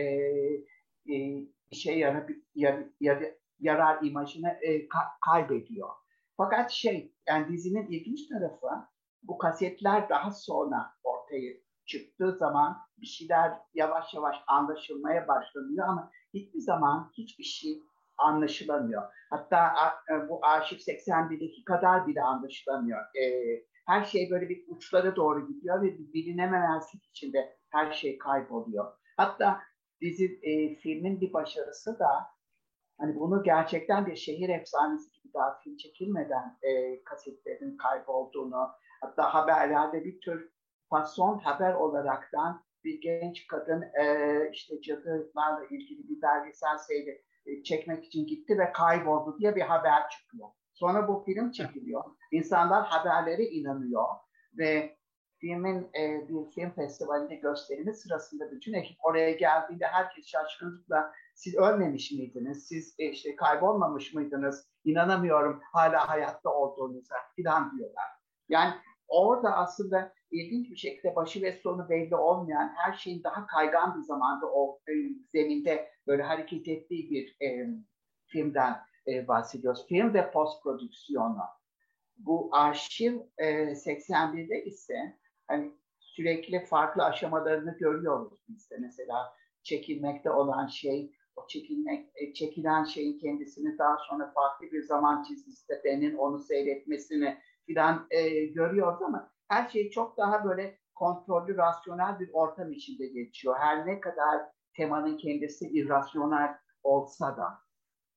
e, 1.10 1.16
işe 1.72 1.92
yarar, 1.92 2.24
yar, 2.56 2.84
yar, 3.00 3.24
yarar 3.60 4.04
imajını 4.04 4.58
e, 4.62 4.88
ka, 4.88 5.00
kaybediyor. 5.26 5.90
Fakat 6.38 6.72
şey, 6.72 7.14
yani 7.28 7.48
dizinin 7.48 7.88
ilginç 7.88 8.28
tarafı 8.28 8.68
bu 9.24 9.38
kasetler 9.38 10.10
daha 10.10 10.32
sonra 10.32 10.92
ortaya 11.04 11.67
çıktığı 11.88 12.38
zaman 12.38 12.78
bir 12.98 13.08
şeyler 13.08 13.54
yavaş 13.74 14.14
yavaş 14.14 14.36
anlaşılmaya 14.48 15.28
başlanıyor 15.28 15.88
ama 15.88 16.12
hiçbir 16.34 16.60
zaman 16.60 17.12
hiçbir 17.18 17.44
şey 17.44 17.84
anlaşılamıyor. 18.18 19.04
Hatta 19.30 19.74
e, 20.12 20.30
bu 20.30 20.46
arşiv 20.46 20.78
81'deki 20.78 21.64
kadar 21.64 22.08
bile 22.08 22.22
anlaşılamıyor. 22.22 23.00
E, 23.00 23.24
her 23.86 24.06
şey 24.06 24.30
böyle 24.32 24.50
bir 24.50 24.64
uçlara 24.68 25.16
doğru 25.16 25.48
gidiyor 25.48 25.82
ve 25.82 25.98
bilinememezlik 25.98 27.06
içinde 27.06 27.58
her 27.70 27.92
şey 27.92 28.18
kayboluyor. 28.18 28.94
Hatta 29.18 29.62
dizi 30.02 30.40
e, 30.44 30.76
filmin 30.76 31.22
bir 31.22 31.34
başarısı 31.34 32.00
da 32.00 32.28
hani 32.98 33.16
bunu 33.16 33.44
gerçekten 33.44 34.06
bir 34.06 34.16
şehir 34.16 34.50
efsanesi 34.50 35.12
gibi 35.12 35.34
daha 35.34 35.60
film 35.60 35.78
çekilmeden 35.78 36.58
e, 36.62 37.04
kasetlerin 37.04 37.78
kaybolduğunu 37.78 38.70
hatta 39.02 39.34
haberlerde 39.34 40.06
bir 40.06 40.22
tür 40.22 40.57
fason 40.90 41.40
haber 41.40 41.74
olaraktan 41.74 42.64
bir 42.84 43.02
genç 43.02 43.48
kadın 43.48 43.82
e, 43.82 44.50
işte 44.54 44.82
cadılarla 44.82 45.66
ilgili 45.66 46.10
bir 46.10 46.22
belgesel 46.22 46.78
seyri 46.78 47.22
e, 47.46 47.64
çekmek 47.64 48.06
için 48.06 48.28
gitti 48.28 48.60
ve 48.60 48.72
kayboldu 48.72 49.38
diye 49.40 49.56
bir 49.56 49.62
haber 49.62 50.10
çıkıyor. 50.10 50.48
Sonra 50.74 51.08
bu 51.08 51.24
film 51.26 51.52
çekiliyor. 51.52 52.04
İnsanlar 52.32 52.86
haberlere 52.86 53.44
inanıyor 53.44 54.06
ve 54.58 54.98
filmin 55.40 55.90
e, 56.00 56.28
bir 56.30 56.52
film 56.52 56.72
festivalinde 56.72 57.36
gösterimi 57.36 57.94
sırasında 57.94 58.52
bütün 58.52 58.74
ekip 58.74 58.98
oraya 59.06 59.32
geldiğinde 59.32 59.86
herkes 59.88 60.26
şaşkınlıkla 60.26 61.14
siz 61.36 61.56
ölmemiş 61.56 62.12
miydiniz? 62.12 62.68
Siz 62.68 62.96
e, 63.00 63.06
işte 63.10 63.36
kaybolmamış 63.36 64.14
mıydınız? 64.14 64.68
İnanamıyorum 64.84 65.62
hala 65.74 66.10
hayatta 66.10 66.50
olduğunuza 66.50 67.16
filan 67.36 67.78
diyorlar. 67.78 68.06
Yani 68.50 68.74
orada 69.08 69.56
aslında 69.58 70.14
ilginç 70.32 70.72
bir 70.72 70.76
şekilde 70.76 71.16
başı 71.16 71.42
ve 71.42 71.52
sonu 71.52 71.90
belli 71.90 72.16
olmayan 72.16 72.74
her 72.76 72.94
şeyin 72.94 73.24
daha 73.24 73.48
kaygan 73.48 73.98
bir 73.98 74.04
zamanda 74.04 74.46
o 74.46 74.80
e, 74.90 74.94
zeminde 75.32 75.90
böyle 76.08 76.24
hareket 76.24 76.68
ettiği 76.68 77.10
bir 77.10 77.38
e, 77.42 77.68
filmden 78.26 78.78
e, 79.08 79.28
bahsediyoruz. 79.28 79.88
Film 79.88 80.14
ve 80.14 80.32
post 80.32 80.64
prodüksiyonu. 80.64 81.44
Bu 82.18 82.50
arşiv 82.52 83.20
e, 83.38 83.46
81'de 83.72 84.64
ise 84.64 85.18
hani 85.48 85.72
sürekli 86.00 86.66
farklı 86.66 87.04
aşamalarını 87.04 87.78
görüyoruz 87.78 88.40
biz 88.48 88.72
de. 88.72 88.78
Mesela 88.80 89.34
çekilmekte 89.64 90.32
olan 90.32 90.68
şey, 90.68 91.12
o 91.36 91.48
çekilmek, 91.48 92.10
e, 92.16 92.34
çekilen 92.34 92.84
şeyin 92.84 93.20
kendisini 93.20 93.78
daha 93.78 93.98
sonra 94.10 94.32
farklı 94.32 94.72
bir 94.72 94.84
zaman 94.84 95.24
çizgisinde 95.24 95.82
benim 95.84 96.20
onu 96.20 96.40
seyretmesini 96.40 97.38
filan 97.66 98.08
e, 98.10 98.46
görüyoruz 98.46 99.02
ama 99.02 99.37
her 99.48 99.70
şey 99.70 99.90
çok 99.90 100.18
daha 100.18 100.46
böyle 100.46 100.80
kontrollü, 100.96 101.58
rasyonel 101.58 102.20
bir 102.20 102.30
ortam 102.34 102.72
içinde 102.72 103.08
geçiyor. 103.08 103.56
Her 103.60 103.88
ne 103.88 104.00
kadar 104.00 104.42
temanın 104.74 105.18
kendisi 105.18 105.70
irrasyonel 105.70 106.56
olsa 106.84 107.38
da. 107.38 107.68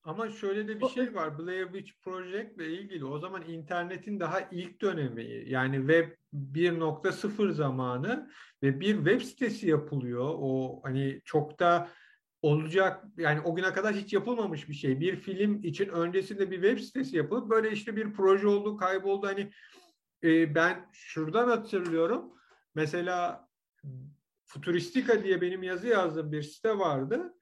Ama 0.05 0.29
şöyle 0.29 0.69
de 0.69 0.81
bir 0.81 0.87
şey 0.87 1.15
var. 1.15 1.39
Blair 1.39 1.65
Witch 1.65 1.93
Project 2.03 2.57
ile 2.57 2.73
ilgili 2.73 3.05
o 3.05 3.19
zaman 3.19 3.43
internetin 3.49 4.21
daha 4.21 4.41
ilk 4.41 4.81
dönemi 4.81 5.45
yani 5.47 5.77
web 5.77 6.11
1.0 6.35 7.53
zamanı 7.53 8.31
ve 8.63 8.81
bir 8.81 8.97
web 8.97 9.21
sitesi 9.21 9.69
yapılıyor. 9.69 10.35
O 10.39 10.81
hani 10.83 11.21
çok 11.25 11.61
da 11.61 11.89
olacak 12.43 13.05
yani 13.17 13.41
o 13.41 13.55
güne 13.55 13.73
kadar 13.73 13.95
hiç 13.95 14.13
yapılmamış 14.13 14.69
bir 14.69 14.75
şey. 14.75 15.01
Bir 15.01 15.17
film 15.17 15.63
için 15.63 15.89
öncesinde 15.89 16.51
bir 16.51 16.63
web 16.63 16.79
sitesi 16.79 17.17
yapılıp 17.17 17.51
böyle 17.51 17.71
işte 17.71 17.97
bir 17.97 18.13
proje 18.13 18.47
oldu, 18.47 18.77
kayboldu. 18.77 19.27
Hani 19.27 19.51
e, 20.25 20.55
ben 20.55 20.89
şuradan 20.93 21.49
hatırlıyorum. 21.49 22.33
Mesela 22.75 23.49
Futuristika 24.45 25.25
diye 25.25 25.41
benim 25.41 25.63
yazı 25.63 25.87
yazdığım 25.87 26.33
bir 26.33 26.43
site 26.43 26.79
vardı. 26.79 27.35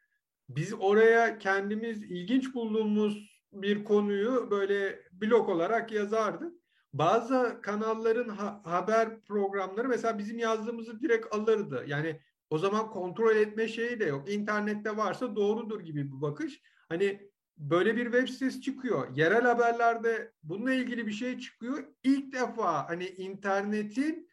Biz 0.49 0.75
oraya 0.81 1.39
kendimiz 1.39 2.03
ilginç 2.03 2.55
bulduğumuz 2.55 3.45
bir 3.53 3.85
konuyu 3.85 4.51
böyle 4.51 5.03
blog 5.13 5.49
olarak 5.49 5.93
yazardık. 5.93 6.53
Bazı 6.93 7.61
kanalların 7.63 8.29
ha- 8.29 8.63
haber 8.65 9.25
programları 9.25 9.89
mesela 9.89 10.19
bizim 10.19 10.39
yazdığımızı 10.39 11.01
direkt 11.01 11.35
alırdı. 11.35 11.85
Yani 11.87 12.21
o 12.51 12.59
zaman 12.59 12.91
kontrol 12.91 13.37
etme 13.37 13.69
şeyi 13.69 14.01
de 14.01 14.05
yok. 14.05 14.33
İnternette 14.33 14.97
varsa 14.97 15.37
doğrudur 15.37 15.81
gibi 15.81 16.13
bir 16.13 16.21
bakış. 16.21 16.63
Hani 16.89 17.31
böyle 17.59 17.97
bir 17.97 18.05
web 18.05 18.29
sitesi 18.29 18.61
çıkıyor. 18.61 19.17
Yerel 19.17 19.43
haberlerde 19.43 20.33
bununla 20.43 20.73
ilgili 20.73 21.07
bir 21.07 21.13
şey 21.13 21.39
çıkıyor. 21.39 21.85
İlk 22.03 22.33
defa 22.33 22.89
hani 22.89 23.07
internetin 23.07 24.29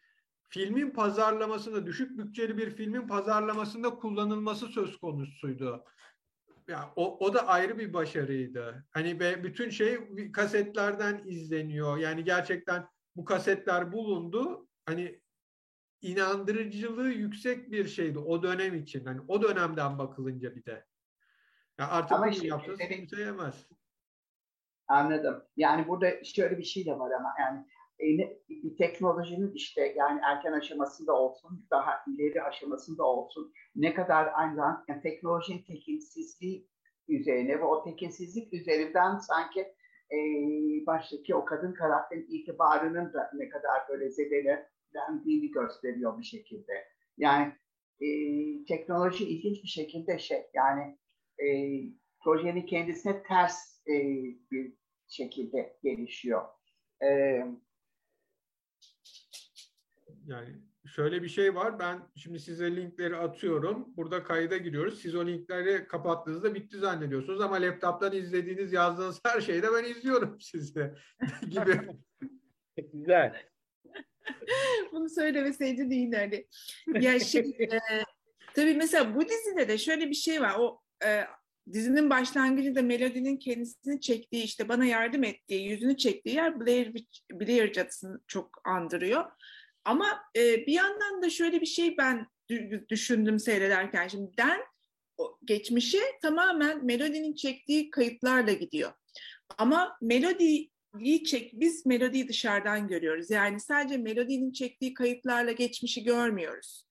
filmin 0.48 0.90
pazarlamasında 0.90 1.86
düşük 1.86 2.18
bütçeli 2.18 2.58
bir 2.58 2.70
filmin 2.70 3.08
pazarlamasında 3.08 3.90
kullanılması 3.90 4.66
söz 4.66 4.96
konusuydu. 4.96 5.84
Ya 6.68 6.92
o, 6.96 7.26
o 7.26 7.34
da 7.34 7.46
ayrı 7.46 7.78
bir 7.78 7.92
başarıydı. 7.92 8.86
Hani 8.90 9.20
be, 9.20 9.44
bütün 9.44 9.70
şey 9.70 9.98
kasetlerden 10.32 11.22
izleniyor. 11.26 11.96
Yani 11.98 12.24
gerçekten 12.24 12.88
bu 13.16 13.24
kasetler 13.24 13.92
bulundu. 13.92 14.68
Hani 14.86 15.20
inandırıcılığı 16.02 17.08
yüksek 17.08 17.70
bir 17.72 17.88
şeydi 17.88 18.18
o 18.18 18.42
dönem 18.42 18.74
için. 18.74 19.04
Hani 19.04 19.20
o 19.28 19.42
dönemden 19.42 19.98
bakılınca 19.98 20.56
bir 20.56 20.64
de. 20.64 20.84
Ya 21.78 21.88
artık 21.88 22.12
ama 22.12 22.32
bunu 22.32 22.46
yaptığınız 22.46 22.80
evet, 22.80 22.96
kimse 22.96 23.20
yemez. 23.22 23.66
Anladım. 24.88 25.44
Yani 25.56 25.88
burada 25.88 26.24
şöyle 26.24 26.58
bir 26.58 26.64
şey 26.64 26.86
de 26.86 26.98
var 26.98 27.10
ama 27.10 27.34
yani 27.40 27.66
bir 28.48 28.76
teknolojinin 28.76 29.52
işte 29.54 29.94
yani 29.96 30.20
erken 30.24 30.52
aşamasında 30.52 31.12
olsun, 31.12 31.66
daha 31.70 32.04
ileri 32.06 32.42
aşamasında 32.42 33.04
olsun 33.04 33.52
ne 33.76 33.94
kadar 33.94 34.30
aynı 34.34 34.56
zamanda 34.56 34.84
yani 34.88 35.02
teknolojinin 35.02 35.62
tekinsizliği 35.62 36.68
üzerine 37.08 37.58
ve 37.58 37.64
o 37.64 37.84
tekinsizlik 37.84 38.52
üzerinden 38.52 39.18
sanki 39.18 39.60
e, 40.10 40.18
baştaki 40.86 41.34
o 41.34 41.44
kadın 41.44 41.74
karakterin 41.74 42.26
itibarının 42.28 43.12
da 43.12 43.30
ne 43.34 43.48
kadar 43.48 43.88
böyle 43.88 44.10
zedelendiğini 44.10 45.50
gösteriyor 45.50 46.18
bir 46.18 46.24
şekilde. 46.24 46.72
Yani 47.16 47.52
e, 48.00 48.08
teknoloji 48.64 49.24
ilginç 49.24 49.62
bir 49.62 49.68
şekilde 49.68 50.18
şey 50.18 50.46
yani 50.54 50.98
e, 51.38 51.48
projenin 52.24 52.66
kendisine 52.66 53.22
ters 53.22 53.86
e, 53.86 53.94
bir 54.50 54.72
şekilde 55.08 55.78
gelişiyor. 55.82 56.42
E, 57.02 57.06
yani 60.26 60.48
şöyle 60.86 61.22
bir 61.22 61.28
şey 61.28 61.54
var. 61.54 61.78
Ben 61.78 62.02
şimdi 62.16 62.40
size 62.40 62.76
linkleri 62.76 63.16
atıyorum. 63.16 63.96
Burada 63.96 64.22
kayda 64.22 64.56
giriyoruz. 64.56 65.02
Siz 65.02 65.14
o 65.14 65.26
linkleri 65.26 65.88
kapattığınızda 65.88 66.54
bitti 66.54 66.78
zannediyorsunuz 66.78 67.40
ama 67.40 67.56
laptop'tan 67.56 68.12
izlediğiniz, 68.12 68.72
yazdığınız 68.72 69.20
her 69.24 69.40
şeyi 69.40 69.62
de 69.62 69.66
ben 69.72 69.84
izliyorum 69.84 70.38
size 70.40 70.94
gibi. 71.50 71.80
Güzel. 72.92 73.46
Bunu 74.92 75.08
söylemeseydi 75.08 75.90
değil 75.90 76.12
hani. 76.12 76.46
Ya 77.04 77.20
şey, 77.20 77.40
e, 77.40 77.68
tabii 78.54 78.74
mesela 78.74 79.14
bu 79.14 79.28
dizide 79.28 79.68
de 79.68 79.78
şöyle 79.78 80.08
bir 80.08 80.14
şey 80.14 80.40
var. 80.40 80.54
O 80.58 80.80
e, 81.04 81.20
dizinin 81.72 82.10
başlangıcında 82.10 82.82
Melody'nin 82.82 83.36
kendisini 83.36 84.00
çektiği 84.00 84.42
işte 84.42 84.68
bana 84.68 84.84
yardım 84.84 85.24
ettiği, 85.24 85.68
yüzünü 85.68 85.96
çektiği 85.96 86.34
yer 86.34 86.60
Blair, 86.60 87.04
Blair 87.32 87.72
cadısını 87.72 88.20
çok 88.26 88.60
andırıyor. 88.64 89.24
Ama 89.84 90.22
e, 90.36 90.66
bir 90.66 90.72
yandan 90.72 91.22
da 91.22 91.30
şöyle 91.30 91.60
bir 91.60 91.66
şey 91.66 91.96
ben 91.96 92.26
düşündüm 92.88 93.38
seyrederken. 93.38 94.08
Şimdi 94.08 94.36
Den 94.36 94.60
geçmişe 95.44 95.98
tamamen 96.22 96.84
melodinin 96.84 97.34
çektiği 97.34 97.90
kayıtlarla 97.90 98.52
gidiyor. 98.52 98.92
Ama 99.58 99.98
melodiyi 100.02 100.70
çek, 101.26 101.52
biz 101.54 101.86
melodiyi 101.86 102.28
dışarıdan 102.28 102.88
görüyoruz. 102.88 103.30
Yani 103.30 103.60
sadece 103.60 103.96
melodinin 103.96 104.52
çektiği 104.52 104.94
kayıtlarla 104.94 105.52
geçmişi 105.52 106.04
görmüyoruz. 106.04 106.86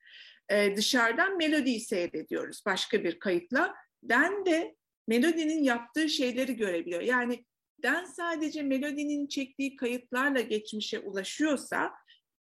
Ee, 0.49 0.75
dışarıdan 0.75 1.37
melodiyi 1.37 1.79
seyrediyoruz 1.79 2.63
başka 2.65 3.03
bir 3.03 3.19
kayıtla. 3.19 3.75
Den 4.09 4.45
de 4.45 4.75
melodinin 5.07 5.63
yaptığı 5.63 6.09
şeyleri 6.09 6.55
görebiliyor. 6.55 7.01
Yani 7.01 7.45
Den 7.83 8.05
sadece 8.05 8.63
melodinin 8.63 9.27
çektiği 9.27 9.75
kayıtlarla 9.75 10.41
geçmişe 10.41 10.99
ulaşıyorsa 10.99 11.91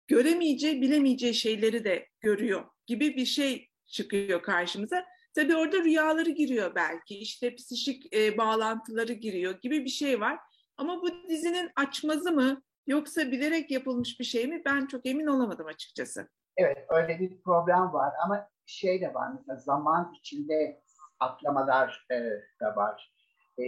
göremeyeceği, 0.07 0.81
bilemeyeceği 0.81 1.33
şeyleri 1.33 1.83
de 1.83 2.07
görüyor 2.21 2.65
gibi 2.85 3.15
bir 3.15 3.25
şey 3.25 3.67
çıkıyor 3.87 4.41
karşımıza. 4.41 5.05
Tabii 5.35 5.55
orada 5.55 5.77
rüyaları 5.77 6.29
giriyor 6.29 6.75
belki, 6.75 7.17
işte 7.17 7.55
psişik 7.55 8.15
e, 8.15 8.37
bağlantıları 8.37 9.13
giriyor 9.13 9.59
gibi 9.61 9.85
bir 9.85 9.89
şey 9.89 10.19
var. 10.19 10.39
Ama 10.77 11.01
bu 11.01 11.29
dizinin 11.29 11.69
açmazı 11.75 12.31
mı 12.31 12.63
yoksa 12.87 13.31
bilerek 13.31 13.71
yapılmış 13.71 14.19
bir 14.19 14.25
şey 14.25 14.47
mi 14.47 14.61
ben 14.65 14.85
çok 14.85 15.05
emin 15.05 15.27
olamadım 15.27 15.65
açıkçası. 15.65 16.29
Evet 16.57 16.85
öyle 16.89 17.19
bir 17.19 17.41
problem 17.41 17.93
var 17.93 18.13
ama 18.25 18.49
şey 18.65 19.01
de 19.01 19.13
var 19.13 19.31
mesela 19.37 19.55
zaman 19.55 20.13
içinde 20.19 20.81
atlamalar 21.19 22.07
e, 22.11 22.15
da 22.61 22.75
var. 22.75 23.13
E, 23.57 23.63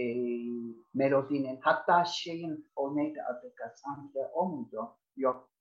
melodinin 0.94 1.58
hatta 1.60 2.04
şeyin 2.04 2.70
o 2.76 2.96
neydi 2.96 3.22
adı 3.22 3.54
Cassandra 3.58 4.30
o 4.34 4.48
muydu? 4.48 4.96
Yok 5.16 5.52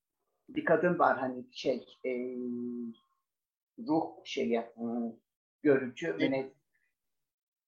bir 0.50 0.66
kadın 0.66 1.00
var 1.00 1.20
hani 1.20 1.46
şey 1.52 1.86
e, 2.06 2.12
ruh 3.88 4.26
şeyi 4.26 4.62
hmm, 4.76 5.12
görücü 5.62 6.18
ve 6.20 6.32
ne 6.32 6.54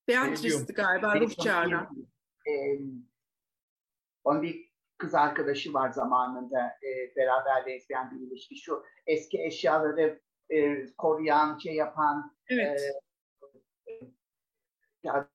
Beatrice'di 0.08 0.74
galiba 0.74 1.20
ruh 1.20 1.44
çağıran. 1.44 2.08
E, 2.48 2.52
onun 4.24 4.42
bir 4.42 4.74
kız 4.98 5.16
arkadaşı 5.16 5.74
var 5.74 5.90
zamanında 5.90 6.68
e, 6.68 7.16
beraber 7.16 7.68
lezbiyen 7.68 8.12
bir 8.12 8.28
ilişki. 8.28 8.56
Şu 8.56 8.84
eski 9.08 9.44
eşyaları 9.44 10.22
e, 10.50 10.88
koruyan, 10.98 11.58
şey 11.58 11.76
yapan 11.76 12.36
evet. 12.50 12.82
e, 12.82 13.03
ya, 15.04 15.30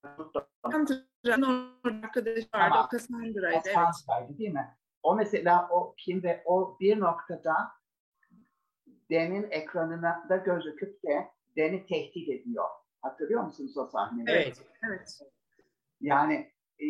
Cassandra'nın 0.73 2.03
arkadaşı 2.03 2.49
vardı. 2.55 2.75
Tamam. 2.75 2.89
Cassandra'ydı. 2.93 3.41
Cassandra'ydı 3.43 4.27
evet. 4.29 4.39
değil 4.39 4.53
mi? 4.53 4.77
O 5.03 5.17
mesela 5.17 5.69
o 5.71 5.95
şimdi 5.97 6.43
o 6.45 6.77
bir 6.81 7.01
noktada 7.01 7.55
Den'in 9.11 9.51
ekranına 9.51 10.27
da 10.29 10.37
gözüküp 10.37 11.03
de 11.05 11.29
Den'i 11.57 11.87
tehdit 11.87 12.29
ediyor. 12.29 12.65
Hatırlıyor 13.03 13.43
musunuz 13.43 13.77
o 13.77 13.87
sahneyi? 13.87 14.27
Evet. 14.29 14.63
evet. 14.89 15.19
Yani 16.01 16.53
e, 16.79 16.87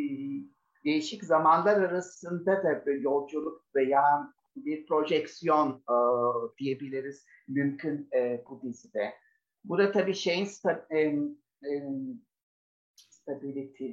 değişik 0.85 1.24
zamanlar 1.24 1.76
arasında 1.76 2.62
da 2.62 2.87
bir 2.87 3.01
yolculuk 3.01 3.64
veya 3.74 4.33
bir 4.57 4.87
projeksiyon 4.87 5.83
e, 5.91 5.97
diyebiliriz 6.59 7.26
mümkün 7.49 8.09
e, 8.14 8.45
bu 8.51 8.62
dizide. 8.62 9.14
Burada 9.64 9.93
tabii 9.93 10.14
şeyin 10.14 10.49
e, 10.91 10.99
e, 10.99 11.89
stability 13.29 13.93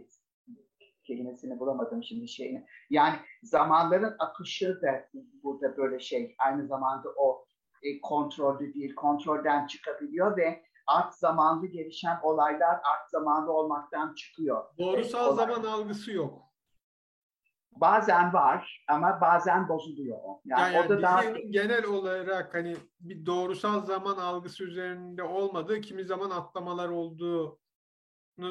kelimesini 1.03 1.59
bulamadım 1.59 2.03
şimdi 2.03 2.27
şeyini. 2.27 2.65
Yani 2.89 3.15
zamanların 3.43 4.15
akışı 4.19 4.81
da 4.81 5.09
burada 5.43 5.77
böyle 5.77 5.99
şey. 5.99 6.35
Aynı 6.39 6.67
zamanda 6.67 7.09
o 7.17 7.45
e, 7.83 8.01
kontrollü 8.01 8.73
değil, 8.73 8.95
kontrolden 8.95 9.67
çıkabiliyor 9.67 10.37
ve 10.37 10.63
art 10.87 11.13
zamanlı 11.13 11.67
gelişen 11.67 12.19
olaylar 12.23 12.75
art 12.75 13.09
zamanlı 13.11 13.51
olmaktan 13.51 14.15
çıkıyor. 14.15 14.63
Doğrusal 14.77 15.33
e, 15.33 15.35
zaman 15.35 15.63
algısı 15.63 16.11
yok. 16.11 16.45
Bazen 17.71 18.33
var 18.33 18.85
ama 18.89 19.21
bazen 19.21 19.69
bozuluyor. 19.69 20.19
Yani, 20.45 20.75
yani 20.75 20.85
o 20.85 20.89
da 20.89 21.01
daha 21.01 21.23
genel 21.49 21.85
olarak 21.85 22.53
hani 22.53 22.75
bir 22.99 23.25
doğrusal 23.25 23.85
zaman 23.85 24.17
algısı 24.17 24.63
üzerinde 24.63 25.23
olmadığı, 25.23 25.81
kimi 25.81 26.03
zaman 26.03 26.29
atlamalar 26.29 26.89
olduğunu 26.89 27.64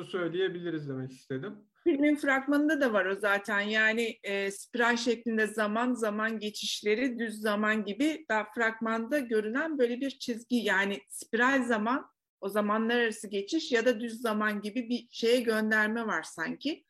söyleyebiliriz 0.04 0.88
demek 0.88 1.12
istedim. 1.12 1.54
Filmin 1.84 2.16
fragmanında 2.16 2.80
da 2.80 2.92
var 2.92 3.06
o 3.06 3.14
zaten. 3.14 3.60
Yani 3.60 4.18
e, 4.22 4.50
spiral 4.50 4.96
şeklinde 4.96 5.46
zaman 5.46 5.94
zaman 5.94 6.38
geçişleri 6.38 7.18
düz 7.18 7.40
zaman 7.40 7.84
gibi 7.84 8.26
daha 8.28 8.44
fragmanda 8.54 9.18
görünen 9.18 9.78
böyle 9.78 10.00
bir 10.00 10.10
çizgi 10.10 10.56
yani 10.56 11.00
spiral 11.08 11.62
zaman 11.62 12.06
o 12.40 12.48
zamanlar 12.48 12.96
arası 12.96 13.28
geçiş 13.28 13.72
ya 13.72 13.86
da 13.86 14.00
düz 14.00 14.20
zaman 14.20 14.60
gibi 14.60 14.88
bir 14.88 15.08
şeye 15.10 15.40
gönderme 15.40 16.06
var 16.06 16.22
sanki. 16.22 16.84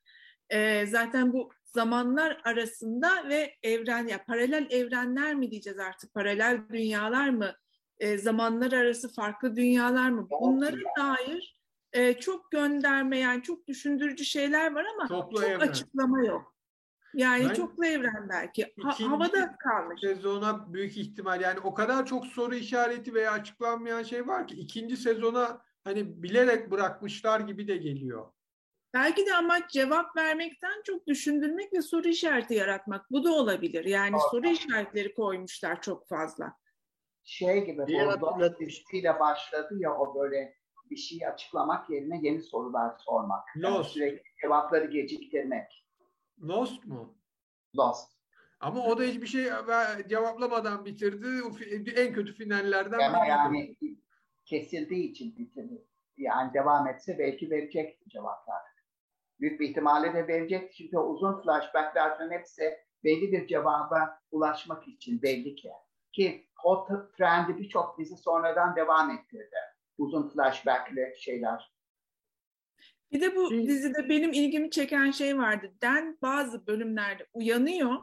E, 0.50 0.86
zaten 0.86 1.32
bu 1.32 1.50
zamanlar 1.64 2.40
arasında 2.44 3.28
ve 3.28 3.54
evren 3.62 4.06
ya 4.06 4.24
paralel 4.24 4.66
evrenler 4.70 5.34
mi 5.34 5.50
diyeceğiz 5.50 5.78
artık 5.78 6.14
paralel 6.14 6.60
dünyalar 6.72 7.28
mı 7.28 7.54
e, 7.98 8.18
zamanlar 8.18 8.72
arası 8.72 9.12
farklı 9.12 9.56
dünyalar 9.56 10.10
mı 10.10 10.28
bunlara 10.30 10.76
dair 10.98 11.56
e, 11.94 12.14
çok 12.14 12.50
gönderme 12.50 13.18
yani 13.18 13.42
çok 13.42 13.68
düşündürücü 13.68 14.24
şeyler 14.24 14.74
var 14.74 14.84
ama 14.94 15.08
Toplu 15.08 15.40
çok 15.40 15.50
evren. 15.50 15.68
açıklama 15.68 16.24
yok. 16.24 16.54
Yani 17.14 17.48
ben, 17.48 17.54
çoklu 17.54 17.86
evren 17.86 18.28
belki. 18.28 18.74
Ha, 18.82 19.00
havada 19.00 19.56
kalmış. 19.56 20.00
Sezona 20.00 20.72
büyük 20.72 20.96
ihtimal 20.96 21.40
yani 21.40 21.60
o 21.60 21.74
kadar 21.74 22.06
çok 22.06 22.26
soru 22.26 22.54
işareti 22.54 23.14
veya 23.14 23.32
açıklanmayan 23.32 24.02
şey 24.02 24.26
var 24.26 24.46
ki 24.46 24.54
ikinci 24.54 24.96
sezona 24.96 25.62
hani 25.84 26.22
bilerek 26.22 26.70
bırakmışlar 26.70 27.40
gibi 27.40 27.68
de 27.68 27.76
geliyor. 27.76 28.32
Belki 28.94 29.26
de 29.26 29.34
amaç 29.34 29.70
cevap 29.70 30.16
vermekten 30.16 30.82
çok 30.84 31.06
düşündürmek 31.06 31.72
ve 31.72 31.82
soru 31.82 32.08
işareti 32.08 32.54
yaratmak. 32.54 33.10
Bu 33.10 33.24
da 33.24 33.32
olabilir. 33.32 33.84
Yani 33.84 34.16
Aa. 34.16 34.30
soru 34.30 34.46
işaretleri 34.46 35.14
koymuşlar 35.14 35.82
çok 35.82 36.08
fazla. 36.08 36.52
Şey 37.24 37.64
gibi, 37.64 37.82
bu 38.20 38.58
düştüyle 38.60 39.20
başladı 39.20 39.74
ya 39.78 39.94
o 39.94 40.14
böyle 40.14 40.56
bir 40.90 40.96
şeyi 40.96 41.28
açıklamak 41.28 41.90
yerine 41.90 42.20
yeni 42.22 42.42
sorular 42.42 42.94
sormak. 42.98 43.44
Lost. 43.56 43.74
Yani 43.74 43.84
sürekli 43.84 44.22
cevapları 44.42 44.90
geciktirmek. 44.90 45.86
Lost 46.42 46.84
mu? 46.86 47.14
Lost. 47.76 48.12
Ama 48.60 48.84
o 48.84 48.98
da 48.98 49.02
hiçbir 49.02 49.26
şey 49.26 49.44
cevaplamadan 50.08 50.84
bitirdi. 50.84 51.26
En 51.96 52.12
kötü 52.12 52.34
finallerden 52.34 52.98
Ama 52.98 53.26
yani 53.26 53.76
kesildiği 54.44 55.10
için 55.10 55.38
bitirdi. 55.38 55.84
Yani 56.16 56.54
devam 56.54 56.88
etse 56.88 57.18
belki 57.18 57.50
verecekti 57.50 58.10
cevaplar. 58.10 58.62
Büyük 59.40 59.60
bir 59.60 59.68
ihtimalle 59.68 60.14
de 60.14 60.28
verecekti. 60.28 60.76
Çünkü 60.76 60.98
uzun 60.98 61.42
flashbacklerden 61.42 62.30
hepsi 62.30 62.78
belli 63.04 63.32
bir 63.32 63.46
cevaba 63.46 64.20
ulaşmak 64.30 64.88
için 64.88 65.22
belli 65.22 65.54
ki. 65.54 65.70
Ki 66.12 66.48
o 66.64 66.88
trendi 67.16 67.58
birçok 67.58 67.98
dizi 67.98 68.16
sonradan 68.16 68.76
devam 68.76 69.10
ettirdi 69.10 69.56
uzun 69.98 70.28
flashbackli 70.28 71.14
şeyler. 71.18 71.74
Bir 73.12 73.20
de 73.20 73.36
bu 73.36 73.50
dizide 73.50 74.08
benim 74.08 74.32
ilgimi 74.32 74.70
çeken 74.70 75.10
şey 75.10 75.38
vardı. 75.38 75.74
Den 75.82 76.18
bazı 76.22 76.66
bölümlerde 76.66 77.26
uyanıyor, 77.32 77.96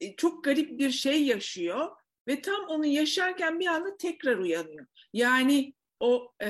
e, 0.00 0.16
çok 0.16 0.44
garip 0.44 0.78
bir 0.78 0.90
şey 0.90 1.24
yaşıyor 1.24 1.90
ve 2.28 2.40
tam 2.40 2.64
onu 2.68 2.86
yaşarken 2.86 3.60
bir 3.60 3.66
anda 3.66 3.96
tekrar 3.96 4.38
uyanıyor. 4.38 4.86
Yani 5.12 5.74
o 6.00 6.32
e, 6.42 6.46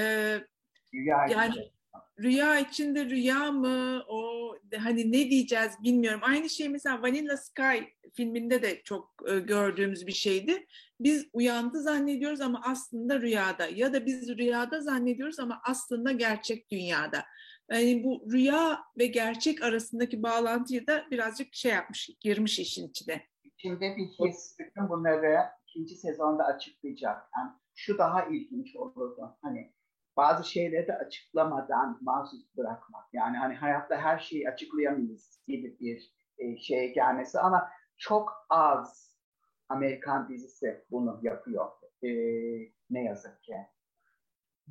yani 0.93 1.51
içinde. 1.51 1.78
Rüya 2.23 2.59
içinde 2.59 3.05
rüya 3.05 3.53
mı 3.53 4.05
o 4.09 4.53
hani 4.79 5.13
ne 5.13 5.31
diyeceğiz 5.31 5.73
bilmiyorum. 5.83 6.21
Aynı 6.23 6.49
şey 6.51 6.69
mesela 6.69 7.03
Vanilla 7.03 7.37
Sky 7.37 7.79
filminde 8.15 8.63
de 8.63 8.83
çok 8.83 9.15
e, 9.29 9.39
gördüğümüz 9.39 10.07
bir 10.07 10.13
şeydi 10.13 10.67
biz 11.01 11.29
uyandı 11.33 11.83
zannediyoruz 11.83 12.41
ama 12.41 12.61
aslında 12.65 13.21
rüyada 13.21 13.67
ya 13.67 13.93
da 13.93 14.07
biz 14.07 14.29
rüyada 14.29 14.81
zannediyoruz 14.81 15.39
ama 15.39 15.61
aslında 15.65 16.13
gerçek 16.13 16.71
dünyada. 16.71 17.25
Yani 17.71 18.05
bu 18.05 18.33
rüya 18.33 18.79
ve 18.99 19.07
gerçek 19.07 19.63
arasındaki 19.63 20.23
bağlantıyı 20.23 20.87
da 20.87 21.05
birazcık 21.11 21.55
şey 21.55 21.73
yapmış, 21.73 22.11
girmiş 22.21 22.59
işin 22.59 22.89
içine. 22.89 23.27
İçinde 23.45 23.97
bir 23.97 24.07
his, 24.07 24.57
bütün 24.59 24.89
bunları 24.89 25.39
ikinci 25.67 25.97
sezonda 25.97 26.45
açıklayacak. 26.45 27.17
Yani 27.37 27.51
şu 27.75 27.99
daha 27.99 28.25
ilginç 28.25 28.77
olurdu. 28.77 29.37
Hani 29.43 29.73
bazı 30.19 30.51
şeyleri 30.51 30.87
de 30.87 30.99
açıklamadan 30.99 31.99
mahsus 32.01 32.57
bırakmak. 32.57 33.05
Yani 33.13 33.37
hani 33.37 33.55
hayatta 33.55 33.97
her 33.97 34.19
şeyi 34.19 34.49
açıklayamayız 34.49 35.41
gibi 35.47 35.79
bir 35.81 36.13
e, 36.39 36.57
şeye 36.57 36.87
gelmesi 36.87 37.41
ama 37.41 37.71
çok 37.97 38.33
az 38.51 39.17
Amerikan 39.69 40.29
dizisi 40.29 40.85
bunu 40.91 41.21
yapıyor. 41.23 41.67
E, 42.03 42.09
ne 42.91 43.05
yazık 43.05 43.43
ki. 43.43 43.57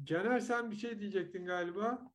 Caner 0.04 0.40
sen 0.40 0.72
bir 0.72 0.76
şey 0.76 1.00
diyecektin 1.00 1.46
galiba. 1.46 2.12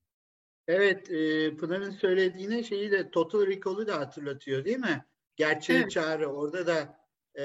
Evet, 0.68 1.10
e, 1.10 1.56
Pınar'ın 1.56 1.90
söylediğine 1.90 2.62
şeyi 2.62 2.90
de 2.90 3.10
Total 3.10 3.46
Recall'u 3.46 3.86
da 3.86 4.00
hatırlatıyor 4.00 4.64
değil 4.64 4.78
mi? 4.78 5.04
Gerçeği 5.36 5.80
evet. 5.80 5.90
çağrı. 5.90 6.26
Orada 6.26 6.66
da 6.66 7.01
e, 7.38 7.44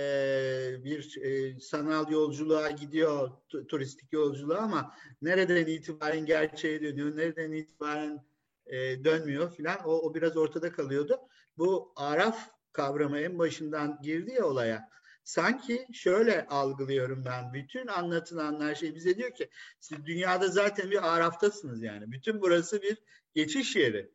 bir 0.84 1.22
e, 1.22 1.60
sanal 1.60 2.12
yolculuğa 2.12 2.72
gidiyor, 2.72 3.30
turistik 3.68 4.14
yolculuğa 4.14 4.58
ama 4.58 4.96
nereden 5.22 5.66
itibaren 5.66 6.26
gerçeğe 6.26 6.82
dönüyor, 6.82 7.18
nereden 7.18 7.52
itibaren 7.52 8.26
e, 8.66 9.04
dönmüyor 9.04 9.56
filan 9.56 9.80
o, 9.86 10.02
o 10.02 10.16
biraz 10.16 10.38
ortada 10.38 10.72
kalıyordu. 10.72 11.20
Bu 11.58 11.94
araf 11.96 12.50
kavramı 12.74 13.20
en 13.20 13.40
başından 13.40 14.00
girdi 14.02 14.32
ya 14.32 14.46
olaya. 14.46 14.90
Sanki 15.24 15.88
şöyle 15.94 16.48
algılıyorum 16.48 17.26
ben. 17.26 17.54
Bütün 17.54 17.88
anlatılanlar 17.88 18.76
şey 18.76 18.96
bize 18.96 19.18
diyor 19.18 19.36
ki 19.36 19.50
siz 19.80 20.06
dünyada 20.06 20.48
zaten 20.48 20.92
bir 20.92 21.16
araftasınız 21.16 21.84
yani. 21.84 22.12
Bütün 22.12 22.42
burası 22.42 22.82
bir 22.82 22.98
geçiş 23.34 23.76
yeri 23.76 24.12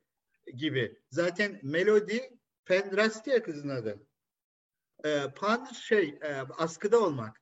gibi. 0.56 0.98
Zaten 1.10 1.60
Melody 1.62 2.18
Pendrastia 2.64 3.42
kızın 3.42 3.68
adı. 3.68 4.06
Ee, 5.04 5.22
pan 5.36 5.64
şey 5.64 6.18
e, 6.22 6.34
askıda 6.58 7.00
olmak. 7.00 7.40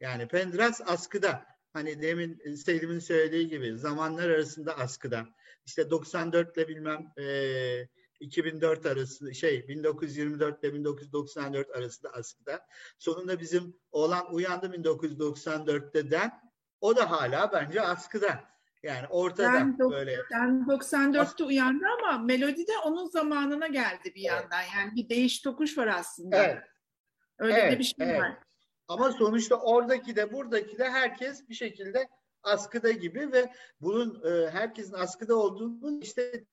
Yani 0.00 0.28
Pendras 0.28 0.80
askıda. 0.86 1.46
Hani 1.72 2.02
demin 2.02 2.54
Selim'in 2.54 2.98
söylediği 2.98 3.48
gibi 3.48 3.78
zamanlar 3.78 4.28
arasında 4.30 4.78
askıda. 4.78 5.26
İşte 5.66 5.90
94 5.90 6.56
ile 6.56 6.68
bilmem 6.68 7.12
e, 7.18 7.88
2004 8.20 8.86
arası 8.86 9.34
şey 9.34 9.68
1924 9.68 10.64
ile 10.64 10.74
1994 10.74 11.70
arasında 11.70 12.10
askıda. 12.12 12.60
Sonunda 12.98 13.40
bizim 13.40 13.76
oğlan 13.90 14.34
uyandı 14.34 14.66
1994'te 14.66 16.10
den 16.10 16.32
o 16.80 16.96
da 16.96 17.10
hala 17.10 17.52
bence 17.52 17.80
askıda. 17.80 18.44
Yani 18.82 19.06
ortada 19.10 19.52
ben 19.52 19.78
böyle. 19.78 20.16
Ben 20.32 20.66
94'te 20.68 21.44
uyandı 21.44 21.84
ama 21.98 22.18
melodi 22.18 22.66
de 22.66 22.78
onun 22.84 23.06
zamanına 23.06 23.66
geldi 23.66 24.04
bir 24.04 24.10
evet. 24.10 24.24
yandan. 24.24 24.62
Yani 24.76 24.94
bir 24.96 25.08
değiş 25.08 25.40
tokuş 25.40 25.78
var 25.78 25.86
aslında. 25.86 26.36
Evet. 26.36 26.62
Öyle 27.38 27.54
evet, 27.54 27.72
de 27.72 27.78
bir 27.78 27.84
şey 27.84 27.94
evet. 28.00 28.20
var. 28.20 28.38
Ama 28.88 29.12
sonuçta 29.12 29.56
oradaki 29.56 30.16
de 30.16 30.32
buradaki 30.32 30.78
de 30.78 30.90
herkes 30.90 31.48
bir 31.48 31.54
şekilde 31.54 32.08
askıda 32.42 32.90
gibi 32.90 33.32
ve 33.32 33.52
bunun 33.80 34.22
e, 34.24 34.50
herkesin 34.50 34.94
askıda 34.94 35.36
olduğunu 35.36 36.00
işte 36.02 36.44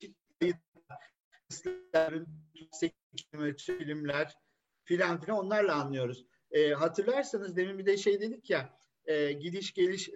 filmler 3.58 4.38
filan 4.84 5.22
filan 5.22 5.38
onlarla 5.38 5.76
anlıyoruz. 5.76 6.26
E, 6.52 6.74
hatırlarsanız 6.74 7.56
demin 7.56 7.78
bir 7.78 7.86
de 7.86 7.98
şey 7.98 8.22
dedik 8.22 8.50
ya 8.50 8.78
e, 9.06 9.32
gidiş 9.32 9.74
geliş 9.74 10.10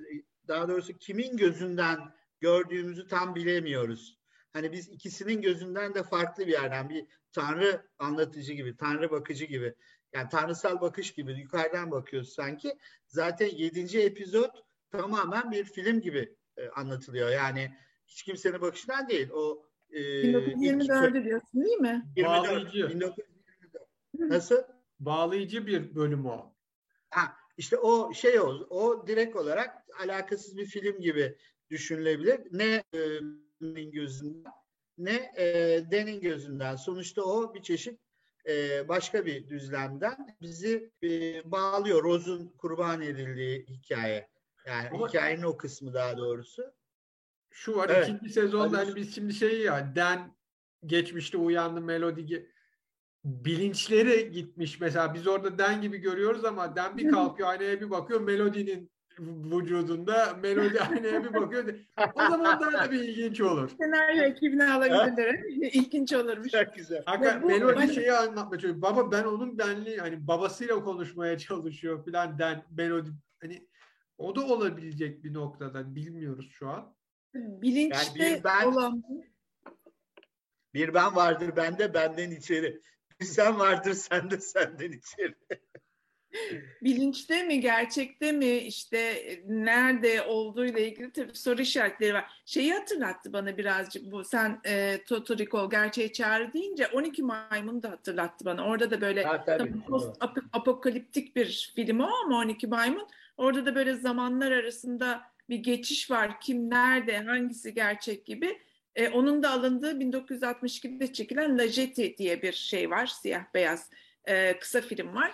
daha 0.48 0.68
doğrusu 0.68 0.98
kimin 0.98 1.38
gözünden 1.38 2.00
gördüğümüzü 2.40 3.08
tam 3.08 3.36
bilemiyoruz. 3.36 4.20
Hani 4.54 4.72
biz 4.72 4.90
ikisinin 4.90 5.42
gözünden 5.42 5.94
de 5.94 6.04
farklı 6.04 6.48
bir 6.48 6.52
yerden 6.52 6.90
bir 6.90 7.06
tanrı 7.32 7.88
anlatıcı 7.98 8.54
gibi, 8.54 8.78
tanrı 8.78 9.12
bakıcı 9.12 9.46
gibi 9.46 9.76
yani 10.14 10.30
tanrısal 10.30 10.82
bakış 10.82 11.14
gibi 11.14 11.32
yukarıdan 11.34 11.92
bakıyoruz 11.92 12.34
sanki. 12.34 12.78
Zaten 13.08 13.48
yedinci 13.48 14.02
epizod 14.02 14.52
tamamen 14.92 15.52
bir 15.52 15.64
film 15.64 16.02
gibi 16.02 16.36
e, 16.58 16.70
anlatılıyor. 16.70 17.30
Yani 17.30 17.76
hiç 18.08 18.24
kimsenin 18.24 18.62
bakışından 18.62 19.10
değil. 19.10 19.30
O 19.30 19.66
e, 19.90 20.00
1924'ü 20.00 21.24
diyorsun 21.24 21.64
değil 21.66 21.78
mi? 21.78 22.06
24, 22.16 22.48
Bağlayıcı. 22.48 22.90
1924. 22.90 23.30
Nasıl? 24.14 24.64
Bağlayıcı 25.00 25.68
bir 25.68 25.96
bölüm 25.96 26.26
o. 26.26 26.54
Ha, 27.10 27.34
işte 27.58 27.78
o 27.78 28.14
şey 28.14 28.40
o, 28.40 28.48
o 28.70 29.08
direkt 29.08 29.36
olarak 29.36 29.86
alakasız 30.04 30.58
bir 30.58 30.66
film 30.66 31.02
gibi 31.02 31.38
düşünülebilir. 31.70 32.42
Ne 32.52 32.84
e, 32.94 33.84
gözünden 33.84 34.54
ne 35.00 35.32
e, 35.38 35.46
Den'in 35.92 36.22
gözünden. 36.22 36.76
Sonuçta 36.76 37.24
o 37.24 37.54
bir 37.54 37.62
çeşit 37.62 38.00
e, 38.50 38.88
başka 38.88 39.26
bir 39.26 39.50
düzlemden 39.50 40.38
bizi 40.42 40.92
e, 41.04 41.42
bağlıyor. 41.52 42.04
Rose'un 42.04 42.54
kurban 42.58 43.02
edildiği 43.02 43.66
hikaye. 43.70 44.30
Yani 44.66 44.90
Ama 44.94 45.08
hikayenin 45.08 45.44
o 45.44 45.58
kısmı 45.58 45.94
daha 45.94 46.18
doğrusu. 46.18 46.74
Şu 47.52 47.76
var 47.76 47.90
evet. 47.90 48.10
ikinci 48.10 48.34
sezonda 48.34 48.78
hani 48.78 48.96
biz 48.96 49.16
şimdi 49.16 49.34
şey 49.34 49.62
ya 49.62 49.96
Den 49.96 50.36
geçmişte 50.86 51.38
uyandı 51.38 51.82
melodi 51.82 52.50
bilinçleri 53.26 54.32
gitmiş 54.32 54.80
mesela 54.80 55.14
biz 55.14 55.28
orada 55.28 55.58
Den 55.58 55.82
gibi 55.82 55.98
görüyoruz 55.98 56.46
ama 56.46 56.76
Den 56.76 56.98
bir 56.98 57.12
kalkıyor 57.12 57.50
aynaya 57.50 57.82
bir 57.82 57.90
bakıyor 57.90 58.22
melodinin 58.22 58.92
vücudunda 59.20 60.38
melodi 60.42 60.82
aynaya 60.82 61.24
bir 61.24 61.34
bakıyor. 61.34 61.76
O 62.16 62.22
zaman 62.22 62.62
daha 62.62 62.88
da 62.88 62.92
bir 62.92 63.00
ilginç 63.00 63.42
olur. 63.42 63.72
Senaryo 63.78 64.24
ekibine 64.24 64.72
alabilirler. 64.72 65.34
İlginç 65.74 66.14
olurmuş. 66.14 66.52
Çok 66.52 66.76
güzel. 66.76 67.04
Hakikaten 67.06 67.48
melodi 67.48 67.76
hani... 67.76 67.94
şeyi 67.94 68.14
anlatmaya 68.14 68.60
çalışıyor. 68.60 68.82
Baba 68.82 69.12
ben 69.12 69.24
onun 69.24 69.58
benliği 69.58 69.98
hani 69.98 70.28
babasıyla 70.28 70.84
konuşmaya 70.84 71.38
çalışıyor 71.38 72.06
filan 72.06 72.40
den 72.40 72.66
melodi 72.72 73.10
hani 73.42 73.68
o 74.18 74.36
da 74.36 74.46
olabilecek 74.46 75.24
bir 75.24 75.34
noktada 75.34 75.96
bilmiyoruz 75.96 76.52
şu 76.52 76.70
an. 76.70 76.96
Bilinçte 77.34 78.24
yani 78.24 78.38
bir 78.38 78.44
ben, 78.44 78.66
olan 78.66 79.04
bir 80.74 80.94
ben 80.94 81.16
vardır 81.16 81.56
bende 81.56 81.94
benden 81.94 82.32
içeri. 82.32 82.82
Bir 83.20 83.26
sen 83.26 83.60
vardır 83.60 83.94
sende 83.94 84.38
senden 84.38 84.92
içeri. 84.92 85.36
Bilinçte 86.82 87.44
mi, 87.44 87.60
gerçekte 87.60 88.32
mi, 88.32 88.58
işte 88.58 88.98
e, 88.98 89.44
nerede 89.48 90.22
olduğuyla 90.22 90.80
ilgili 90.80 91.12
tabii 91.12 91.36
soru 91.36 91.62
işaretleri 91.62 92.14
var. 92.14 92.42
Şeyi 92.46 92.74
hatırlattı 92.74 93.34
bana 93.34 93.58
birazcık 93.58 94.12
bu. 94.12 94.24
Sen 94.24 94.60
e, 94.66 95.04
Total 95.08 95.38
Recall 95.38 95.70
gerçeği 95.70 96.14
çağrı 96.14 96.54
deyince 96.54 96.88
12 96.88 97.24
maymun 97.24 97.84
da 97.84 97.92
hatırlattı 97.92 98.46
bana. 98.46 98.66
Orada 98.66 98.92
da 98.92 99.02
böyle 99.02 99.24
ha, 99.24 99.46
tabii, 99.46 99.74
ap 100.20 100.38
apokaliptik 100.54 101.36
bir 101.36 101.72
film 101.76 102.00
o 102.00 102.10
ama 102.26 102.38
12 102.38 102.68
maymun. 102.68 103.08
Orada 103.38 103.66
da 103.66 103.76
böyle 103.76 103.96
zamanlar 103.96 104.52
arasında 104.52 105.22
bir 105.50 105.58
geçiş 105.58 106.12
var. 106.12 106.40
Kim 106.42 106.70
nerede, 106.70 107.18
hangisi 107.18 107.74
gerçek 107.74 108.26
gibi. 108.26 108.60
E, 108.96 109.10
onun 109.10 109.44
da 109.44 109.52
alındığı 109.52 110.00
1962'de 110.00 111.14
çekilen 111.14 111.58
La 111.58 111.68
Jetty 111.68 112.08
diye 112.18 112.42
bir 112.42 112.54
şey 112.54 112.90
var. 112.90 113.08
Siyah 113.08 113.44
beyaz 113.54 113.90
e, 114.26 114.60
kısa 114.60 114.82
film 114.82 115.16
var. 115.16 115.32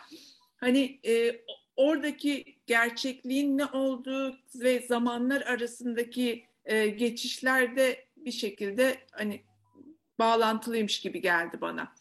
Hani 0.66 0.99
e, 1.07 1.41
oradaki 1.76 2.57
gerçekliğin 2.66 3.57
ne 3.57 3.66
olduğu 3.66 4.36
ve 4.55 4.80
zamanlar 4.80 5.41
arasındaki 5.41 6.45
e, 6.66 6.88
geçişlerde 6.88 8.05
bir 8.18 8.32
şekilde 8.32 8.97
hani 9.11 9.43
bağlantılıymış 10.20 10.99
gibi 10.99 11.22
geldi 11.22 11.61
bana. 11.61 11.95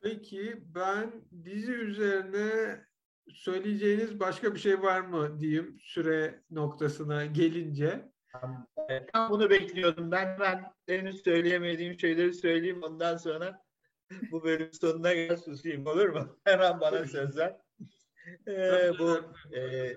Peki 0.00 0.62
ben 0.74 1.12
dizi 1.44 1.72
üzerine 1.72 2.80
söyleyeceğiniz 3.28 4.20
başka 4.20 4.54
bir 4.54 4.60
şey 4.60 4.82
var 4.82 5.00
mı 5.00 5.40
diyeyim 5.40 5.78
süre 5.80 6.42
noktasına 6.50 7.26
gelince. 7.26 8.12
Tam 8.32 8.66
bunu 9.30 9.50
bekliyordum. 9.50 10.10
Ben 10.10 10.40
ben 10.40 10.72
henüz 10.86 11.22
söyleyemediğim 11.22 11.98
şeyleri 11.98 12.34
söyleyeyim 12.34 12.82
ondan 12.82 13.16
sonra 13.16 13.65
bu 14.30 14.44
bölüm 14.44 14.72
sonuna 14.72 15.14
gel 15.14 15.36
susayım 15.36 15.86
olur 15.86 16.08
mu? 16.08 16.38
Hemen 16.44 16.80
bana 16.80 17.06
söz 17.06 17.36
ver. 17.36 17.56
Ee, 18.48 18.90
bu 18.98 19.20
e, 19.56 19.92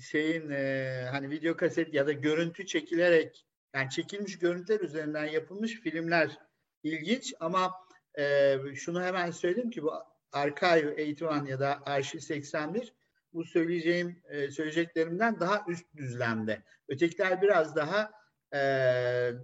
şeyin 0.00 0.50
e, 0.50 1.06
hani 1.10 1.30
video 1.30 1.56
kaset 1.56 1.94
ya 1.94 2.06
da 2.06 2.12
görüntü 2.12 2.66
çekilerek 2.66 3.46
yani 3.74 3.90
çekilmiş 3.90 4.38
görüntüler 4.38 4.80
üzerinden 4.80 5.26
yapılmış 5.26 5.80
filmler 5.80 6.38
ilginç 6.82 7.34
ama 7.40 7.72
e, 8.18 8.56
şunu 8.74 9.02
hemen 9.02 9.30
söyleyeyim 9.30 9.70
ki 9.70 9.82
bu 9.82 9.92
Archive 10.32 10.96
81 10.96 11.48
ya 11.48 11.60
da 11.60 11.82
Arşiv 11.86 12.18
81 12.18 12.94
bu 13.32 13.44
söyleyeceğim 13.44 14.22
e, 14.28 14.50
söyleyeceklerimden 14.50 15.40
daha 15.40 15.64
üst 15.68 15.96
düzlemde. 15.96 16.62
Ötekiler 16.88 17.42
biraz 17.42 17.76
daha 17.76 18.12
e, 18.52 18.60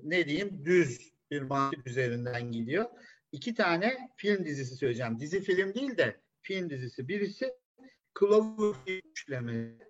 ne 0.02 0.28
diyeyim 0.28 0.64
düz 0.64 1.12
bir 1.30 1.42
mantık 1.42 1.86
üzerinden 1.86 2.52
gidiyor 2.52 2.86
iki 3.32 3.54
tane 3.54 4.10
film 4.16 4.44
dizisi 4.44 4.76
söyleyeceğim. 4.76 5.20
Dizi 5.20 5.40
film 5.40 5.74
değil 5.74 5.96
de 5.96 6.20
film 6.40 6.70
dizisi. 6.70 7.08
Birisi 7.08 7.52
Cloverfield 8.20 9.02
üçlemesi. 9.04 9.86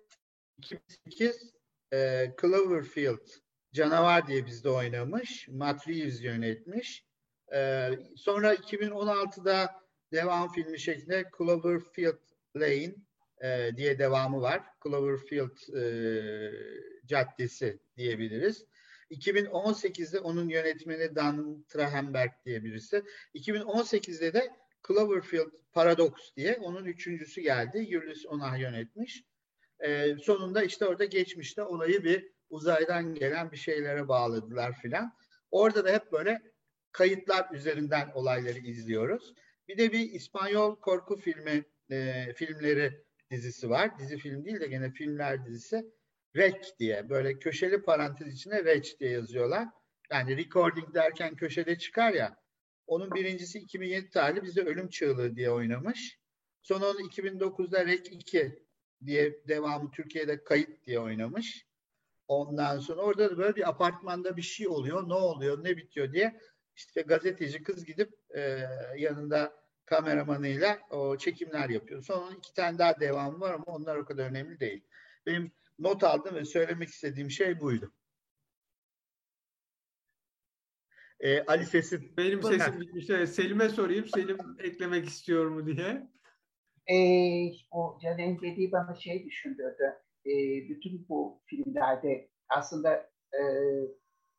2008 0.57 1.53
e, 1.93 2.31
Cloverfield 2.41 3.27
Canavar 3.73 4.27
diye 4.27 4.45
bizde 4.45 4.69
oynamış. 4.69 5.47
Matt 5.47 5.87
Reeves 5.87 6.21
yönetmiş. 6.21 7.05
E, 7.53 7.89
sonra 8.15 8.53
2016'da 8.53 9.75
devam 10.11 10.51
filmi 10.51 10.79
şeklinde 10.79 11.25
Cloverfield 11.37 12.19
Lane 12.55 12.95
e, 13.43 13.71
diye 13.77 13.99
devamı 13.99 14.41
var. 14.41 14.63
Cloverfield 14.83 15.75
e, 15.75 15.83
Caddesi 17.05 17.79
diyebiliriz. 17.97 18.65
2018'de 19.11 20.19
onun 20.19 20.49
yönetmeni 20.49 21.15
Dan 21.15 21.65
Trachtenberg 21.67 22.31
diye 22.45 22.63
birisi. 22.63 23.03
2018'de 23.35 24.33
de 24.33 24.49
Cloverfield 24.87 25.51
Paradox 25.73 26.13
diye 26.35 26.57
onun 26.57 26.85
üçüncüsü 26.85 27.41
geldi. 27.41 27.87
Julius 27.91 28.25
Onah 28.25 28.59
yönetmiş. 28.59 29.23
Ee, 29.79 30.15
sonunda 30.21 30.63
işte 30.63 30.85
orada 30.85 31.05
geçmişte 31.05 31.63
olayı 31.63 32.03
bir 32.03 32.31
uzaydan 32.49 33.15
gelen 33.15 33.51
bir 33.51 33.57
şeylere 33.57 34.07
bağladılar 34.07 34.73
filan. 34.81 35.13
Orada 35.51 35.85
da 35.85 35.93
hep 35.93 36.11
böyle 36.11 36.41
kayıtlar 36.91 37.47
üzerinden 37.53 38.09
olayları 38.13 38.59
izliyoruz. 38.59 39.33
Bir 39.67 39.77
de 39.77 39.91
bir 39.91 40.11
İspanyol 40.11 40.75
korku 40.75 41.15
filmi 41.15 41.65
e, 41.91 42.25
filmleri 42.33 43.03
dizisi 43.31 43.69
var. 43.69 43.99
Dizi 43.99 44.17
film 44.17 44.45
değil 44.45 44.59
de 44.59 44.67
gene 44.67 44.91
filmler 44.91 45.45
dizisi. 45.45 45.85
Rec 46.37 46.79
diye 46.79 47.09
böyle 47.09 47.39
köşeli 47.39 47.81
parantez 47.81 48.33
içine 48.33 48.63
Rec 48.63 48.99
diye 48.99 49.11
yazıyorlar. 49.11 49.67
Yani 50.11 50.37
recording 50.37 50.93
derken 50.93 51.35
köşede 51.35 51.77
çıkar 51.77 52.13
ya. 52.13 52.37
Onun 52.87 53.11
birincisi 53.11 53.59
2007 53.59 54.09
tarihli 54.09 54.43
bize 54.43 54.61
Ölüm 54.61 54.89
Çığlığı 54.89 55.35
diye 55.35 55.51
oynamış. 55.51 56.19
Sonra 56.61 56.85
onu 56.85 56.99
2009'da 57.01 57.85
Rec 57.85 58.11
2 58.11 58.63
diye 59.05 59.47
devamı 59.47 59.91
Türkiye'de 59.91 60.43
Kayıt 60.43 60.85
diye 60.85 60.99
oynamış. 60.99 61.67
Ondan 62.27 62.79
sonra 62.79 63.01
orada 63.01 63.31
da 63.31 63.37
böyle 63.37 63.55
bir 63.55 63.69
apartmanda 63.69 64.37
bir 64.37 64.41
şey 64.41 64.67
oluyor. 64.67 65.09
Ne 65.09 65.13
oluyor, 65.13 65.63
ne 65.63 65.77
bitiyor 65.77 66.13
diye 66.13 66.39
işte 66.75 67.01
gazeteci 67.01 67.63
kız 67.63 67.85
gidip 67.85 68.13
e, 68.35 68.63
yanında 68.97 69.53
kameramanıyla 69.85 70.79
o 70.89 71.17
çekimler 71.17 71.69
yapıyor. 71.69 72.03
Sonra 72.03 72.35
iki 72.37 72.53
tane 72.53 72.77
daha 72.77 72.99
devamı 72.99 73.39
var 73.39 73.53
ama 73.53 73.65
onlar 73.65 73.95
o 73.95 74.05
kadar 74.05 74.29
önemli 74.29 74.59
değil. 74.59 74.83
Benim 75.25 75.51
not 75.79 76.03
aldım 76.03 76.35
ve 76.35 76.45
söylemek 76.45 76.89
istediğim 76.89 77.31
şey 77.31 77.59
buydu. 77.59 77.93
Ee, 81.19 81.41
Ali 81.41 81.65
sesin. 81.65 82.13
Benim 82.17 82.43
sesim 82.43 82.81
bitmiş. 82.81 83.09
Evet, 83.09 83.29
Selim'e 83.29 83.69
sorayım. 83.69 84.07
Selim 84.07 84.37
eklemek 84.59 85.05
istiyor 85.05 85.47
mu 85.47 85.65
diye. 85.65 86.07
Ee, 86.87 87.51
o 87.71 87.99
Caner'in 88.03 88.41
dediği 88.41 88.71
bana 88.71 88.95
şey 88.95 89.25
düşündürdü. 89.25 89.93
Ee, 90.25 90.69
bütün 90.69 91.09
bu 91.09 91.41
filmlerde 91.45 92.29
aslında 92.49 93.09
e, 93.33 93.41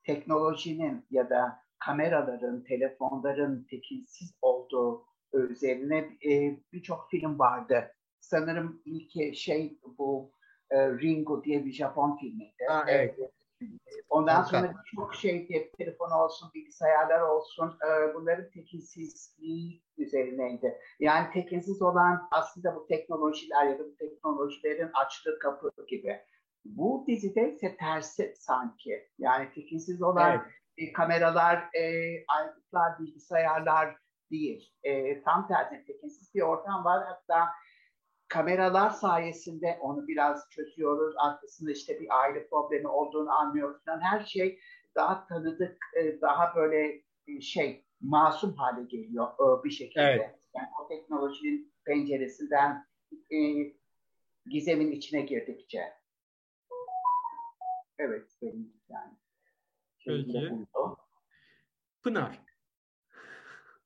teknolojinin 0.02 1.06
ya 1.10 1.30
da 1.30 1.58
kameraların, 1.78 2.64
telefonların 2.64 3.66
tekinsiz 3.70 4.34
olduğu 4.42 5.04
üzerine 5.32 5.98
e, 5.98 6.60
birçok 6.72 7.10
film 7.10 7.38
vardı. 7.38 7.94
Sanırım 8.20 8.82
ilk 8.84 9.36
şey 9.36 9.78
bu 9.98 10.32
e, 10.70 10.88
Ringo 10.88 11.44
diye 11.44 11.64
bir 11.64 11.72
Japon 11.72 12.16
filmiydi. 12.16 12.64
Ha, 12.68 12.84
evet. 12.88 13.18
Ondan 14.08 14.42
sonra 14.42 14.74
çok 14.96 15.14
şey 15.14 15.48
cep 15.48 15.78
telefonu 15.78 16.14
olsun, 16.14 16.50
bilgisayarlar 16.54 17.20
olsun 17.20 17.78
e, 17.86 18.14
bunların 18.14 18.50
tekinsizliği 18.50 19.82
üzerineydi. 19.98 20.78
Yani 21.00 21.30
tekinsiz 21.32 21.82
olan 21.82 22.28
aslında 22.30 22.76
bu 22.76 22.86
teknolojiler 22.86 23.66
ya 23.66 23.78
da 23.78 23.84
bu 23.84 23.96
teknolojilerin 23.96 24.90
açtığı 24.94 25.38
kapı 25.38 25.70
gibi. 25.88 26.20
Bu 26.64 27.04
dizide 27.06 27.54
ise 27.54 27.76
tersi 27.76 28.34
sanki. 28.36 29.08
Yani 29.18 29.48
tekinsiz 29.54 30.02
olan 30.02 30.32
evet. 30.32 30.88
e, 30.88 30.92
kameralar, 30.92 31.56
e, 31.56 31.82
aygıtlar, 32.28 32.98
bilgisayarlar 32.98 33.96
değil. 34.30 34.72
E, 34.82 35.22
tam 35.22 35.48
tersine 35.48 35.84
tekinsiz 35.84 36.34
bir 36.34 36.42
ortam 36.42 36.84
var. 36.84 37.06
Hatta 37.06 37.48
kameralar 38.28 38.90
sayesinde 38.90 39.78
onu 39.80 40.08
biraz 40.08 40.50
çözüyoruz. 40.50 41.14
Arkasında 41.18 41.70
işte 41.70 42.00
bir 42.00 42.22
aile 42.22 42.48
problemi 42.48 42.88
olduğunu 42.88 43.30
anlıyoruz. 43.30 43.82
Yani 43.86 44.02
her 44.02 44.24
şey 44.24 44.60
daha 44.94 45.26
tanıdık, 45.26 45.82
daha 46.22 46.54
böyle 46.56 47.02
şey 47.40 47.84
masum 48.00 48.54
hale 48.54 48.84
geliyor 48.84 49.28
bir 49.64 49.70
şekilde. 49.70 50.02
Evet. 50.02 50.38
Yani 50.56 50.68
o 50.84 50.88
teknolojinin 50.88 51.72
penceresinden 51.84 52.86
e, 53.32 53.38
gizemin 54.46 54.92
içine 54.92 55.20
girdikçe. 55.20 55.92
Evet 57.98 58.36
benim 58.42 58.72
yani. 58.88 59.12
Peki. 60.06 60.66
Pınar. 62.02 62.47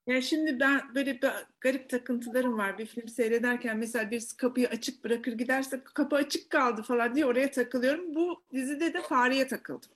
Ya 0.07 0.23
şimdi 0.23 0.61
ben 0.61 0.95
böyle 0.95 1.23
bir 1.23 1.31
garip 1.61 1.89
takıntılarım 1.89 2.59
var. 2.59 2.79
Bir 2.79 2.87
film 2.87 3.09
seyrederken 3.09 3.79
mesela 3.79 4.11
bir 4.11 4.25
kapıyı 4.39 4.69
açık 4.69 5.05
bırakır 5.05 5.33
giderse 5.33 5.81
kapı 5.95 6.17
açık 6.17 6.51
kaldı 6.51 6.83
falan 6.83 7.15
diye 7.15 7.27
oraya 7.27 7.51
takılıyorum. 7.51 8.15
Bu 8.15 8.43
dizide 8.53 8.95
de 8.95 9.03
fareye 9.03 9.47
takıldım. 9.49 9.91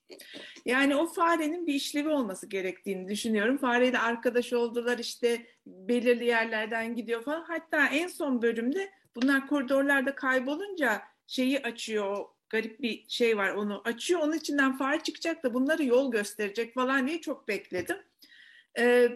Yani 0.64 0.96
o 0.96 1.06
farenin 1.06 1.66
bir 1.66 1.74
işlevi 1.74 2.08
olması 2.08 2.46
gerektiğini 2.46 3.08
düşünüyorum. 3.08 3.58
Fareyle 3.58 3.98
arkadaş 3.98 4.52
oldular 4.52 4.98
işte 4.98 5.46
belirli 5.66 6.24
yerlerden 6.24 6.94
gidiyor 6.94 7.22
falan. 7.22 7.42
Hatta 7.42 7.86
en 7.86 8.08
son 8.08 8.42
bölümde 8.42 8.90
bunlar 9.16 9.46
koridorlarda 9.46 10.14
kaybolunca 10.14 11.02
şeyi 11.26 11.62
açıyor 11.62 12.24
garip 12.48 12.82
bir 12.82 13.04
şey 13.08 13.36
var 13.36 13.50
onu 13.54 13.82
açıyor. 13.84 14.20
Onun 14.20 14.32
içinden 14.32 14.76
fare 14.76 15.02
çıkacak 15.02 15.42
da 15.44 15.54
bunları 15.54 15.84
yol 15.84 16.12
gösterecek 16.12 16.74
falan 16.74 17.08
diye 17.08 17.20
çok 17.20 17.48
bekledim. 17.48 17.96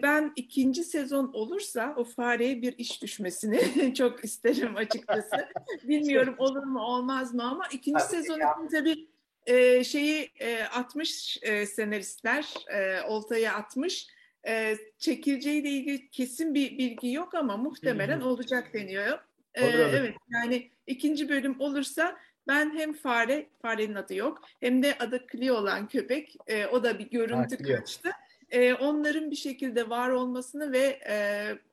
Ben 0.03 0.33
ikinci 0.35 0.83
sezon 0.83 1.31
olursa 1.33 1.93
o 1.97 2.03
fareye 2.03 2.61
bir 2.61 2.77
iş 2.77 3.01
düşmesini 3.01 3.93
çok 3.95 4.23
isterim 4.23 4.75
açıkçası. 4.75 5.47
Bilmiyorum 5.83 6.35
olur 6.37 6.63
mu 6.63 6.79
olmaz 6.79 7.33
mı 7.33 7.43
ama 7.43 7.67
ikinci 7.71 7.99
tabii 7.99 8.11
sezon 8.11 8.35
için 8.35 8.67
tabii 8.71 9.07
e, 9.45 9.83
şeyi 9.83 10.31
e, 10.39 10.63
atmış 10.63 11.37
e, 11.41 11.65
senaristler, 11.65 12.53
e, 12.73 13.01
oltaya 13.01 13.53
atmış. 13.53 14.07
E, 14.47 14.77
çekileceğiyle 14.97 15.69
ilgili 15.69 16.09
kesin 16.09 16.53
bir 16.53 16.77
bilgi 16.77 17.11
yok 17.11 17.35
ama 17.35 17.57
muhtemelen 17.57 18.19
Hı-hı. 18.19 18.29
olacak 18.29 18.73
deniyor. 18.73 19.19
E, 19.53 19.65
evet 19.65 20.15
yani 20.29 20.71
ikinci 20.87 21.29
bölüm 21.29 21.59
olursa 21.59 22.17
ben 22.47 22.77
hem 22.77 22.93
fare, 22.93 23.49
farenin 23.61 23.95
adı 23.95 24.15
yok, 24.15 24.41
hem 24.59 24.83
de 24.83 24.97
adı 24.99 25.25
Clio 25.31 25.55
olan 25.55 25.87
köpek, 25.87 26.35
e, 26.47 26.65
o 26.65 26.83
da 26.83 26.99
bir 26.99 27.09
görüntü 27.09 27.57
ha, 27.57 27.75
kaçtı 27.75 28.11
e, 28.51 28.73
onların 28.73 29.31
bir 29.31 29.35
şekilde 29.35 29.89
var 29.89 30.09
olmasını 30.09 30.71
ve 30.71 30.99
e, 31.09 31.15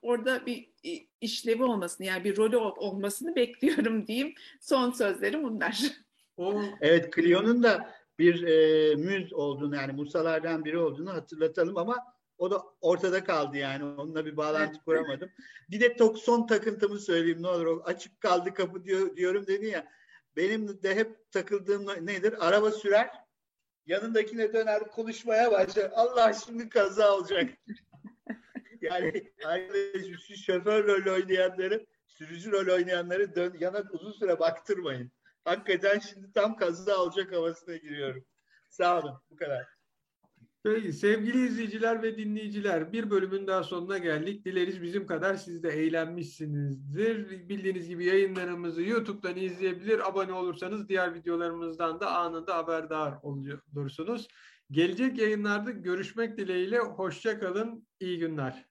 orada 0.03 0.47
bir 0.47 0.71
işlevi 1.21 1.63
olmasını 1.63 2.07
yani 2.07 2.25
bir 2.25 2.37
rolü 2.37 2.57
olmasını 2.57 3.37
bekliyorum 3.37 4.07
diyeyim. 4.07 4.35
Son 4.61 4.91
sözlerim 4.91 5.45
bunlar. 5.45 5.83
Evet 6.81 7.15
Clio'nun 7.15 7.63
da 7.63 7.95
bir 8.19 8.43
e, 8.43 8.95
müz 8.95 9.33
olduğunu 9.33 9.77
yani 9.77 9.93
Musalardan 9.93 10.65
biri 10.65 10.79
olduğunu 10.79 11.13
hatırlatalım 11.15 11.77
ama 11.77 11.97
o 12.39 12.51
da 12.51 12.63
ortada 12.81 13.25
kaldı 13.25 13.57
yani. 13.57 13.85
Onunla 13.85 14.27
bir 14.27 14.37
bağlantı 14.37 14.85
kuramadım. 14.85 15.31
Bir 15.71 15.81
de 15.81 15.97
tok 15.97 16.19
son 16.19 16.47
takıntımı 16.47 17.01
söyleyeyim 17.01 17.43
ne 17.43 17.49
olur. 17.49 17.67
O 17.67 17.83
açık 17.85 18.21
kaldı 18.21 18.55
kapı 18.55 18.85
diyor, 18.85 19.17
diyorum 19.17 19.47
dedi 19.47 19.67
ya. 19.67 19.89
Benim 20.37 20.83
de 20.83 20.95
hep 20.95 21.33
takıldığım 21.33 21.87
nedir? 22.07 22.49
Araba 22.49 22.71
sürer 22.71 23.11
yanındakine 23.89 24.53
döner 24.53 24.81
konuşmaya 24.81 25.53
başlar. 25.53 25.91
Allah 25.95 26.33
şimdi 26.33 26.69
kaza 26.69 27.17
olacak. 27.17 27.51
yani 28.81 29.33
şu 30.27 30.37
şoför 30.37 30.87
rol 30.87 31.13
oynayanları, 31.15 31.87
sürücü 32.07 32.53
rol 32.53 32.75
oynayanları 32.75 33.35
dön, 33.35 33.57
yana 33.61 33.85
uzun 33.93 34.13
süre 34.13 34.39
baktırmayın. 34.39 35.13
Hakikaten 35.45 35.99
şimdi 35.99 36.33
tam 36.33 36.57
kaza 36.57 36.97
olacak 36.97 37.33
havasına 37.33 37.77
giriyorum. 37.77 38.25
Sağ 38.71 39.01
olun. 39.01 39.21
Bu 39.31 39.37
kadar. 39.37 39.78
Peki 40.65 40.93
sevgili 40.93 41.47
izleyiciler 41.47 42.03
ve 42.03 42.19
dinleyiciler 42.19 42.93
bir 42.93 43.11
bölümün 43.11 43.47
daha 43.47 43.63
sonuna 43.63 43.99
geldik. 43.99 44.45
Dileriz 44.45 44.83
bizim 44.83 45.07
kadar 45.07 45.35
siz 45.35 45.63
de 45.63 45.69
eğlenmişsinizdir. 45.69 47.49
Bildiğiniz 47.49 47.89
gibi 47.89 48.05
yayınlarımızı 48.05 48.83
YouTube'dan 48.83 49.37
izleyebilir. 49.37 50.09
Abone 50.09 50.33
olursanız 50.33 50.89
diğer 50.89 51.15
videolarımızdan 51.15 52.01
da 52.01 52.17
anında 52.17 52.57
haberdar 52.57 53.15
olursunuz. 53.23 54.29
Gelecek 54.71 55.19
yayınlarda 55.19 55.71
görüşmek 55.71 56.39
dileğiyle. 56.39 56.79
Hoşça 56.79 57.41
kalın. 57.41 57.87
İyi 58.01 58.19
günler. 58.19 58.69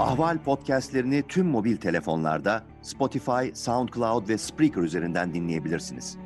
Ahval 0.00 0.38
podcastlerini 0.38 1.24
tüm 1.28 1.46
mobil 1.46 1.76
telefonlarda 1.76 2.64
Spotify, 2.82 3.54
SoundCloud 3.54 4.28
ve 4.28 4.38
Spreaker 4.38 4.82
üzerinden 4.82 5.34
dinleyebilirsiniz. 5.34 6.25